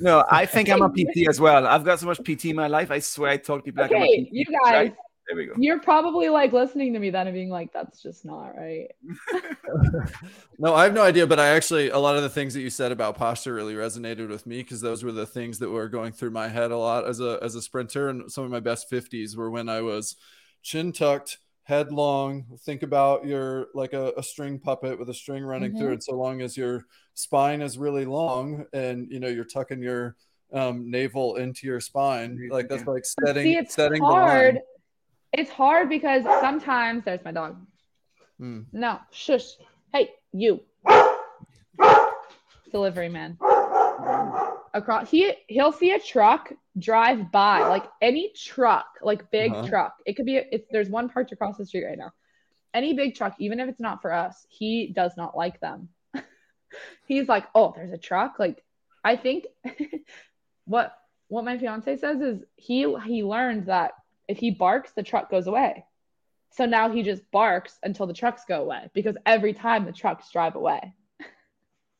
No, 0.00 0.24
I 0.30 0.46
think 0.46 0.68
I'm 0.70 0.80
a 0.80 0.88
PT 0.96 1.28
as 1.28 1.40
well. 1.40 1.66
I've 1.66 1.82
got 1.84 1.98
so 1.98 2.06
much 2.06 2.22
PT 2.22 2.44
in 2.46 2.56
my 2.56 2.68
life. 2.68 2.92
I 2.92 3.00
swear 3.00 3.32
I 3.32 3.36
talk 3.36 3.58
to 3.60 3.62
people 3.64 3.82
like 3.82 3.90
I'm 3.90 3.96
a 4.02 4.04
okay, 4.04 4.24
PT. 4.26 4.28
you 4.30 4.44
guys, 4.44 4.72
Right? 4.72 4.94
There 5.28 5.36
we 5.36 5.46
go. 5.46 5.52
you're 5.58 5.80
probably 5.80 6.30
like 6.30 6.52
listening 6.52 6.94
to 6.94 6.98
me 6.98 7.10
then 7.10 7.26
and 7.26 7.34
being 7.34 7.50
like, 7.50 7.72
that's 7.72 8.00
just 8.02 8.24
not 8.24 8.56
right. 8.56 8.88
No, 10.60 10.74
I 10.74 10.84
have 10.84 10.94
no 10.94 11.02
idea, 11.02 11.24
but 11.24 11.38
I 11.38 11.50
actually 11.50 11.90
a 11.90 11.98
lot 11.98 12.16
of 12.16 12.22
the 12.22 12.28
things 12.28 12.52
that 12.54 12.60
you 12.62 12.70
said 12.70 12.90
about 12.90 13.16
posture 13.16 13.54
really 13.54 13.74
resonated 13.74 14.28
with 14.28 14.44
me 14.44 14.58
because 14.58 14.80
those 14.80 15.04
were 15.04 15.12
the 15.12 15.26
things 15.26 15.60
that 15.60 15.70
were 15.70 15.88
going 15.88 16.12
through 16.12 16.30
my 16.30 16.48
head 16.48 16.72
a 16.72 16.76
lot 16.76 17.06
as 17.06 17.20
a 17.20 17.38
as 17.42 17.54
a 17.54 17.62
sprinter, 17.62 18.08
and 18.08 18.30
some 18.30 18.42
of 18.42 18.50
my 18.50 18.58
best 18.58 18.88
fifties 18.88 19.36
were 19.36 19.50
when 19.50 19.68
I 19.68 19.82
was 19.82 20.16
chin 20.62 20.90
tucked, 20.90 21.38
head 21.62 21.92
long. 21.92 22.46
Think 22.64 22.82
about 22.82 23.24
your 23.24 23.68
like 23.72 23.92
a, 23.92 24.12
a 24.16 24.22
string 24.22 24.58
puppet 24.58 24.98
with 24.98 25.10
a 25.10 25.14
string 25.14 25.44
running 25.44 25.76
through 25.78 25.92
it. 25.92 26.02
So 26.02 26.16
long 26.16 26.40
as 26.40 26.56
your 26.56 26.86
spine 27.14 27.62
is 27.62 27.78
really 27.78 28.04
long 28.04 28.64
and 28.72 29.06
you 29.12 29.20
know 29.20 29.28
you're 29.28 29.44
tucking 29.44 29.80
your 29.80 30.16
um, 30.52 30.90
navel 30.90 31.36
into 31.36 31.68
your 31.68 31.78
spine, 31.78 32.48
like 32.50 32.68
that's 32.68 32.86
like 32.86 33.04
setting 33.04 33.44
See, 33.44 33.56
it's 33.56 33.74
setting 33.74 34.02
hard. 34.02 34.56
the 34.56 34.58
line. 34.58 34.62
It's 35.32 35.50
hard 35.50 35.88
because 35.88 36.24
sometimes 36.24 37.04
there's 37.04 37.24
my 37.24 37.32
dog. 37.32 37.56
Hmm. 38.38 38.60
No, 38.72 38.98
shush. 39.10 39.56
Hey, 39.92 40.10
you. 40.32 40.60
Delivery 42.72 43.08
man. 43.08 43.38
Across 44.74 45.10
he 45.10 45.32
he'll 45.48 45.72
see 45.72 45.90
a 45.92 45.98
truck 45.98 46.52
drive 46.78 47.30
by, 47.32 47.66
like 47.68 47.84
any 48.00 48.32
truck, 48.36 48.86
like 49.02 49.30
big 49.30 49.52
Uh-huh. 49.52 49.66
truck. 49.66 49.94
It 50.06 50.14
could 50.16 50.26
be 50.26 50.36
if 50.36 50.62
there's 50.70 50.90
one 50.90 51.08
parked 51.08 51.32
across 51.32 51.56
the 51.56 51.66
street 51.66 51.84
right 51.84 51.98
now. 51.98 52.12
Any 52.74 52.94
big 52.94 53.14
truck, 53.14 53.34
even 53.38 53.60
if 53.60 53.68
it's 53.68 53.80
not 53.80 54.02
for 54.02 54.12
us, 54.12 54.46
he 54.48 54.92
does 54.94 55.16
not 55.16 55.36
like 55.36 55.60
them. 55.60 55.88
He's 57.06 57.28
like, 57.28 57.46
oh, 57.54 57.72
there's 57.74 57.92
a 57.92 57.98
truck. 57.98 58.38
Like, 58.38 58.62
I 59.04 59.16
think 59.16 59.46
what 60.66 60.94
what 61.28 61.44
my 61.44 61.58
fiance 61.58 61.96
says 61.96 62.20
is 62.20 62.42
he 62.56 62.86
he 63.04 63.22
learned 63.24 63.66
that 63.66 63.92
if 64.28 64.38
he 64.38 64.50
barks, 64.50 64.92
the 64.92 65.02
truck 65.02 65.30
goes 65.30 65.46
away. 65.46 65.84
So 66.50 66.66
now 66.66 66.90
he 66.90 67.02
just 67.02 67.28
barks 67.30 67.78
until 67.82 68.06
the 68.06 68.14
trucks 68.14 68.42
go 68.46 68.62
away 68.62 68.88
because 68.94 69.16
every 69.26 69.52
time 69.52 69.84
the 69.84 69.92
trucks 69.92 70.30
drive 70.30 70.54
away. 70.54 70.94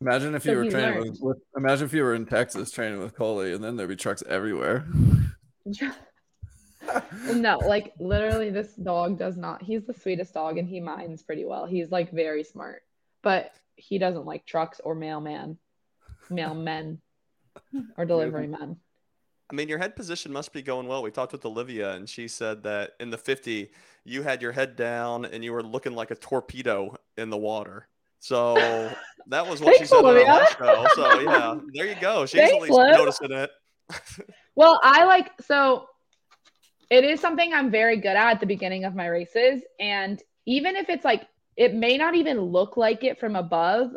Imagine 0.00 0.34
if 0.34 0.44
So 0.44 0.52
you 0.52 0.58
were 0.58 0.70
training 0.70 1.00
with, 1.00 1.18
with 1.20 1.38
imagine 1.56 1.86
if 1.86 1.92
you 1.92 2.02
were 2.02 2.14
in 2.14 2.24
Texas 2.24 2.70
training 2.70 3.00
with 3.00 3.16
Coley 3.16 3.52
and 3.52 3.62
then 3.62 3.76
there'd 3.76 3.88
be 3.88 3.96
trucks 3.96 4.22
everywhere. 4.28 4.86
no, 7.32 7.58
like 7.58 7.94
literally, 7.98 8.50
this 8.50 8.74
dog 8.74 9.18
does 9.18 9.36
not. 9.36 9.62
He's 9.62 9.84
the 9.84 9.94
sweetest 9.94 10.34
dog 10.34 10.56
and 10.56 10.68
he 10.68 10.80
minds 10.80 11.22
pretty 11.22 11.44
well. 11.44 11.66
He's 11.66 11.90
like 11.90 12.12
very 12.12 12.44
smart, 12.44 12.82
but 13.22 13.52
he 13.74 13.98
doesn't 13.98 14.24
like 14.24 14.46
trucks 14.46 14.80
or 14.82 14.94
mailman, 14.94 15.58
mailmen, 16.30 16.98
or 17.96 18.04
delivery 18.04 18.46
men. 18.46 18.76
I 19.50 19.54
mean, 19.54 19.68
your 19.68 19.78
head 19.78 19.96
position 19.96 20.32
must 20.32 20.52
be 20.52 20.62
going 20.62 20.86
well. 20.86 21.02
We 21.02 21.10
talked 21.10 21.32
with 21.32 21.44
Olivia, 21.46 21.92
and 21.92 22.08
she 22.08 22.28
said 22.28 22.62
that 22.64 22.92
in 23.00 23.10
the 23.10 23.16
50, 23.16 23.70
you 24.04 24.22
had 24.22 24.42
your 24.42 24.52
head 24.52 24.76
down 24.76 25.24
and 25.24 25.42
you 25.42 25.52
were 25.52 25.62
looking 25.62 25.94
like 25.94 26.10
a 26.10 26.14
torpedo 26.14 26.96
in 27.16 27.30
the 27.30 27.36
water. 27.36 27.88
So 28.20 28.54
that 29.28 29.46
was 29.46 29.60
what 29.60 29.74
she 29.74 29.78
Thanks, 29.86 29.90
said 29.90 29.98
on 29.98 30.04
our 30.06 30.10
Olivia. 30.12 30.46
show. 30.58 30.86
So 30.94 31.20
yeah, 31.20 31.58
there 31.72 31.86
you 31.86 31.96
go. 32.00 32.26
She's 32.26 32.40
Thanks, 32.40 32.54
at 32.54 32.60
least 32.62 32.74
Liv. 32.74 32.92
noticing 32.92 33.32
it. 33.32 33.50
Well, 34.56 34.80
I 34.82 35.04
like 35.04 35.30
so 35.40 35.86
it 36.90 37.04
is 37.04 37.20
something 37.20 37.52
I'm 37.54 37.70
very 37.70 37.96
good 37.96 38.16
at 38.16 38.32
at 38.32 38.40
the 38.40 38.46
beginning 38.46 38.84
of 38.84 38.96
my 38.96 39.06
races. 39.06 39.62
And 39.78 40.20
even 40.46 40.74
if 40.74 40.88
it's 40.88 41.04
like, 41.04 41.28
it 41.56 41.74
may 41.74 41.96
not 41.96 42.16
even 42.16 42.40
look 42.40 42.76
like 42.76 43.04
it 43.04 43.20
from 43.20 43.36
above, 43.36 43.92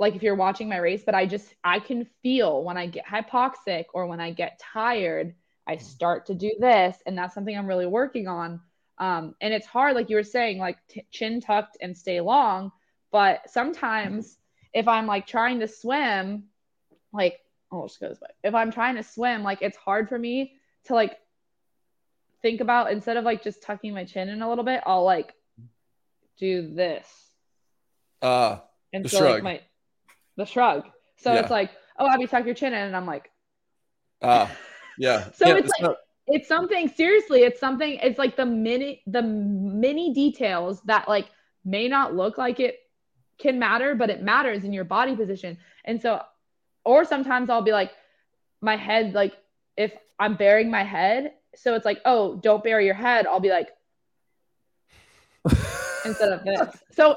like 0.00 0.16
if 0.16 0.22
you're 0.22 0.34
watching 0.34 0.68
my 0.68 0.78
race, 0.78 1.02
but 1.04 1.14
I 1.14 1.26
just, 1.26 1.54
I 1.62 1.78
can 1.78 2.06
feel 2.22 2.64
when 2.64 2.78
I 2.78 2.86
get 2.86 3.04
hypoxic 3.06 3.84
or 3.92 4.06
when 4.06 4.18
I 4.18 4.32
get 4.32 4.58
tired, 4.58 5.34
I 5.68 5.76
start 5.76 6.26
to 6.26 6.34
do 6.34 6.50
this. 6.58 6.96
And 7.04 7.16
that's 7.16 7.34
something 7.34 7.56
I'm 7.56 7.66
really 7.66 7.86
working 7.86 8.26
on. 8.26 8.60
Um, 8.98 9.34
and 9.42 9.52
it's 9.52 9.66
hard, 9.66 9.94
like 9.94 10.08
you 10.08 10.16
were 10.16 10.22
saying, 10.22 10.58
like 10.58 10.78
t- 10.88 11.06
chin 11.10 11.40
tucked 11.40 11.76
and 11.82 11.96
stay 11.96 12.20
long. 12.22 12.72
But 13.12 13.50
sometimes 13.50 14.38
if 14.72 14.88
I'm 14.88 15.06
like 15.06 15.26
trying 15.26 15.60
to 15.60 15.68
swim, 15.68 16.44
like, 17.12 17.38
I'll 17.70 17.86
just 17.86 18.00
go 18.00 18.08
this 18.08 18.20
way. 18.20 18.28
If 18.42 18.54
I'm 18.54 18.72
trying 18.72 18.96
to 18.96 19.02
swim, 19.02 19.42
like 19.42 19.60
it's 19.60 19.76
hard 19.76 20.08
for 20.08 20.18
me 20.18 20.54
to 20.84 20.94
like 20.94 21.18
think 22.40 22.62
about 22.62 22.90
instead 22.90 23.18
of 23.18 23.24
like 23.24 23.42
just 23.44 23.62
tucking 23.62 23.92
my 23.92 24.04
chin 24.04 24.30
in 24.30 24.40
a 24.40 24.48
little 24.48 24.64
bit, 24.64 24.82
I'll 24.86 25.04
like 25.04 25.34
do 26.38 26.74
this. 26.74 27.06
Ah, 28.22 28.64
And 28.92 29.08
so 29.08 29.18
shrug. 29.18 29.30
like 29.34 29.42
my 29.42 29.60
the 30.40 30.46
shrug. 30.46 30.84
So 31.16 31.32
Yeah. 31.32 31.40
it's 31.40 31.50
like, 31.50 31.70
oh 31.98 32.08
Abbey, 32.08 32.26
tuck 32.26 32.44
your 32.46 32.54
chin 32.54 32.72
in, 32.72 32.82
and 32.88 32.96
I'm 32.96 33.06
like, 33.06 33.30
ah, 34.22 34.50
yeah. 34.98 35.28
So 35.34 35.46
Yeah, 35.48 35.56
it's 35.58 35.68
like- 35.70 35.82
not- 35.82 35.96
it's 36.32 36.46
something 36.48 36.88
seriously, 36.88 37.40
it's 37.42 37.58
something, 37.58 37.94
it's 38.02 38.18
like 38.18 38.36
the 38.36 38.46
mini 38.46 39.02
the 39.06 39.22
mini 39.22 40.12
details 40.14 40.80
that 40.82 41.08
like 41.08 41.26
may 41.64 41.88
not 41.88 42.14
look 42.14 42.38
like 42.38 42.60
it 42.60 42.76
can 43.38 43.58
matter, 43.58 43.94
but 43.96 44.10
it 44.10 44.22
matters 44.22 44.62
in 44.64 44.72
your 44.72 44.84
body 44.84 45.16
position. 45.16 45.58
And 45.84 46.00
so 46.00 46.22
or 46.84 47.04
sometimes 47.04 47.50
I'll 47.50 47.62
be 47.62 47.72
like, 47.72 47.90
my 48.60 48.76
head, 48.76 49.12
like 49.12 49.34
if 49.76 49.92
I'm 50.20 50.36
burying 50.36 50.70
my 50.70 50.84
head, 50.84 51.32
so 51.56 51.74
it's 51.74 51.84
like, 51.84 52.00
oh, 52.04 52.36
don't 52.36 52.62
bury 52.62 52.84
your 52.86 52.94
head, 52.94 53.26
I'll 53.26 53.40
be 53.40 53.50
like 53.50 53.68
instead 56.04 56.32
of 56.32 56.44
this. 56.44 56.76
So 56.92 57.16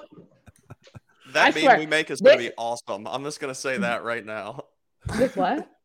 That 1.33 1.47
I 1.47 1.51
meme 1.51 1.61
swear, 1.63 1.79
we 1.79 1.85
make 1.85 2.09
is 2.11 2.21
going 2.21 2.37
to 2.37 2.43
be 2.43 2.51
awesome. 2.57 3.07
I'm 3.07 3.23
just 3.23 3.39
going 3.39 3.53
to 3.53 3.59
say 3.59 3.77
that 3.77 4.03
right 4.03 4.25
now. 4.25 4.65
this 5.17 5.35
what? 5.35 5.69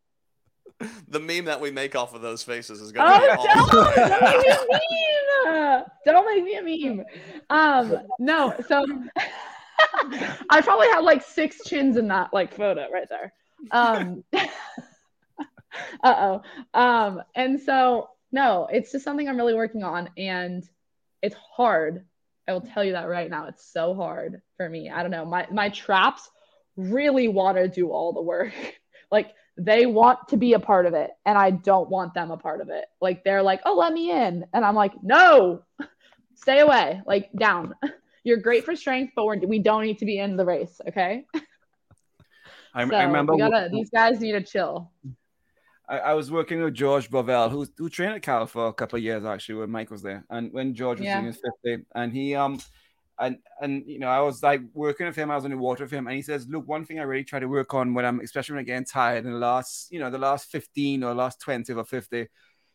The 1.09 1.19
meme 1.19 1.47
that 1.47 1.61
we 1.61 1.73
make 1.73 1.97
off 1.97 2.15
of 2.15 2.23
those 2.23 2.45
faces 2.45 2.81
is 2.81 2.93
going 2.93 3.11
to 3.11 3.19
be 3.19 3.27
Oh, 3.27 3.35
awesome. 3.35 3.97
don't, 3.97 4.11
don't 4.11 4.23
make 4.23 4.39
me 4.39 4.47
a 4.47 5.51
meme. 5.51 5.85
Don't 6.05 6.27
make 6.27 6.45
me 6.45 6.79
a 6.87 6.91
meme. 6.95 7.05
Um, 7.51 7.99
no, 8.21 8.55
so 8.69 8.85
I 10.51 10.61
probably 10.61 10.87
had 10.89 11.01
like 11.01 11.25
six 11.25 11.65
chins 11.67 11.97
in 11.97 12.07
that 12.09 12.33
like 12.33 12.55
photo 12.55 12.87
right 12.93 13.09
there. 13.09 13.33
Um, 13.73 14.23
uh 14.33 14.47
oh. 16.05 16.43
Um, 16.75 17.23
and 17.35 17.61
so 17.61 18.11
no, 18.31 18.69
it's 18.71 18.93
just 18.93 19.05
something 19.05 19.29
I'm 19.29 19.37
really 19.37 19.55
working 19.55 19.83
on, 19.83 20.11
and 20.17 20.63
it's 21.23 21.35
hard. 21.57 22.05
I 22.49 22.53
will 22.53 22.63
tell 22.63 22.83
you 22.83 22.93
that 22.93 23.09
right 23.09 23.31
now. 23.31 23.47
It's 23.47 23.71
so 23.71 23.95
hard 23.95 24.41
for 24.57 24.69
me. 24.69 24.91
I 24.91 25.03
don't 25.03 25.11
know. 25.11 25.25
My 25.25 25.47
my 25.53 25.69
traps 25.69 26.29
really 26.77 27.29
want 27.29 27.57
to 27.59 27.69
do 27.69 27.91
all 27.91 28.13
the 28.13 28.23
work. 28.23 28.53
like 29.11 29.35
they 29.57 29.87
want 29.87 30.29
to 30.29 30.37
be 30.37 30.55
a 30.55 30.61
part 30.61 30.87
of 30.87 30.95
it 30.95 31.11
and 31.27 31.37
I 31.37 31.51
don't 31.51 31.91
want 31.91 32.15
them 32.15 32.31
a 32.31 32.37
part 32.37 32.61
of 32.61 32.69
it. 32.69 32.87
Like 33.01 33.25
they're 33.25 33.43
like, 33.43 33.61
"Oh, 33.67 33.75
let 33.77 33.93
me 33.93 34.11
in." 34.11 34.47
And 34.53 34.65
I'm 34.65 34.75
like, 34.75 34.93
"No. 35.03 35.65
Stay 36.35 36.61
away. 36.61 37.03
Like 37.07 37.31
down. 37.33 37.75
You're 38.25 38.39
great 38.39 38.65
for 38.65 38.77
strength, 38.77 39.13
but 39.15 39.27
we're, 39.27 39.39
we 39.39 39.59
don't 39.59 39.83
need 39.83 39.99
to 39.99 40.05
be 40.05 40.19
in 40.19 40.37
the 40.37 40.45
race, 40.45 40.81
okay?" 40.89 41.27
I, 42.75 42.89
so 42.89 42.95
I 42.95 43.05
remember 43.05 43.37
gotta, 43.37 43.69
these 43.73 43.91
guys 43.91 44.21
need 44.21 44.33
to 44.33 44.43
chill. 44.43 44.93
I, 45.89 45.99
I 45.99 46.15
was 46.15 46.31
working 46.31 46.61
with 46.63 46.75
George 46.75 47.11
Bovell, 47.11 47.51
who 47.51 47.67
who 47.77 47.89
trained 47.89 48.15
at 48.15 48.23
Cal 48.23 48.47
for 48.47 48.69
a 48.69 48.73
couple 48.73 48.97
of 48.99 49.03
years 49.03 49.25
actually 49.25 49.57
when 49.57 49.71
Mike 49.71 49.91
was 49.91 50.03
there, 50.03 50.25
and 50.31 50.53
when 50.53 50.75
George 50.75 50.99
was 51.01 51.07
Yeah. 51.07 51.21
in 51.21 51.25
his 51.27 51.41
50, 51.65 51.85
and 51.95 52.13
he 52.13 52.35
um 52.35 52.61
and 53.19 53.39
and 53.61 53.85
you 53.87 53.99
know 53.99 54.09
I 54.09 54.21
was 54.21 54.43
like 54.43 54.61
working 54.75 55.07
with 55.07 55.17
him, 55.17 55.31
I 55.31 55.37
was 55.37 55.45
on 55.45 55.51
the 55.51 55.57
water 55.59 55.85
with 55.85 55.93
him, 55.93 56.07
and 56.07 56.15
he 56.17 56.23
says, 56.23 56.47
look, 56.49 56.69
one 56.69 56.85
thing 56.85 56.99
I 57.01 57.05
really 57.05 57.25
try 57.25 57.39
to 57.41 57.49
work 57.49 57.75
on 57.75 57.95
when 57.95 58.05
I'm 58.05 58.21
especially 58.21 58.55
when 58.55 58.61
I'm 58.61 58.67
getting 58.67 58.85
tired 58.85 59.25
in 59.25 59.33
the 59.33 59.39
last 59.39 59.91
you 59.91 59.99
know 59.99 60.11
the 60.11 60.19
last 60.19 60.51
15 60.51 61.03
or 61.05 61.15
last 61.15 61.41
20 61.41 61.73
or 61.73 61.85
50. 61.85 62.29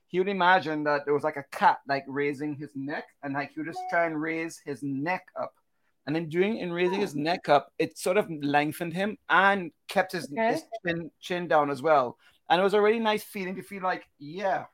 He 0.08 0.20
would 0.20 0.30
imagine 0.30 0.84
that 0.84 1.06
there 1.06 1.14
was 1.14 1.24
like 1.24 1.38
a 1.38 1.46
cat 1.52 1.80
like 1.88 2.06
raising 2.08 2.56
his 2.56 2.72
neck, 2.76 3.06
and 3.24 3.34
like 3.34 3.52
he 3.54 3.60
would 3.60 3.68
just 3.68 3.82
try 3.90 4.06
and 4.06 4.20
raise 4.22 4.60
his 4.66 4.82
neck 4.84 5.26
up. 5.40 5.54
And 6.06 6.14
then 6.16 6.28
doing 6.28 6.58
in 6.58 6.74
raising 6.74 7.00
his 7.00 7.16
neck 7.16 7.48
up, 7.48 7.70
it 7.80 7.98
sort 7.98 8.18
of 8.18 8.30
lengthened 8.30 8.94
him 8.94 9.18
and 9.30 9.72
kept 9.88 10.12
his, 10.12 10.26
Okay. 10.26 10.50
his 10.52 10.64
chin, 10.86 11.10
chin 11.22 11.48
down 11.48 11.70
as 11.72 11.82
well. 11.82 12.18
And 12.50 12.60
it 12.60 12.64
was 12.64 12.74
a 12.74 12.82
really 12.82 13.00
nice 13.00 13.24
feeling 13.24 13.56
to 13.56 13.62
feel 13.64 13.82
like, 13.84 14.04
yeah. 14.20 14.66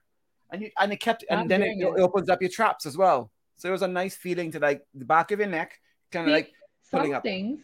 And 0.51 0.61
you 0.63 0.69
and 0.79 0.91
it 0.91 0.99
kept 0.99 1.23
I'm 1.29 1.39
and 1.41 1.51
then 1.51 1.61
it, 1.61 1.77
it 1.79 1.99
opens 1.99 2.29
up 2.29 2.41
your 2.41 2.49
traps 2.49 2.85
as 2.85 2.97
well. 2.97 3.31
So 3.57 3.69
it 3.69 3.71
was 3.71 3.83
a 3.83 3.87
nice 3.87 4.15
feeling 4.15 4.51
to 4.51 4.59
like 4.59 4.81
the 4.95 5.05
back 5.05 5.31
of 5.31 5.39
your 5.39 5.47
neck, 5.49 5.79
kind 6.11 6.27
of 6.27 6.33
like 6.33 6.51
pulling 6.89 7.07
some 7.11 7.15
up. 7.17 7.23
things, 7.23 7.59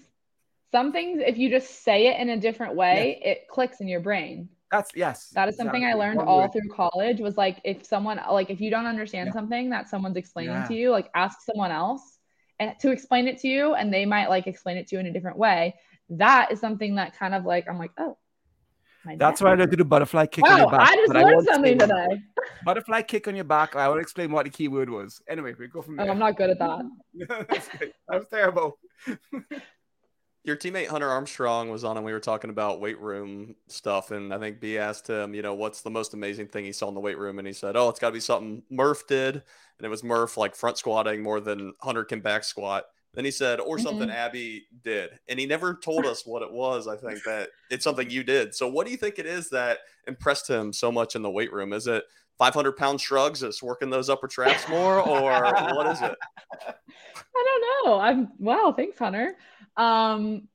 some 0.72 0.92
things, 0.92 1.22
if 1.26 1.38
you 1.38 1.50
just 1.50 1.84
say 1.84 2.08
it 2.08 2.20
in 2.20 2.30
a 2.30 2.38
different 2.38 2.76
way, 2.76 3.20
it 3.24 3.48
clicks 3.50 3.80
in 3.82 3.88
your 3.88 4.02
brain. 4.02 4.50
that's 4.70 4.92
yes. 4.96 5.30
That 5.30 5.48
is 5.50 5.56
something 5.58 5.84
I 5.86 5.94
learned 5.94 6.18
One 6.18 6.28
all 6.28 6.42
word. 6.42 6.52
through 6.52 6.70
college 6.70 7.20
was 7.22 7.38
like 7.38 7.60
if 7.64 7.86
someone 7.86 8.20
like 8.30 8.50
if 8.50 8.60
you 8.62 8.70
don't 8.70 8.86
understand 8.86 9.28
Yeah. 9.28 9.34
something 9.34 9.70
that 9.72 9.90
someone's 9.90 10.18
explaining 10.18 10.54
Yeah. 10.54 10.68
to 10.68 10.74
you, 10.76 10.92
like 10.92 11.10
ask 11.16 11.42
someone 11.42 11.72
else 11.72 12.20
and 12.60 12.74
to 12.82 12.92
explain 12.92 13.28
it 13.28 13.38
to 13.40 13.48
you 13.48 13.74
and 13.74 13.92
they 13.94 14.06
might 14.06 14.28
like 14.30 14.46
explain 14.48 14.78
it 14.78 14.88
to 14.90 14.96
you 14.96 15.00
in 15.00 15.08
a 15.08 15.12
different 15.14 15.38
way. 15.38 15.76
That 16.10 16.52
is 16.52 16.60
something 16.60 16.96
that 16.96 17.18
kind 17.18 17.34
of 17.34 17.46
like 17.46 17.68
I'm 17.70 17.80
like, 17.80 17.92
oh. 17.98 18.18
My 19.06 19.16
That's 19.16 19.42
why 19.42 19.52
I 19.52 19.56
learned 19.56 19.72
to 19.72 19.78
do 19.78 19.84
butterfly 19.84 20.26
kick 20.28 20.48
on 20.50 20.58
your 20.58 20.72
back. 20.72 20.90
I 20.90 20.96
just 20.96 21.14
learned 21.14 21.36
won't 21.36 21.46
something 21.48 21.80
say- 21.80 21.88
today. 21.88 22.22
Butterfly 22.66 23.02
kick 23.04 23.28
on 23.28 23.36
your 23.36 23.44
back. 23.46 23.76
I 23.76 23.88
will 23.88 24.00
explain 24.00 24.32
what 24.32 24.46
the 24.46 24.50
key 24.50 24.68
word 24.68 24.90
was. 24.90 25.22
Anyway, 25.28 25.54
we 25.58 25.68
go 25.68 25.82
from 25.82 26.00
Oh, 26.00 26.04
there. 26.04 26.12
I'm 26.12 26.20
not 26.20 26.36
good 26.38 26.50
at 26.50 26.60
that. 26.60 26.82
That's 27.50 27.68
great. 27.70 27.94
that 28.08 28.16
was 28.18 28.28
terrible. 28.30 28.78
Your 30.44 30.56
teammate 30.56 30.88
Hunter 30.88 31.10
Armstrong 31.10 31.72
was 31.72 31.84
on 31.84 31.98
and 31.98 32.06
we 32.06 32.14
were 32.14 32.20
talking 32.20 32.52
about 32.52 32.80
weight 32.80 33.00
room 33.00 33.56
stuff. 33.68 34.12
And 34.12 34.32
I 34.32 34.38
think 34.38 34.60
B 34.60 34.78
asked 34.78 35.08
him, 35.10 35.34
you 35.34 35.42
know, 35.42 35.56
what's 35.56 35.82
the 35.82 35.90
most 35.90 36.14
amazing 36.14 36.48
thing 36.48 36.66
he 36.66 36.72
saw 36.72 36.88
in 36.88 36.94
the 36.94 37.00
weight 37.00 37.18
room? 37.18 37.40
And 37.40 37.48
he 37.48 37.54
said, 37.54 37.76
Oh, 37.76 37.90
it's 37.90 38.00
got 38.00 38.10
to 38.10 38.14
be 38.14 38.20
something 38.20 38.62
Murph 38.70 39.08
did. 39.08 39.36
And 39.36 39.86
it 39.86 39.90
was 39.90 40.04
Murph 40.04 40.38
like 40.38 40.54
front 40.56 40.78
squatting 40.78 41.24
more 41.24 41.40
than 41.40 41.74
Hunter 41.82 42.04
can 42.04 42.20
back 42.20 42.44
squat. 42.44 42.86
Then 43.16 43.26
he 43.26 43.32
said, 43.32 43.60
or 43.60 43.80
something 43.80 44.10
Abbey 44.12 44.68
did. 44.84 45.12
And 45.28 45.40
he 45.40 45.46
never 45.46 45.74
told 45.74 46.06
us 46.06 46.26
what 46.26 46.42
it 46.42 46.52
was. 46.52 46.88
I 46.88 46.98
think 46.98 47.24
that 47.24 47.50
it's 47.72 47.84
something 47.84 48.10
you 48.10 48.24
did. 48.24 48.54
So 48.54 48.68
what 48.68 48.86
do 48.86 48.92
you 48.92 48.98
think 48.98 49.20
it 49.20 49.26
is 49.26 49.50
that 49.50 49.80
impressed 50.08 50.50
him 50.50 50.74
so 50.74 50.92
much 50.92 51.16
in 51.16 51.22
the 51.22 51.30
weight 51.30 51.54
room? 51.54 51.74
Is 51.74 51.88
it 51.88 52.04
500 52.38 52.74
pound 52.74 53.00
shrugs? 53.00 53.42
Is 53.42 53.64
working 53.64 53.90
those 53.90 54.10
upper 54.10 54.28
traps 54.28 54.68
more? 54.68 55.00
Or 55.00 55.44
what 55.76 55.88
is 55.88 56.02
it? 56.02 56.16
I 56.68 57.44
don't 57.46 57.86
know. 57.86 58.00
I'm 58.00 58.32
wow, 58.38 58.74
thanks, 58.76 58.98
Hunter. 59.00 59.36
Um 59.78 60.48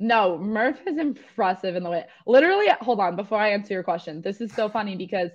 no, 0.00 0.38
Murph 0.38 0.78
is 0.86 0.96
impressive 0.96 1.74
in 1.74 1.82
the 1.82 1.90
way. 1.90 2.04
Literally, 2.24 2.66
hold 2.80 3.00
on 3.00 3.16
before 3.16 3.38
I 3.38 3.50
answer 3.50 3.74
your 3.74 3.82
question. 3.82 4.22
This 4.22 4.40
is 4.40 4.52
so 4.52 4.68
funny 4.68 4.94
because 4.94 5.30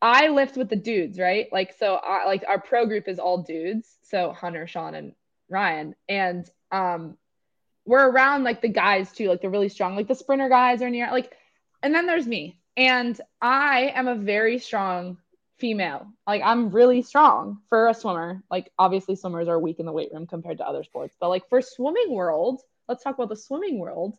I 0.00 0.28
lift 0.28 0.56
with 0.56 0.68
the 0.68 0.76
dudes, 0.76 1.18
right? 1.18 1.48
Like 1.50 1.74
so 1.76 1.96
I, 1.96 2.24
like 2.24 2.44
our 2.46 2.60
pro 2.60 2.86
group 2.86 3.08
is 3.08 3.18
all 3.18 3.42
dudes. 3.42 3.96
So 4.02 4.32
Hunter, 4.32 4.66
Sean 4.66 4.94
and 4.94 5.12
Ryan 5.48 5.94
and 6.08 6.48
um 6.70 7.16
we're 7.84 8.06
around 8.06 8.44
like 8.44 8.60
the 8.60 8.68
guys 8.68 9.10
too, 9.12 9.28
like 9.28 9.40
the 9.40 9.48
really 9.48 9.70
strong, 9.70 9.96
like 9.96 10.08
the 10.08 10.14
sprinter 10.14 10.48
guys 10.48 10.82
are 10.82 10.90
near 10.90 11.10
like 11.10 11.34
and 11.82 11.94
then 11.94 12.06
there's 12.06 12.26
me. 12.26 12.60
And 12.76 13.20
I 13.40 13.92
am 13.94 14.08
a 14.08 14.14
very 14.14 14.58
strong 14.58 15.18
female. 15.58 16.06
Like 16.26 16.42
I'm 16.44 16.70
really 16.70 17.02
strong 17.02 17.58
for 17.68 17.88
a 17.88 17.94
swimmer. 17.94 18.42
Like 18.50 18.70
obviously 18.78 19.16
swimmers 19.16 19.48
are 19.48 19.58
weak 19.58 19.80
in 19.80 19.86
the 19.86 19.92
weight 19.92 20.10
room 20.12 20.26
compared 20.26 20.58
to 20.58 20.66
other 20.66 20.84
sports, 20.84 21.16
but 21.18 21.28
like 21.28 21.48
for 21.48 21.60
swimming 21.60 22.10
world, 22.10 22.62
let's 22.88 23.02
talk 23.02 23.14
about 23.14 23.30
the 23.30 23.36
swimming 23.36 23.78
world. 23.78 24.16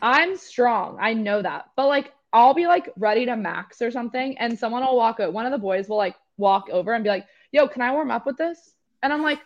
I'm 0.00 0.36
strong. 0.36 0.98
I 1.00 1.14
know 1.14 1.42
that. 1.42 1.70
But 1.76 1.88
like 1.88 2.12
I'll 2.32 2.54
be 2.54 2.66
like 2.66 2.90
ready 2.96 3.26
to 3.26 3.36
max 3.36 3.82
or 3.82 3.90
something 3.90 4.38
and 4.38 4.58
someone 4.58 4.84
will 4.84 4.96
walk 4.96 5.20
out. 5.20 5.32
One 5.32 5.46
of 5.46 5.52
the 5.52 5.58
boys 5.58 5.88
will 5.88 5.96
like 5.96 6.16
walk 6.36 6.68
over 6.70 6.94
and 6.94 7.02
be 7.02 7.10
like, 7.10 7.26
"Yo, 7.50 7.66
can 7.66 7.82
I 7.82 7.92
warm 7.92 8.10
up 8.10 8.26
with 8.26 8.36
this?" 8.36 8.74
And 9.02 9.12
I'm 9.12 9.22
like, 9.22 9.40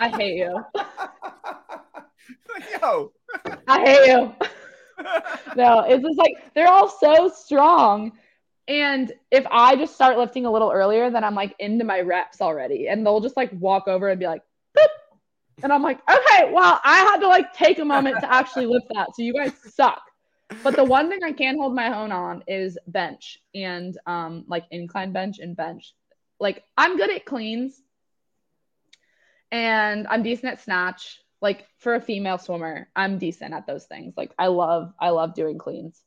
"I 0.00 0.08
hate 0.16 0.36
you. 0.36 0.64
Yo. 2.82 3.12
I 3.66 3.80
hate 3.80 4.08
you." 4.08 4.34
no, 5.56 5.80
it's 5.80 6.02
just 6.02 6.18
like 6.18 6.34
they're 6.54 6.68
all 6.68 6.88
so 6.88 7.28
strong. 7.28 8.12
And 8.68 9.12
if 9.30 9.44
I 9.50 9.76
just 9.76 9.94
start 9.94 10.16
lifting 10.16 10.46
a 10.46 10.50
little 10.50 10.70
earlier, 10.70 11.10
then 11.10 11.24
I'm 11.24 11.34
like 11.34 11.54
into 11.58 11.84
my 11.84 12.00
reps 12.00 12.40
already. 12.40 12.88
And 12.88 13.04
they'll 13.04 13.20
just 13.20 13.36
like 13.36 13.50
walk 13.52 13.88
over 13.88 14.08
and 14.08 14.20
be 14.20 14.26
like, 14.26 14.42
Boop. 14.78 14.86
and 15.64 15.72
I'm 15.72 15.82
like, 15.82 15.98
okay, 16.08 16.52
well, 16.52 16.80
I 16.84 16.98
had 16.98 17.18
to 17.18 17.28
like 17.28 17.52
take 17.52 17.78
a 17.80 17.84
moment 17.84 18.20
to 18.20 18.32
actually 18.32 18.66
lift 18.66 18.86
that. 18.94 19.16
So 19.16 19.22
you 19.22 19.34
guys 19.34 19.52
suck. 19.74 20.02
But 20.62 20.76
the 20.76 20.84
one 20.84 21.08
thing 21.08 21.20
I 21.24 21.32
can 21.32 21.58
hold 21.58 21.74
my 21.74 21.96
own 21.96 22.12
on 22.12 22.44
is 22.46 22.78
bench 22.86 23.38
and 23.54 23.96
um 24.06 24.44
like 24.46 24.64
incline 24.70 25.12
bench 25.12 25.38
and 25.38 25.56
bench. 25.56 25.94
Like 26.40 26.64
I'm 26.76 26.96
good 26.96 27.10
at 27.10 27.26
cleans 27.26 27.80
and 29.52 30.06
I'm 30.08 30.22
decent 30.22 30.52
at 30.52 30.60
snatch. 30.60 31.20
Like 31.42 31.66
for 31.78 31.94
a 31.94 32.00
female 32.00 32.38
swimmer, 32.38 32.88
I'm 32.94 33.18
decent 33.18 33.54
at 33.54 33.66
those 33.66 33.84
things. 33.84 34.14
Like 34.16 34.32
I 34.38 34.48
love 34.48 34.92
I 34.98 35.10
love 35.10 35.34
doing 35.34 35.58
cleans. 35.58 36.00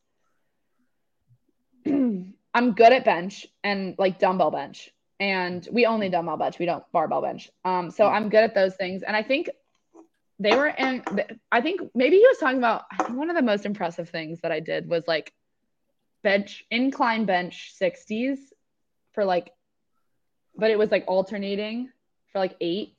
I'm 1.86 2.74
good 2.74 2.94
at 2.94 3.06
bench 3.06 3.48
and 3.64 3.96
like 3.98 4.20
dumbbell 4.20 4.52
bench. 4.52 4.90
And 5.20 5.68
we 5.72 5.86
only 5.86 6.10
dumbbell 6.10 6.38
bench, 6.38 6.60
we 6.60 6.66
don't 6.66 6.84
barbell 6.92 7.22
bench. 7.22 7.50
Um 7.64 7.92
so 7.92 8.08
I'm 8.08 8.30
good 8.30 8.44
at 8.44 8.56
those 8.56 8.76
things 8.76 9.04
and 9.04 9.16
I 9.16 9.24
think 9.24 9.50
they 10.40 10.56
were 10.56 10.68
in 10.68 11.04
I 11.52 11.62
think 11.62 11.82
maybe 11.94 12.18
he 12.18 12.28
was 12.28 12.38
talking 12.38 12.58
about 12.58 12.84
one 13.12 13.30
of 13.30 13.36
the 13.36 13.42
most 13.42 13.66
impressive 13.66 14.10
things 14.10 14.42
that 14.42 14.52
I 14.52 14.60
did 14.60 14.88
was 14.88 15.04
like 15.08 15.32
bench 16.24 16.66
incline 16.72 17.26
bench 17.26 17.74
60s 17.80 18.38
for 19.14 19.26
like 19.26 19.52
but 20.56 20.70
it 20.72 20.78
was 20.78 20.92
like 20.92 21.04
alternating 21.08 21.90
for 22.32 22.40
like 22.40 22.56
8 22.62 22.94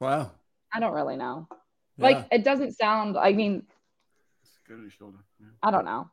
Wow. 0.00 0.30
I 0.72 0.80
don't 0.80 0.92
really 0.92 1.16
know. 1.16 1.48
Yeah. 1.96 2.04
Like 2.04 2.26
it 2.30 2.44
doesn't 2.44 2.72
sound. 2.72 3.16
I 3.16 3.32
mean, 3.32 3.62
Good 4.68 4.74
on 4.74 4.82
your 4.82 4.90
shoulder. 4.90 5.18
Yeah. 5.40 5.46
I 5.62 5.70
don't 5.70 5.84
know. 5.84 6.10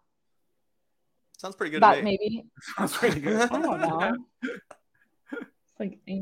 Sounds 1.38 1.56
pretty 1.56 1.72
good 1.72 1.84
That 1.84 1.96
to 1.96 2.04
maybe. 2.04 2.46
Sounds 2.78 2.96
pretty 2.96 3.20
good. 3.20 3.42
I 3.52 3.62
don't 3.62 3.82
know. 3.82 4.16
It's 4.44 5.80
like 5.80 6.00
eh. 6.08 6.22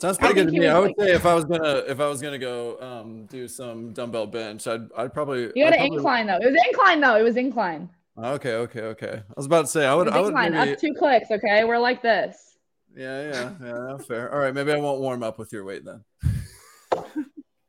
Sounds 0.00 0.18
I 0.18 0.20
pretty 0.20 0.34
good 0.34 0.52
to 0.52 0.58
me. 0.58 0.66
I 0.66 0.78
would 0.78 0.94
like- 0.98 1.08
say 1.08 1.14
if 1.14 1.24
I 1.26 1.34
was 1.34 1.44
gonna 1.44 1.84
if 1.86 2.00
I 2.00 2.08
was 2.08 2.20
gonna 2.20 2.38
go 2.38 2.80
um 2.80 3.26
do 3.26 3.46
some 3.46 3.92
dumbbell 3.92 4.26
bench, 4.26 4.66
I'd 4.66 4.90
I'd 4.96 5.12
probably 5.14 5.52
you 5.54 5.64
had 5.64 5.74
I'd 5.74 5.80
an 5.80 5.86
probably- 5.88 5.96
incline 5.98 6.26
though. 6.26 6.38
It 6.38 6.50
was 6.52 6.62
incline 6.66 7.00
though. 7.00 7.16
It 7.16 7.22
was 7.22 7.36
incline. 7.36 7.88
Okay, 8.18 8.54
okay, 8.54 8.80
okay. 8.80 9.22
I 9.28 9.32
was 9.36 9.46
about 9.46 9.62
to 9.62 9.66
say 9.68 9.86
I 9.86 9.92
It 9.92 9.96
would 9.96 10.06
was 10.06 10.14
I 10.16 10.20
would 10.20 10.26
incline. 10.28 10.52
maybe, 10.52 10.70
That's 10.70 10.80
two 10.82 10.94
clicks. 10.98 11.30
Okay, 11.30 11.64
we're 11.64 11.78
like 11.78 12.02
this. 12.02 12.51
Yeah, 12.96 13.30
yeah, 13.32 13.50
yeah, 13.62 13.96
fair. 13.98 14.32
All 14.32 14.38
right, 14.40 14.54
maybe 14.54 14.72
I 14.72 14.76
won't 14.78 15.00
warm 15.00 15.22
up 15.22 15.38
with 15.38 15.52
your 15.52 15.64
weight 15.64 15.84
then. 15.84 16.04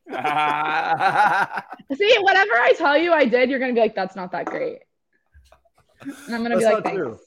See, 1.96 2.18
whatever 2.20 2.54
I 2.54 2.74
tell 2.78 2.98
you 2.98 3.12
I 3.14 3.26
did, 3.26 3.50
you're 3.50 3.60
gonna 3.60 3.74
be 3.74 3.80
like, 3.80 3.96
that's 3.96 4.16
not 4.16 4.32
that 4.32 4.46
great. 4.46 4.80
And 6.02 6.36
I'm 6.36 6.44
gonna 6.44 6.50
That's 6.56 6.60
be 6.60 6.66
not 6.66 6.74
like, 6.76 6.84
thanks. 6.84 6.98
true. 7.00 7.20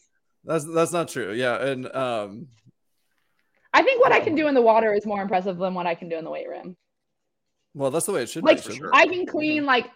That's 0.45 0.65
that's 0.75 0.93
not 0.93 1.09
true. 1.09 1.33
Yeah, 1.33 1.57
and 1.63 1.87
um 1.95 2.49
I 3.73 3.83
think 3.83 4.01
what 4.01 4.13
I 4.13 4.21
can 4.21 4.35
do 4.35 4.47
in 4.49 4.55
the 4.55 4.63
water 4.63 4.93
is 4.95 5.05
more 5.07 5.21
impressive 5.21 5.59
than 5.59 5.75
what 5.75 5.87
I 5.87 5.95
can 5.95 6.09
do 6.09 6.17
in 6.17 6.25
the 6.25 6.31
weight 6.31 6.49
room. 6.49 6.77
well 7.75 7.91
that's 7.91 8.07
the 8.07 8.13
way 8.13 8.23
it 8.23 8.29
should 8.29 8.45
Like 8.45 8.59
be. 8.59 8.63
shouldn't 8.63 8.79
sure. 8.79 8.91
I 8.95 9.07
can 9.07 9.27
clean 9.27 9.65
like 9.67 9.87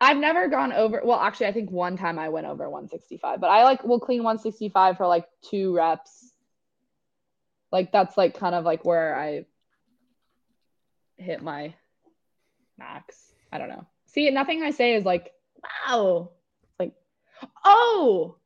I've 0.00 0.16
never 0.16 0.48
gone 0.48 0.72
over 0.72 1.00
well 1.04 1.20
actually 1.20 1.46
I 1.46 1.52
think 1.52 1.70
one 1.70 1.96
time 1.96 2.18
I 2.18 2.28
went 2.28 2.46
over 2.46 2.68
165, 2.68 3.40
but 3.40 3.48
I 3.50 3.62
like 3.64 3.84
will 3.84 4.00
clean 4.00 4.22
165 4.24 4.96
for 4.96 5.06
like 5.06 5.26
two 5.48 5.74
reps. 5.76 6.31
Like 7.72 7.90
that's 7.90 8.16
like 8.16 8.38
kind 8.38 8.54
of 8.54 8.64
like 8.64 8.84
where 8.84 9.18
I 9.18 9.46
hit 11.16 11.42
my 11.42 11.74
max. 12.78 13.32
I 13.50 13.58
don't 13.58 13.68
know. 13.68 13.86
See, 14.06 14.30
nothing 14.30 14.62
I 14.62 14.70
say 14.70 14.94
is 14.94 15.04
like, 15.04 15.32
wow. 15.88 16.30
It's 16.62 16.78
like, 16.78 16.92
oh, 17.64 18.36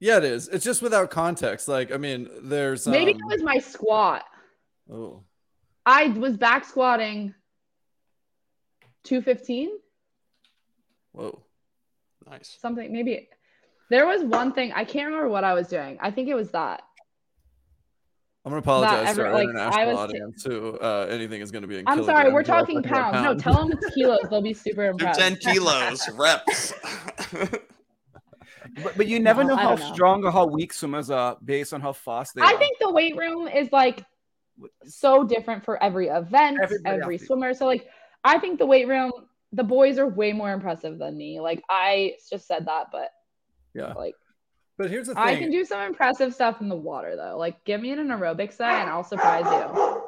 Yeah, 0.00 0.18
it 0.18 0.24
is. 0.24 0.48
It's 0.48 0.64
just 0.64 0.82
without 0.82 1.10
context. 1.10 1.68
Like, 1.68 1.92
I 1.92 1.96
mean, 1.96 2.28
there's 2.42 2.86
um, 2.86 2.92
maybe 2.92 3.12
it 3.12 3.20
was 3.24 3.42
my 3.42 3.58
squat. 3.58 4.24
oh, 4.92 5.22
I 5.86 6.08
was 6.08 6.36
back 6.36 6.64
squatting 6.64 7.34
215 9.04 9.70
Whoa. 11.12 11.42
Nice. 12.28 12.56
Something 12.60 12.92
maybe 12.92 13.28
there 13.90 14.06
was 14.06 14.22
one 14.22 14.52
thing 14.52 14.72
I 14.72 14.84
can't 14.84 15.06
remember 15.06 15.28
what 15.28 15.44
I 15.44 15.54
was 15.54 15.68
doing. 15.68 15.98
I 16.00 16.10
think 16.10 16.28
it 16.28 16.34
was 16.34 16.50
that. 16.52 16.82
I'm 18.44 18.50
gonna 18.50 18.58
apologize 18.60 19.08
ever- 19.10 19.22
to 19.22 19.28
our 19.28 19.34
like, 19.34 19.46
I 19.48 19.50
international 19.50 19.86
was- 19.86 19.96
audience 19.98 20.42
who 20.44 20.78
uh, 20.78 21.06
anything 21.10 21.40
is 21.40 21.50
gonna 21.52 21.66
be 21.68 21.78
in 21.78 21.84
I'm 21.86 22.02
sorry, 22.04 22.32
we're 22.32 22.42
talking 22.42 22.78
about 22.78 23.12
pounds. 23.12 23.24
No, 23.24 23.34
tell 23.52 23.54
them 23.68 23.72
it's 23.80 23.94
kilos. 23.94 24.18
They'll 24.30 24.42
be 24.42 24.52
super 24.54 24.86
impressed. 24.86 25.20
10 25.20 25.36
kilos 25.36 26.08
reps. 26.16 26.72
But, 28.82 28.96
but 28.96 29.06
you 29.08 29.18
never 29.20 29.42
No, 29.42 29.50
know 29.50 29.56
how 29.56 29.74
know. 29.74 29.92
strong 29.92 30.24
or 30.24 30.30
how 30.30 30.46
weak 30.46 30.72
swimmers 30.72 31.10
are 31.10 31.36
based 31.44 31.74
on 31.74 31.80
how 31.80 31.92
fast 31.92 32.34
they 32.34 32.42
I 32.42 32.52
are. 32.52 32.58
think 32.58 32.78
the 32.78 32.90
weight 32.90 33.16
room 33.16 33.48
is 33.48 33.70
like 33.72 34.04
so 34.84 35.24
different 35.24 35.64
for 35.64 35.82
every 35.82 36.06
event, 36.08 36.58
Everybody 36.62 37.00
every 37.02 37.18
swimmer. 37.18 37.54
So 37.54 37.66
like 37.66 37.86
I 38.24 38.38
think 38.38 38.58
the 38.60 38.66
weight 38.66 38.86
room, 38.88 39.10
the 39.52 39.64
boys 39.64 39.98
are 39.98 40.06
way 40.06 40.32
more 40.32 40.52
impressive 40.52 40.98
than 40.98 41.16
me. 41.18 41.40
Like 41.40 41.62
I 41.68 42.14
just 42.30 42.46
said 42.46 42.64
that, 42.66 42.86
but 42.92 43.10
Yeah. 43.74 43.92
like 43.94 44.14
But 44.78 44.90
here's 44.90 45.08
the 45.08 45.14
thing. 45.14 45.22
I 45.22 45.36
can 45.36 45.50
do 45.50 45.64
some 45.64 45.80
impressive 45.82 46.34
stuff 46.34 46.60
in 46.60 46.68
the 46.68 46.76
water 46.76 47.16
though. 47.16 47.36
Like 47.36 47.62
give 47.64 47.80
me 47.80 47.92
an 47.92 47.98
aerobic 48.08 48.52
set 48.52 48.72
and 48.72 48.90
I'll 48.90 49.04
surprise 49.04 49.44
you. 49.44 50.02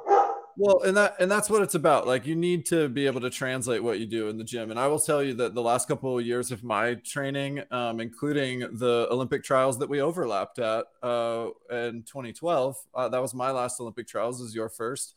Well, 0.57 0.83
and 0.83 0.97
that 0.97 1.17
and 1.19 1.31
that's 1.31 1.51
what 1.51 1.63
it's 1.63 1.75
about. 1.75 2.07
Like 2.07 2.27
you 2.27 2.37
need 2.37 2.67
to 2.67 2.89
be 2.89 3.07
able 3.07 3.21
to 3.23 3.31
translate 3.31 3.83
what 3.83 3.99
you 3.99 4.07
do 4.07 4.29
in 4.29 4.39
the 4.39 4.45
gym. 4.45 4.71
And 4.71 4.79
I 4.79 4.87
will 4.87 5.01
tell 5.01 5.23
you 5.23 5.35
that 5.35 5.55
the 5.55 5.63
last 5.63 5.89
couple 5.89 6.19
of 6.19 6.25
years 6.25 6.53
of 6.53 6.63
my 6.63 6.95
training, 6.95 7.63
um, 7.71 8.01
including 8.01 8.61
the 8.61 9.09
Olympic 9.11 9.43
trials 9.43 9.79
that 9.81 9.89
we 9.89 10.01
overlapped 10.01 10.61
at 10.61 10.87
uh, 11.03 11.49
in 11.71 12.05
2012, 12.05 12.77
uh, 12.95 13.09
that 13.09 13.21
was 13.21 13.35
my 13.35 13.51
last 13.51 13.81
Olympic 13.81 14.07
trials. 14.07 14.41
Is 14.41 14.55
your 14.55 14.69
first? 14.69 15.15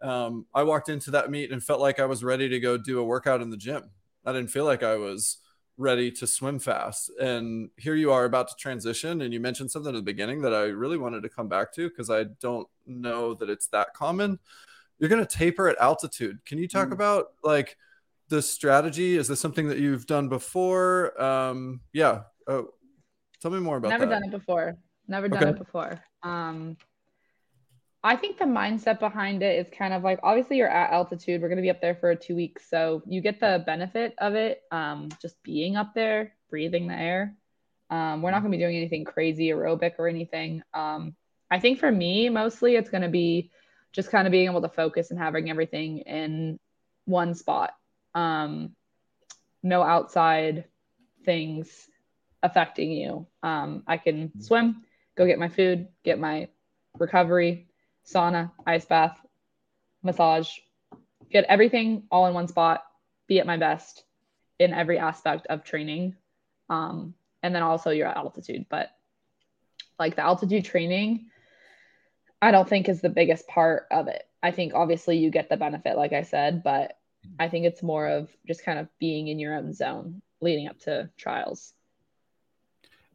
Um, 0.00 0.46
I 0.52 0.64
walked 0.64 0.88
into 0.88 1.12
that 1.12 1.30
meet 1.30 1.52
and 1.52 1.62
felt 1.62 1.80
like 1.80 2.00
I 2.00 2.06
was 2.06 2.24
ready 2.24 2.48
to 2.48 2.58
go 2.58 2.76
do 2.76 2.98
a 2.98 3.04
workout 3.04 3.40
in 3.40 3.50
the 3.50 3.56
gym. 3.56 3.90
I 4.26 4.32
didn't 4.32 4.50
feel 4.50 4.64
like 4.64 4.82
I 4.82 4.96
was 4.96 5.38
ready 5.82 6.10
to 6.12 6.26
swim 6.26 6.58
fast. 6.58 7.10
And 7.20 7.70
here 7.76 7.94
you 7.94 8.10
are 8.12 8.24
about 8.24 8.48
to 8.48 8.54
transition. 8.56 9.20
And 9.22 9.34
you 9.34 9.40
mentioned 9.40 9.70
something 9.70 9.94
at 9.94 9.98
the 9.98 10.02
beginning 10.02 10.40
that 10.42 10.54
I 10.54 10.62
really 10.64 10.96
wanted 10.96 11.22
to 11.24 11.28
come 11.28 11.48
back 11.48 11.72
to 11.74 11.88
because 11.88 12.08
I 12.10 12.24
don't 12.40 12.66
know 12.86 13.34
that 13.34 13.50
it's 13.50 13.66
that 13.68 13.92
common. 13.94 14.38
You're 14.98 15.08
going 15.10 15.24
to 15.24 15.36
taper 15.38 15.68
at 15.68 15.76
altitude. 15.78 16.44
Can 16.46 16.58
you 16.58 16.68
talk 16.68 16.88
Mm. 16.88 16.92
about 16.92 17.32
like 17.42 17.76
the 18.28 18.40
strategy? 18.40 19.16
Is 19.16 19.28
this 19.28 19.40
something 19.40 19.68
that 19.68 19.78
you've 19.78 20.06
done 20.06 20.28
before? 20.28 21.20
Um, 21.20 21.80
yeah. 21.92 22.22
Uh, 22.46 22.62
tell 23.40 23.50
me 23.50 23.58
more 23.60 23.76
about 23.78 23.88
Never 23.90 24.06
that. 24.06 24.12
done 24.20 24.24
it 24.24 24.30
before. 24.30 24.76
Never 25.08 25.28
done 25.28 25.42
Okay. 25.42 25.50
it 25.50 25.58
before. 25.58 26.00
Um 26.22 26.76
I 28.04 28.16
think 28.16 28.38
the 28.38 28.44
mindset 28.44 28.98
behind 28.98 29.42
it 29.42 29.64
is 29.64 29.72
kind 29.72 29.94
of 29.94 30.02
like 30.02 30.18
obviously 30.22 30.56
you're 30.56 30.68
at 30.68 30.90
altitude. 30.90 31.40
We're 31.40 31.48
gonna 31.48 31.62
be 31.62 31.70
up 31.70 31.80
there 31.80 31.94
for 31.94 32.14
two 32.14 32.34
weeks. 32.34 32.68
So 32.68 33.02
you 33.06 33.20
get 33.20 33.38
the 33.38 33.62
benefit 33.64 34.14
of 34.18 34.34
it, 34.34 34.62
um, 34.72 35.08
just 35.20 35.40
being 35.44 35.76
up 35.76 35.94
there, 35.94 36.34
breathing 36.50 36.88
the 36.88 36.94
air. 36.94 37.36
Um, 37.90 38.22
we're 38.22 38.32
not 38.32 38.40
gonna 38.40 38.50
be 38.50 38.58
doing 38.58 38.76
anything 38.76 39.04
crazy 39.04 39.48
aerobic 39.48 39.92
or 39.98 40.08
anything. 40.08 40.62
Um, 40.74 41.14
I 41.50 41.60
think 41.60 41.78
for 41.78 41.92
me, 41.92 42.28
mostly 42.28 42.74
it's 42.74 42.90
gonna 42.90 43.08
be 43.08 43.52
just 43.92 44.10
kind 44.10 44.26
of 44.26 44.32
being 44.32 44.48
able 44.48 44.62
to 44.62 44.68
focus 44.68 45.10
and 45.10 45.18
having 45.18 45.48
everything 45.48 45.98
in 45.98 46.58
one 47.04 47.34
spot. 47.34 47.72
Um, 48.14 48.74
no 49.62 49.82
outside 49.82 50.64
things 51.24 51.88
affecting 52.42 52.90
you. 52.90 53.28
Um, 53.44 53.84
I 53.86 53.96
can 53.98 54.40
swim, 54.40 54.82
go 55.14 55.24
get 55.24 55.38
my 55.38 55.48
food, 55.48 55.88
get 56.04 56.18
my 56.18 56.48
recovery, 56.98 57.68
sauna, 58.06 58.50
ice 58.66 58.84
bath, 58.84 59.18
massage, 60.02 60.50
get 61.30 61.44
everything 61.44 62.04
all 62.10 62.26
in 62.26 62.34
one 62.34 62.48
spot, 62.48 62.84
be 63.26 63.38
at 63.38 63.46
my 63.46 63.56
best 63.56 64.04
in 64.58 64.72
every 64.72 64.98
aspect 64.98 65.46
of 65.48 65.64
training. 65.64 66.16
Um, 66.68 67.14
and 67.42 67.54
then 67.54 67.62
also 67.62 67.90
your 67.90 68.08
altitude. 68.08 68.66
But 68.68 68.90
like 69.98 70.16
the 70.16 70.24
altitude 70.24 70.64
training, 70.64 71.26
I 72.40 72.50
don't 72.50 72.68
think 72.68 72.88
is 72.88 73.00
the 73.00 73.08
biggest 73.08 73.46
part 73.46 73.86
of 73.90 74.08
it. 74.08 74.22
I 74.42 74.50
think 74.50 74.74
obviously 74.74 75.18
you 75.18 75.30
get 75.30 75.48
the 75.48 75.56
benefit, 75.56 75.96
like 75.96 76.12
I 76.12 76.22
said, 76.22 76.62
but 76.62 76.96
I 77.38 77.48
think 77.48 77.66
it's 77.66 77.82
more 77.82 78.08
of 78.08 78.28
just 78.46 78.64
kind 78.64 78.78
of 78.78 78.88
being 78.98 79.28
in 79.28 79.38
your 79.38 79.54
own 79.54 79.72
zone 79.72 80.22
leading 80.40 80.66
up 80.66 80.78
to 80.80 81.08
trials. 81.16 81.72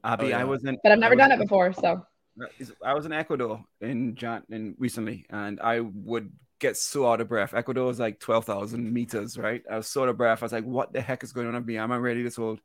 Abbey, 0.04 0.30
yeah. 0.30 0.40
I 0.40 0.46
wasn't. 0.46 0.80
But 0.84 0.94
I've 0.94 1.00
never 1.00 1.16
done 1.16 1.32
it 1.34 1.40
before, 1.40 1.74
so 1.74 2.06
Uh, 2.42 2.66
I 2.84 2.94
was 2.94 3.06
in 3.06 3.12
Ecuador 3.12 3.64
in 3.82 4.16
Jan 4.16 4.44
in 4.50 4.76
recently, 4.78 5.26
and 5.30 5.60
I 5.60 5.80
would 5.80 6.32
get 6.60 6.78
so 6.78 7.10
out 7.12 7.22
of 7.22 7.30
breath. 7.30 7.54
Ecuador 7.54 7.90
is 7.92 8.00
like 8.00 8.20
twelve 8.20 8.46
thousand 8.46 8.92
meters, 8.94 9.38
right? 9.38 9.64
I 9.70 9.78
was 9.78 9.88
so 9.88 10.04
out 10.04 10.10
of 10.10 10.18
breath. 10.18 10.42
I 10.42 10.46
was 10.46 10.52
like, 10.54 10.66
"What 10.66 10.94
the 10.94 11.02
heck 11.02 11.24
is 11.24 11.34
going 11.34 11.48
on 11.48 11.56
with 11.56 11.66
me? 11.66 11.78
Am 11.78 11.92
I 11.92 11.98
ready 11.98 12.24
this 12.24 12.40
old?" 12.40 12.60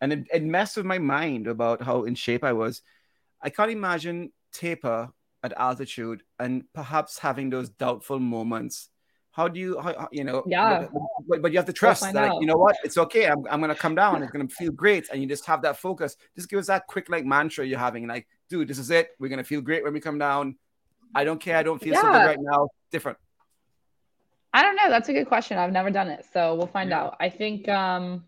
And 0.00 0.12
it, 0.12 0.26
it 0.32 0.42
messed 0.42 0.76
with 0.76 0.86
my 0.86 0.98
mind 0.98 1.46
about 1.46 1.82
how 1.82 2.04
in 2.04 2.14
shape 2.14 2.44
I 2.44 2.52
was. 2.52 2.82
I 3.42 3.50
can't 3.50 3.70
imagine 3.70 4.32
taper 4.52 5.10
at 5.42 5.52
altitude 5.56 6.22
and 6.38 6.64
perhaps 6.74 7.18
having 7.18 7.50
those 7.50 7.70
doubtful 7.70 8.18
moments. 8.18 8.88
How 9.40 9.48
do 9.48 9.58
you, 9.58 9.80
how, 9.80 10.06
you 10.12 10.22
know? 10.22 10.42
Yeah. 10.46 10.86
But, 11.26 11.40
but, 11.40 11.50
you 11.50 11.56
have 11.56 11.64
to 11.64 11.72
trust 11.72 12.02
that, 12.02 12.14
like, 12.14 12.32
you 12.42 12.46
know 12.46 12.58
what? 12.58 12.76
It's 12.84 12.98
okay. 12.98 13.26
I'm, 13.26 13.46
I'm 13.50 13.58
gonna 13.58 13.74
come 13.74 13.94
down. 13.94 14.22
It's 14.22 14.30
gonna 14.30 14.48
feel 14.48 14.70
great, 14.70 15.08
and 15.10 15.22
you 15.22 15.26
just 15.26 15.46
have 15.46 15.62
that 15.62 15.78
focus. 15.78 16.14
Just 16.36 16.50
give 16.50 16.58
us 16.58 16.66
that 16.66 16.86
quick 16.86 17.08
like 17.08 17.24
mantra 17.24 17.64
you're 17.64 17.78
having, 17.78 18.06
like, 18.06 18.26
dude, 18.50 18.68
this 18.68 18.78
is 18.78 18.90
it. 18.90 19.12
We're 19.18 19.30
gonna 19.30 19.42
feel 19.52 19.62
great 19.62 19.82
when 19.82 19.94
we 19.94 20.00
come 20.00 20.18
down. 20.18 20.56
I 21.14 21.24
don't 21.24 21.40
care. 21.40 21.56
I 21.56 21.62
don't 21.62 21.80
feel 21.80 21.94
so 21.94 22.02
good 22.02 22.26
right 22.32 22.38
now. 22.38 22.68
Different. 22.90 23.16
I 24.52 24.60
don't 24.62 24.76
know. 24.76 24.90
That's 24.90 25.08
a 25.08 25.14
good 25.14 25.26
question. 25.26 25.56
I've 25.56 25.72
never 25.72 25.90
done 25.90 26.08
it, 26.08 26.26
so 26.34 26.54
we'll 26.56 26.66
find 26.66 26.90
Yeah. 26.90 27.00
out. 27.00 27.16
I 27.18 27.30
think 27.30 27.66
um 27.66 28.26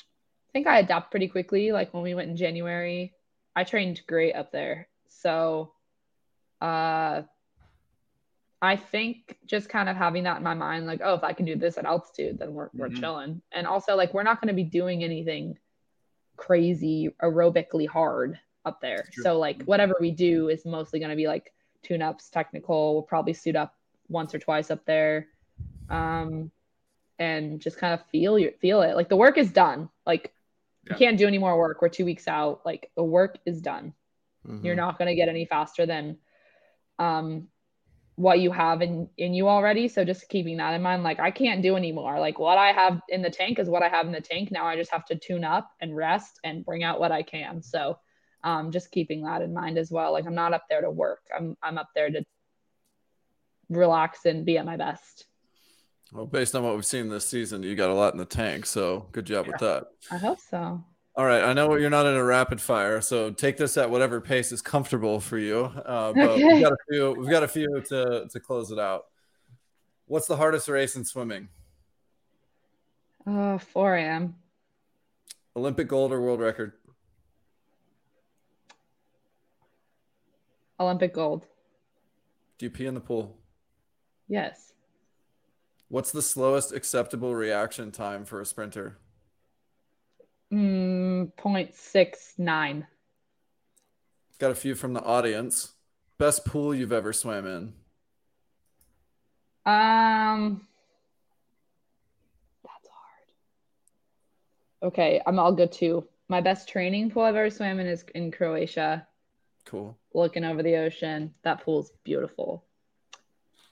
I 0.00 0.50
think 0.54 0.66
I 0.66 0.78
adapt 0.78 1.10
pretty 1.10 1.28
quickly. 1.28 1.72
Like 1.72 1.92
when 1.92 2.02
we 2.02 2.14
went 2.14 2.30
in 2.30 2.38
January, 2.38 3.12
I 3.54 3.64
trained 3.64 4.00
great 4.06 4.34
up 4.34 4.50
there. 4.50 4.88
So 5.08 5.72
uh 6.62 7.22
I 8.62 8.76
think 8.76 9.36
just 9.44 9.68
kind 9.68 9.88
of 9.88 9.96
having 9.96 10.22
that 10.22 10.36
in 10.36 10.42
my 10.44 10.54
mind, 10.54 10.86
like, 10.86 11.00
oh, 11.02 11.14
if 11.14 11.24
I 11.24 11.32
can 11.32 11.44
do 11.44 11.56
this 11.56 11.76
at 11.78 11.84
altitude, 11.84 12.38
then 12.38 12.54
we're 12.54 12.70
we're 12.74 12.88
Mhm. 12.88 13.00
chilling. 13.00 13.42
And 13.50 13.66
also 13.66 13.96
like 13.96 14.14
we're 14.14 14.22
not 14.22 14.40
gonna 14.40 14.54
be 14.54 14.62
doing 14.62 15.02
anything 15.02 15.58
crazy 16.36 17.10
aerobically 17.22 17.88
hard 17.88 18.38
up 18.64 18.80
there. 18.80 19.04
So 19.12 19.38
like 19.38 19.64
whatever 19.64 19.94
we 20.00 20.12
do 20.12 20.48
is 20.48 20.64
mostly 20.64 21.00
gonna 21.00 21.16
be 21.16 21.26
like 21.26 21.52
tune 21.82 22.02
ups, 22.02 22.30
technical. 22.30 22.94
We'll 22.94 23.02
probably 23.02 23.32
suit 23.32 23.56
up 23.56 23.76
once 24.08 24.32
or 24.34 24.38
twice 24.38 24.70
up 24.70 24.84
there. 24.84 25.28
Um 25.88 26.52
and 27.18 27.60
just 27.60 27.78
kind 27.78 27.92
of 27.94 28.06
feel 28.06 28.38
your 28.38 28.52
feel 28.52 28.82
it. 28.82 28.94
Like 28.94 29.08
the 29.08 29.16
work 29.16 29.38
is 29.38 29.52
done. 29.52 29.90
Like 30.06 30.32
Yeah. 30.84 30.92
you 30.92 30.98
can't 30.98 31.18
do 31.18 31.26
any 31.26 31.38
more 31.38 31.58
work. 31.58 31.82
We're 31.82 31.88
two 31.88 32.04
weeks 32.04 32.28
out. 32.28 32.64
Like 32.64 32.92
the 32.94 33.04
work 33.04 33.38
is 33.44 33.60
done. 33.60 33.92
You're 34.44 34.74
Mhm. 34.74 34.76
not 34.76 34.98
gonna 34.98 35.16
get 35.16 35.28
any 35.28 35.46
faster 35.46 35.84
than 35.84 36.18
um 37.00 37.48
what 38.16 38.40
you 38.40 38.52
have 38.52 38.82
in 38.82 39.08
in 39.16 39.34
you 39.34 39.48
already. 39.48 39.88
So 39.88 40.04
just 40.04 40.28
keeping 40.28 40.58
that 40.58 40.74
in 40.74 40.82
mind, 40.82 41.02
like 41.02 41.20
I 41.20 41.30
can't 41.30 41.62
do 41.62 41.76
anymore. 41.76 42.20
Like 42.20 42.38
what 42.38 42.58
I 42.58 42.72
have 42.72 43.00
in 43.08 43.22
the 43.22 43.30
tank 43.30 43.58
is 43.58 43.68
what 43.68 43.82
I 43.82 43.88
have 43.88 44.06
in 44.06 44.12
the 44.12 44.20
tank. 44.20 44.50
Now 44.50 44.66
I 44.66 44.76
just 44.76 44.92
have 44.92 45.06
to 45.06 45.16
tune 45.16 45.44
up 45.44 45.70
and 45.80 45.96
rest 45.96 46.38
and 46.44 46.64
bring 46.64 46.84
out 46.84 47.00
what 47.00 47.12
I 47.12 47.22
can. 47.22 47.62
So 47.62 47.98
um 48.44 48.70
just 48.70 48.90
keeping 48.90 49.22
that 49.22 49.42
in 49.42 49.54
mind 49.54 49.78
as 49.78 49.90
well. 49.90 50.12
Like 50.12 50.26
I'm 50.26 50.34
not 50.34 50.52
up 50.52 50.64
there 50.68 50.82
to 50.82 50.90
work. 50.90 51.20
I'm 51.36 51.56
I'm 51.62 51.78
up 51.78 51.88
there 51.94 52.10
to 52.10 52.24
relax 53.70 54.26
and 54.26 54.44
be 54.44 54.58
at 54.58 54.66
my 54.66 54.76
best. 54.76 55.26
Well, 56.12 56.26
based 56.26 56.54
on 56.54 56.62
what 56.62 56.74
we've 56.74 56.84
seen 56.84 57.08
this 57.08 57.26
season, 57.26 57.62
you 57.62 57.74
got 57.74 57.88
a 57.88 57.94
lot 57.94 58.12
in 58.12 58.18
the 58.18 58.26
tank. 58.26 58.66
So 58.66 59.08
good 59.12 59.24
job 59.24 59.46
with 59.46 59.58
that. 59.58 59.86
I 60.10 60.18
hope 60.18 60.40
so. 60.40 60.84
All 61.14 61.26
right, 61.26 61.44
I 61.44 61.52
know 61.52 61.76
you're 61.76 61.90
not 61.90 62.06
in 62.06 62.14
a 62.14 62.24
rapid 62.24 62.58
fire, 62.58 63.02
so 63.02 63.30
take 63.30 63.58
this 63.58 63.76
at 63.76 63.90
whatever 63.90 64.20
pace 64.20 64.50
is 64.50 64.62
comfortable 64.62 65.20
for 65.20 65.36
you. 65.36 65.64
Uh, 65.64 66.14
but 66.14 66.36
we've 66.36 66.62
got 66.62 66.72
a 66.72 66.76
few. 66.88 67.12
We've 67.12 67.28
got 67.28 67.42
a 67.42 67.48
few 67.48 67.82
to 67.88 68.28
to 68.30 68.40
close 68.40 68.70
it 68.70 68.78
out. 68.78 69.04
What's 70.06 70.26
the 70.26 70.36
hardest 70.36 70.68
race 70.68 70.96
in 70.96 71.04
swimming? 71.04 71.48
Oh, 73.26 73.58
4 73.58 73.96
a.m. 73.96 74.34
Olympic 75.54 75.86
gold 75.86 76.12
or 76.12 76.20
world 76.20 76.40
record? 76.40 76.72
Olympic 80.80 81.14
gold. 81.14 81.46
Do 82.58 82.66
you 82.66 82.70
pee 82.70 82.86
in 82.86 82.94
the 82.94 83.00
pool? 83.00 83.36
Yes. 84.28 84.72
What's 85.88 86.10
the 86.10 86.22
slowest 86.22 86.72
acceptable 86.72 87.34
reaction 87.34 87.92
time 87.92 88.24
for 88.24 88.40
a 88.40 88.46
sprinter? 88.46 88.98
Mm, 90.52 91.32
0.69. 91.36 92.86
Got 94.38 94.50
a 94.50 94.54
few 94.54 94.74
from 94.74 94.92
the 94.92 95.02
audience. 95.02 95.72
Best 96.18 96.44
pool 96.44 96.74
you've 96.74 96.92
ever 96.92 97.12
swam 97.12 97.46
in? 97.46 97.72
Um, 99.64 100.66
that's 102.64 102.88
hard. 102.88 103.32
Okay, 104.92 105.20
I'm 105.26 105.38
all 105.38 105.52
good 105.52 105.72
too. 105.72 106.06
My 106.28 106.40
best 106.40 106.68
training 106.68 107.10
pool 107.10 107.22
I've 107.22 107.36
ever 107.36 107.50
swam 107.50 107.78
in 107.80 107.86
is 107.86 108.04
in 108.14 108.30
Croatia, 108.32 109.06
Cool. 109.64 109.96
looking 110.14 110.44
over 110.44 110.62
the 110.62 110.76
ocean. 110.76 111.32
That 111.44 111.62
pool's 111.64 111.92
beautiful. 112.04 112.64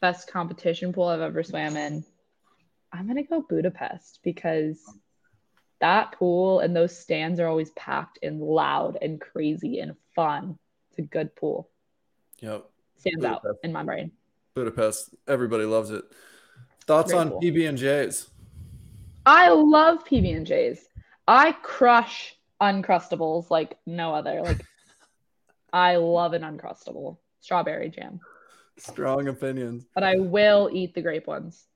Best 0.00 0.30
competition 0.30 0.92
pool 0.92 1.08
I've 1.08 1.20
ever 1.20 1.42
swam 1.42 1.76
in. 1.76 2.04
I'm 2.92 3.06
gonna 3.06 3.22
go 3.24 3.44
Budapest 3.48 4.20
because 4.22 4.78
that 5.80 6.12
pool 6.12 6.60
and 6.60 6.74
those 6.74 6.96
stands 6.96 7.40
are 7.40 7.46
always 7.48 7.70
packed 7.70 8.18
and 8.22 8.40
loud 8.40 8.98
and 9.00 9.20
crazy 9.20 9.80
and 9.80 9.94
fun. 10.14 10.58
It's 10.90 10.98
a 10.98 11.02
good 11.02 11.34
pool. 11.34 11.68
Yep. 12.40 12.66
Stands 12.96 13.24
out 13.24 13.44
in 13.62 13.72
my 13.72 13.82
brain. 13.82 14.12
Budapest. 14.54 15.14
Everybody 15.26 15.64
loves 15.64 15.90
it. 15.90 16.04
Thoughts 16.86 17.12
Very 17.12 17.20
on 17.22 17.30
cool. 17.30 17.40
PB 17.40 17.68
and 17.68 17.78
J's? 17.78 18.28
I 19.24 19.48
love 19.50 20.04
PB 20.04 20.36
and 20.36 20.46
J's. 20.46 20.86
I 21.28 21.52
crush 21.52 22.36
uncrustables 22.60 23.50
like 23.50 23.78
no 23.86 24.14
other. 24.14 24.42
Like 24.42 24.64
I 25.72 25.96
love 25.96 26.32
an 26.32 26.42
uncrustable 26.42 27.18
strawberry 27.40 27.88
jam, 27.90 28.20
Strong 28.76 29.28
opinions. 29.28 29.86
but 29.94 30.02
I 30.04 30.16
will 30.16 30.68
eat 30.72 30.94
the 30.94 31.02
grape 31.02 31.26
ones. 31.26 31.66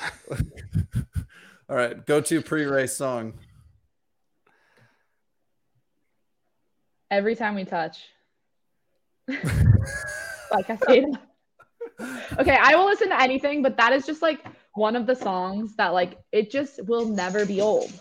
All 1.74 1.80
right. 1.80 2.06
Go 2.06 2.20
to 2.20 2.40
pre-race 2.40 2.96
song. 2.96 3.32
Every 7.10 7.34
time 7.34 7.56
we 7.56 7.64
touch. 7.64 7.98
like 9.26 10.70
I 10.70 10.78
say. 10.86 11.04
Okay, 12.38 12.56
I 12.62 12.76
will 12.76 12.84
listen 12.84 13.08
to 13.08 13.20
anything, 13.20 13.60
but 13.60 13.76
that 13.76 13.92
is 13.92 14.06
just 14.06 14.22
like 14.22 14.46
one 14.74 14.94
of 14.94 15.08
the 15.08 15.16
songs 15.16 15.74
that 15.74 15.88
like 15.88 16.20
it 16.30 16.48
just 16.48 16.78
will 16.86 17.08
never 17.08 17.44
be 17.44 17.60
old. 17.60 17.92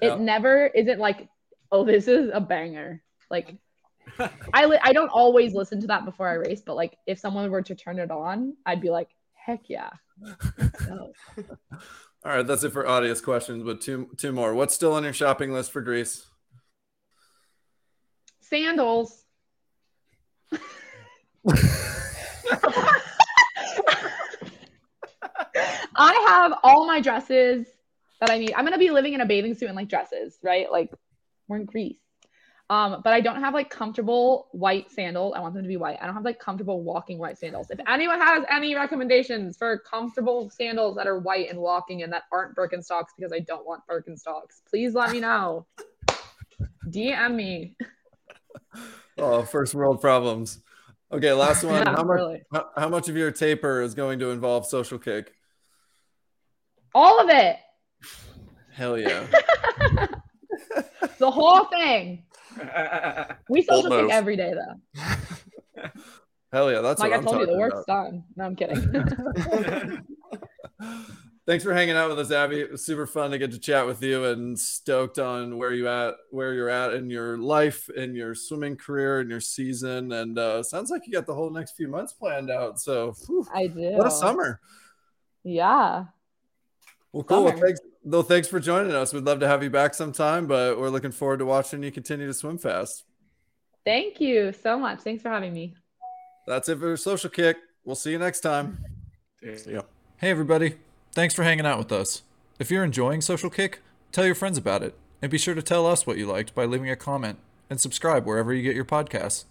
It 0.00 0.20
never 0.20 0.68
isn't 0.68 1.00
like, 1.00 1.28
oh, 1.72 1.84
this 1.84 2.06
is 2.06 2.30
a 2.32 2.40
banger. 2.40 3.02
Like 3.28 3.56
I 4.54 4.66
li- 4.66 4.78
I 4.84 4.92
don't 4.92 5.10
always 5.10 5.52
listen 5.52 5.80
to 5.80 5.88
that 5.88 6.04
before 6.04 6.28
I 6.28 6.34
race, 6.34 6.62
but 6.64 6.76
like 6.76 6.96
if 7.08 7.18
someone 7.18 7.50
were 7.50 7.62
to 7.62 7.74
turn 7.74 7.98
it 7.98 8.12
on, 8.12 8.56
I'd 8.66 8.80
be 8.80 8.90
like, 8.90 9.08
heck 9.34 9.62
yeah. 9.66 9.90
All 12.22 12.32
right, 12.32 12.46
that's 12.46 12.64
it 12.64 12.72
for 12.72 12.86
audience 12.86 13.22
questions, 13.22 13.62
but 13.64 13.80
two 13.80 14.10
two 14.18 14.30
more. 14.32 14.54
What's 14.54 14.74
still 14.74 14.92
on 14.92 15.04
your 15.04 15.14
shopping 15.14 15.52
list 15.52 15.72
for 15.72 15.80
Greece? 15.80 16.26
Sandals. 18.40 19.24
I 25.96 26.26
have 26.28 26.58
all 26.62 26.86
my 26.86 27.00
dresses 27.00 27.66
that 28.20 28.30
I 28.30 28.38
need. 28.38 28.52
I'm 28.54 28.64
gonna 28.64 28.76
be 28.76 28.90
living 28.90 29.14
in 29.14 29.22
a 29.22 29.26
bathing 29.26 29.54
suit 29.54 29.68
and 29.68 29.76
like 29.76 29.88
dresses, 29.88 30.36
right? 30.42 30.70
Like 30.70 30.92
we're 31.48 31.56
in 31.56 31.64
Greece. 31.64 31.96
Um, 32.70 33.00
but 33.02 33.12
I 33.12 33.20
don't 33.20 33.40
have 33.40 33.52
like 33.52 33.68
comfortable 33.68 34.46
white 34.52 34.92
sandals. 34.92 35.34
I 35.36 35.40
want 35.40 35.54
them 35.54 35.64
to 35.64 35.68
be 35.68 35.76
white. 35.76 35.98
I 36.00 36.06
don't 36.06 36.14
have 36.14 36.24
like 36.24 36.38
comfortable 36.38 36.84
walking 36.84 37.18
white 37.18 37.36
sandals. 37.36 37.68
If 37.68 37.80
anyone 37.88 38.20
has 38.20 38.44
any 38.48 38.76
recommendations 38.76 39.56
for 39.56 39.78
comfortable 39.78 40.48
sandals 40.50 40.94
that 40.94 41.08
are 41.08 41.18
white 41.18 41.50
and 41.50 41.58
walking 41.58 42.04
and 42.04 42.12
that 42.12 42.22
aren't 42.30 42.54
Birkenstocks 42.54 43.08
because 43.16 43.32
I 43.32 43.40
don't 43.40 43.66
want 43.66 43.82
Birkenstocks, 43.90 44.62
please 44.70 44.94
let 44.94 45.10
me 45.10 45.18
know. 45.18 45.66
DM 46.88 47.34
me. 47.34 47.76
Oh, 49.18 49.42
first 49.42 49.74
world 49.74 50.00
problems. 50.00 50.60
Okay, 51.10 51.32
last 51.32 51.64
one. 51.64 51.74
Yeah, 51.86 51.96
how 51.96 52.04
much 52.04 52.16
really. 52.16 52.42
how, 52.52 52.66
how 52.76 52.88
much 52.88 53.08
of 53.08 53.16
your 53.16 53.32
taper 53.32 53.82
is 53.82 53.94
going 53.94 54.20
to 54.20 54.30
involve 54.30 54.64
social 54.64 54.98
kick? 55.00 55.32
All 56.94 57.20
of 57.20 57.28
it. 57.30 57.56
Hell 58.72 58.96
yeah. 58.96 59.26
the 61.18 61.30
whole 61.30 61.64
thing. 61.64 62.24
We 63.48 63.62
Bold 63.66 63.84
social 63.84 63.90
kick 63.90 64.02
move. 64.02 64.10
every 64.10 64.36
day 64.36 64.54
though. 64.54 65.82
Hell 66.52 66.70
yeah. 66.72 66.80
That's 66.80 67.00
like 67.00 67.10
what 67.10 67.16
I 67.16 67.18
I'm 67.18 67.24
told 67.24 67.40
you, 67.40 67.46
the 67.46 67.52
talking 67.52 67.60
work's 67.60 67.86
done. 67.86 68.24
No, 68.36 68.44
I'm 68.44 68.56
kidding. 68.56 70.06
Thanks 71.46 71.64
for 71.64 71.72
hanging 71.74 71.96
out 71.96 72.10
with 72.10 72.18
us, 72.18 72.30
Abbey. 72.30 72.60
It 72.60 72.70
was 72.70 72.84
super 72.84 73.06
fun 73.06 73.30
to 73.32 73.38
get 73.38 73.50
to 73.52 73.58
chat 73.58 73.86
with 73.86 74.02
you 74.02 74.24
and 74.26 74.58
stoked 74.58 75.18
on 75.18 75.58
where 75.58 75.72
you 75.72 75.88
at, 75.88 76.14
where 76.30 76.52
you're 76.52 76.68
at 76.68 76.94
in 76.94 77.10
your 77.10 77.38
life, 77.38 77.88
in 77.90 78.14
your 78.14 78.34
swimming 78.34 78.76
career, 78.76 79.20
in 79.20 79.30
your 79.30 79.40
season, 79.40 80.12
and 80.12 80.38
uh, 80.38 80.62
sounds 80.62 80.90
like 80.90 81.06
you 81.06 81.12
got 81.12 81.26
the 81.26 81.34
whole 81.34 81.50
next 81.50 81.72
few 81.76 81.88
months 81.88 82.12
planned 82.12 82.50
out. 82.50 82.78
So, 82.78 83.14
whew, 83.26 83.44
I 83.52 83.66
do. 83.66 83.92
what 83.92 84.06
a 84.06 84.10
summer! 84.10 84.60
Yeah. 85.42 86.04
Well, 87.12 87.24
cool. 87.24 87.48
Summer. 87.48 87.66
thanks, 87.66 87.80
well, 88.04 88.22
thanks 88.22 88.48
for 88.48 88.60
joining 88.60 88.92
us. 88.92 89.12
We'd 89.12 89.24
love 89.24 89.40
to 89.40 89.48
have 89.48 89.62
you 89.62 89.70
back 89.70 89.94
sometime, 89.94 90.46
but 90.46 90.78
we're 90.78 90.90
looking 90.90 91.12
forward 91.12 91.38
to 91.38 91.46
watching 91.46 91.82
you 91.82 91.90
continue 91.90 92.26
to 92.26 92.34
swim 92.34 92.58
fast. 92.58 93.04
Thank 93.84 94.20
you 94.20 94.52
so 94.52 94.78
much. 94.78 95.00
Thanks 95.00 95.22
for 95.22 95.30
having 95.30 95.52
me. 95.52 95.74
That's 96.46 96.68
it 96.68 96.78
for 96.78 96.96
Social 96.96 97.30
Kick. 97.30 97.56
We'll 97.84 97.96
see 97.96 98.10
you 98.10 98.18
next 98.18 98.40
time. 98.40 98.84
Yeah. 99.42 99.82
Hey, 100.18 100.30
everybody. 100.30 100.76
Thanks 101.12 101.34
for 101.34 101.42
hanging 101.42 101.66
out 101.66 101.78
with 101.78 101.92
us. 101.92 102.22
If 102.58 102.70
you're 102.70 102.84
enjoying 102.84 103.20
Social 103.20 103.50
Kick, 103.50 103.80
tell 104.12 104.26
your 104.26 104.34
friends 104.34 104.58
about 104.58 104.82
it. 104.82 104.94
And 105.22 105.30
be 105.30 105.38
sure 105.38 105.54
to 105.54 105.62
tell 105.62 105.86
us 105.86 106.06
what 106.06 106.16
you 106.18 106.26
liked 106.26 106.54
by 106.54 106.64
leaving 106.64 106.90
a 106.90 106.96
comment 106.96 107.38
and 107.68 107.80
subscribe 107.80 108.26
wherever 108.26 108.52
you 108.54 108.62
get 108.62 108.74
your 108.74 108.84
podcasts. 108.84 109.44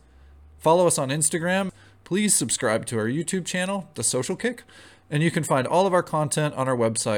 Follow 0.57 0.87
us 0.87 0.97
on 0.97 1.09
Instagram. 1.09 1.71
Please 2.03 2.33
subscribe 2.33 2.85
to 2.87 2.97
our 2.97 3.07
YouTube 3.07 3.45
channel, 3.45 3.89
The 3.95 4.03
Social 4.03 4.35
Kick. 4.35 4.63
And 5.11 5.23
you 5.23 5.31
can 5.31 5.43
find 5.43 5.65
all 5.65 5.87
of 5.87 5.93
our 5.93 6.03
content 6.03 6.53
on 6.55 6.67
our 6.67 6.77
website, 6.77 7.17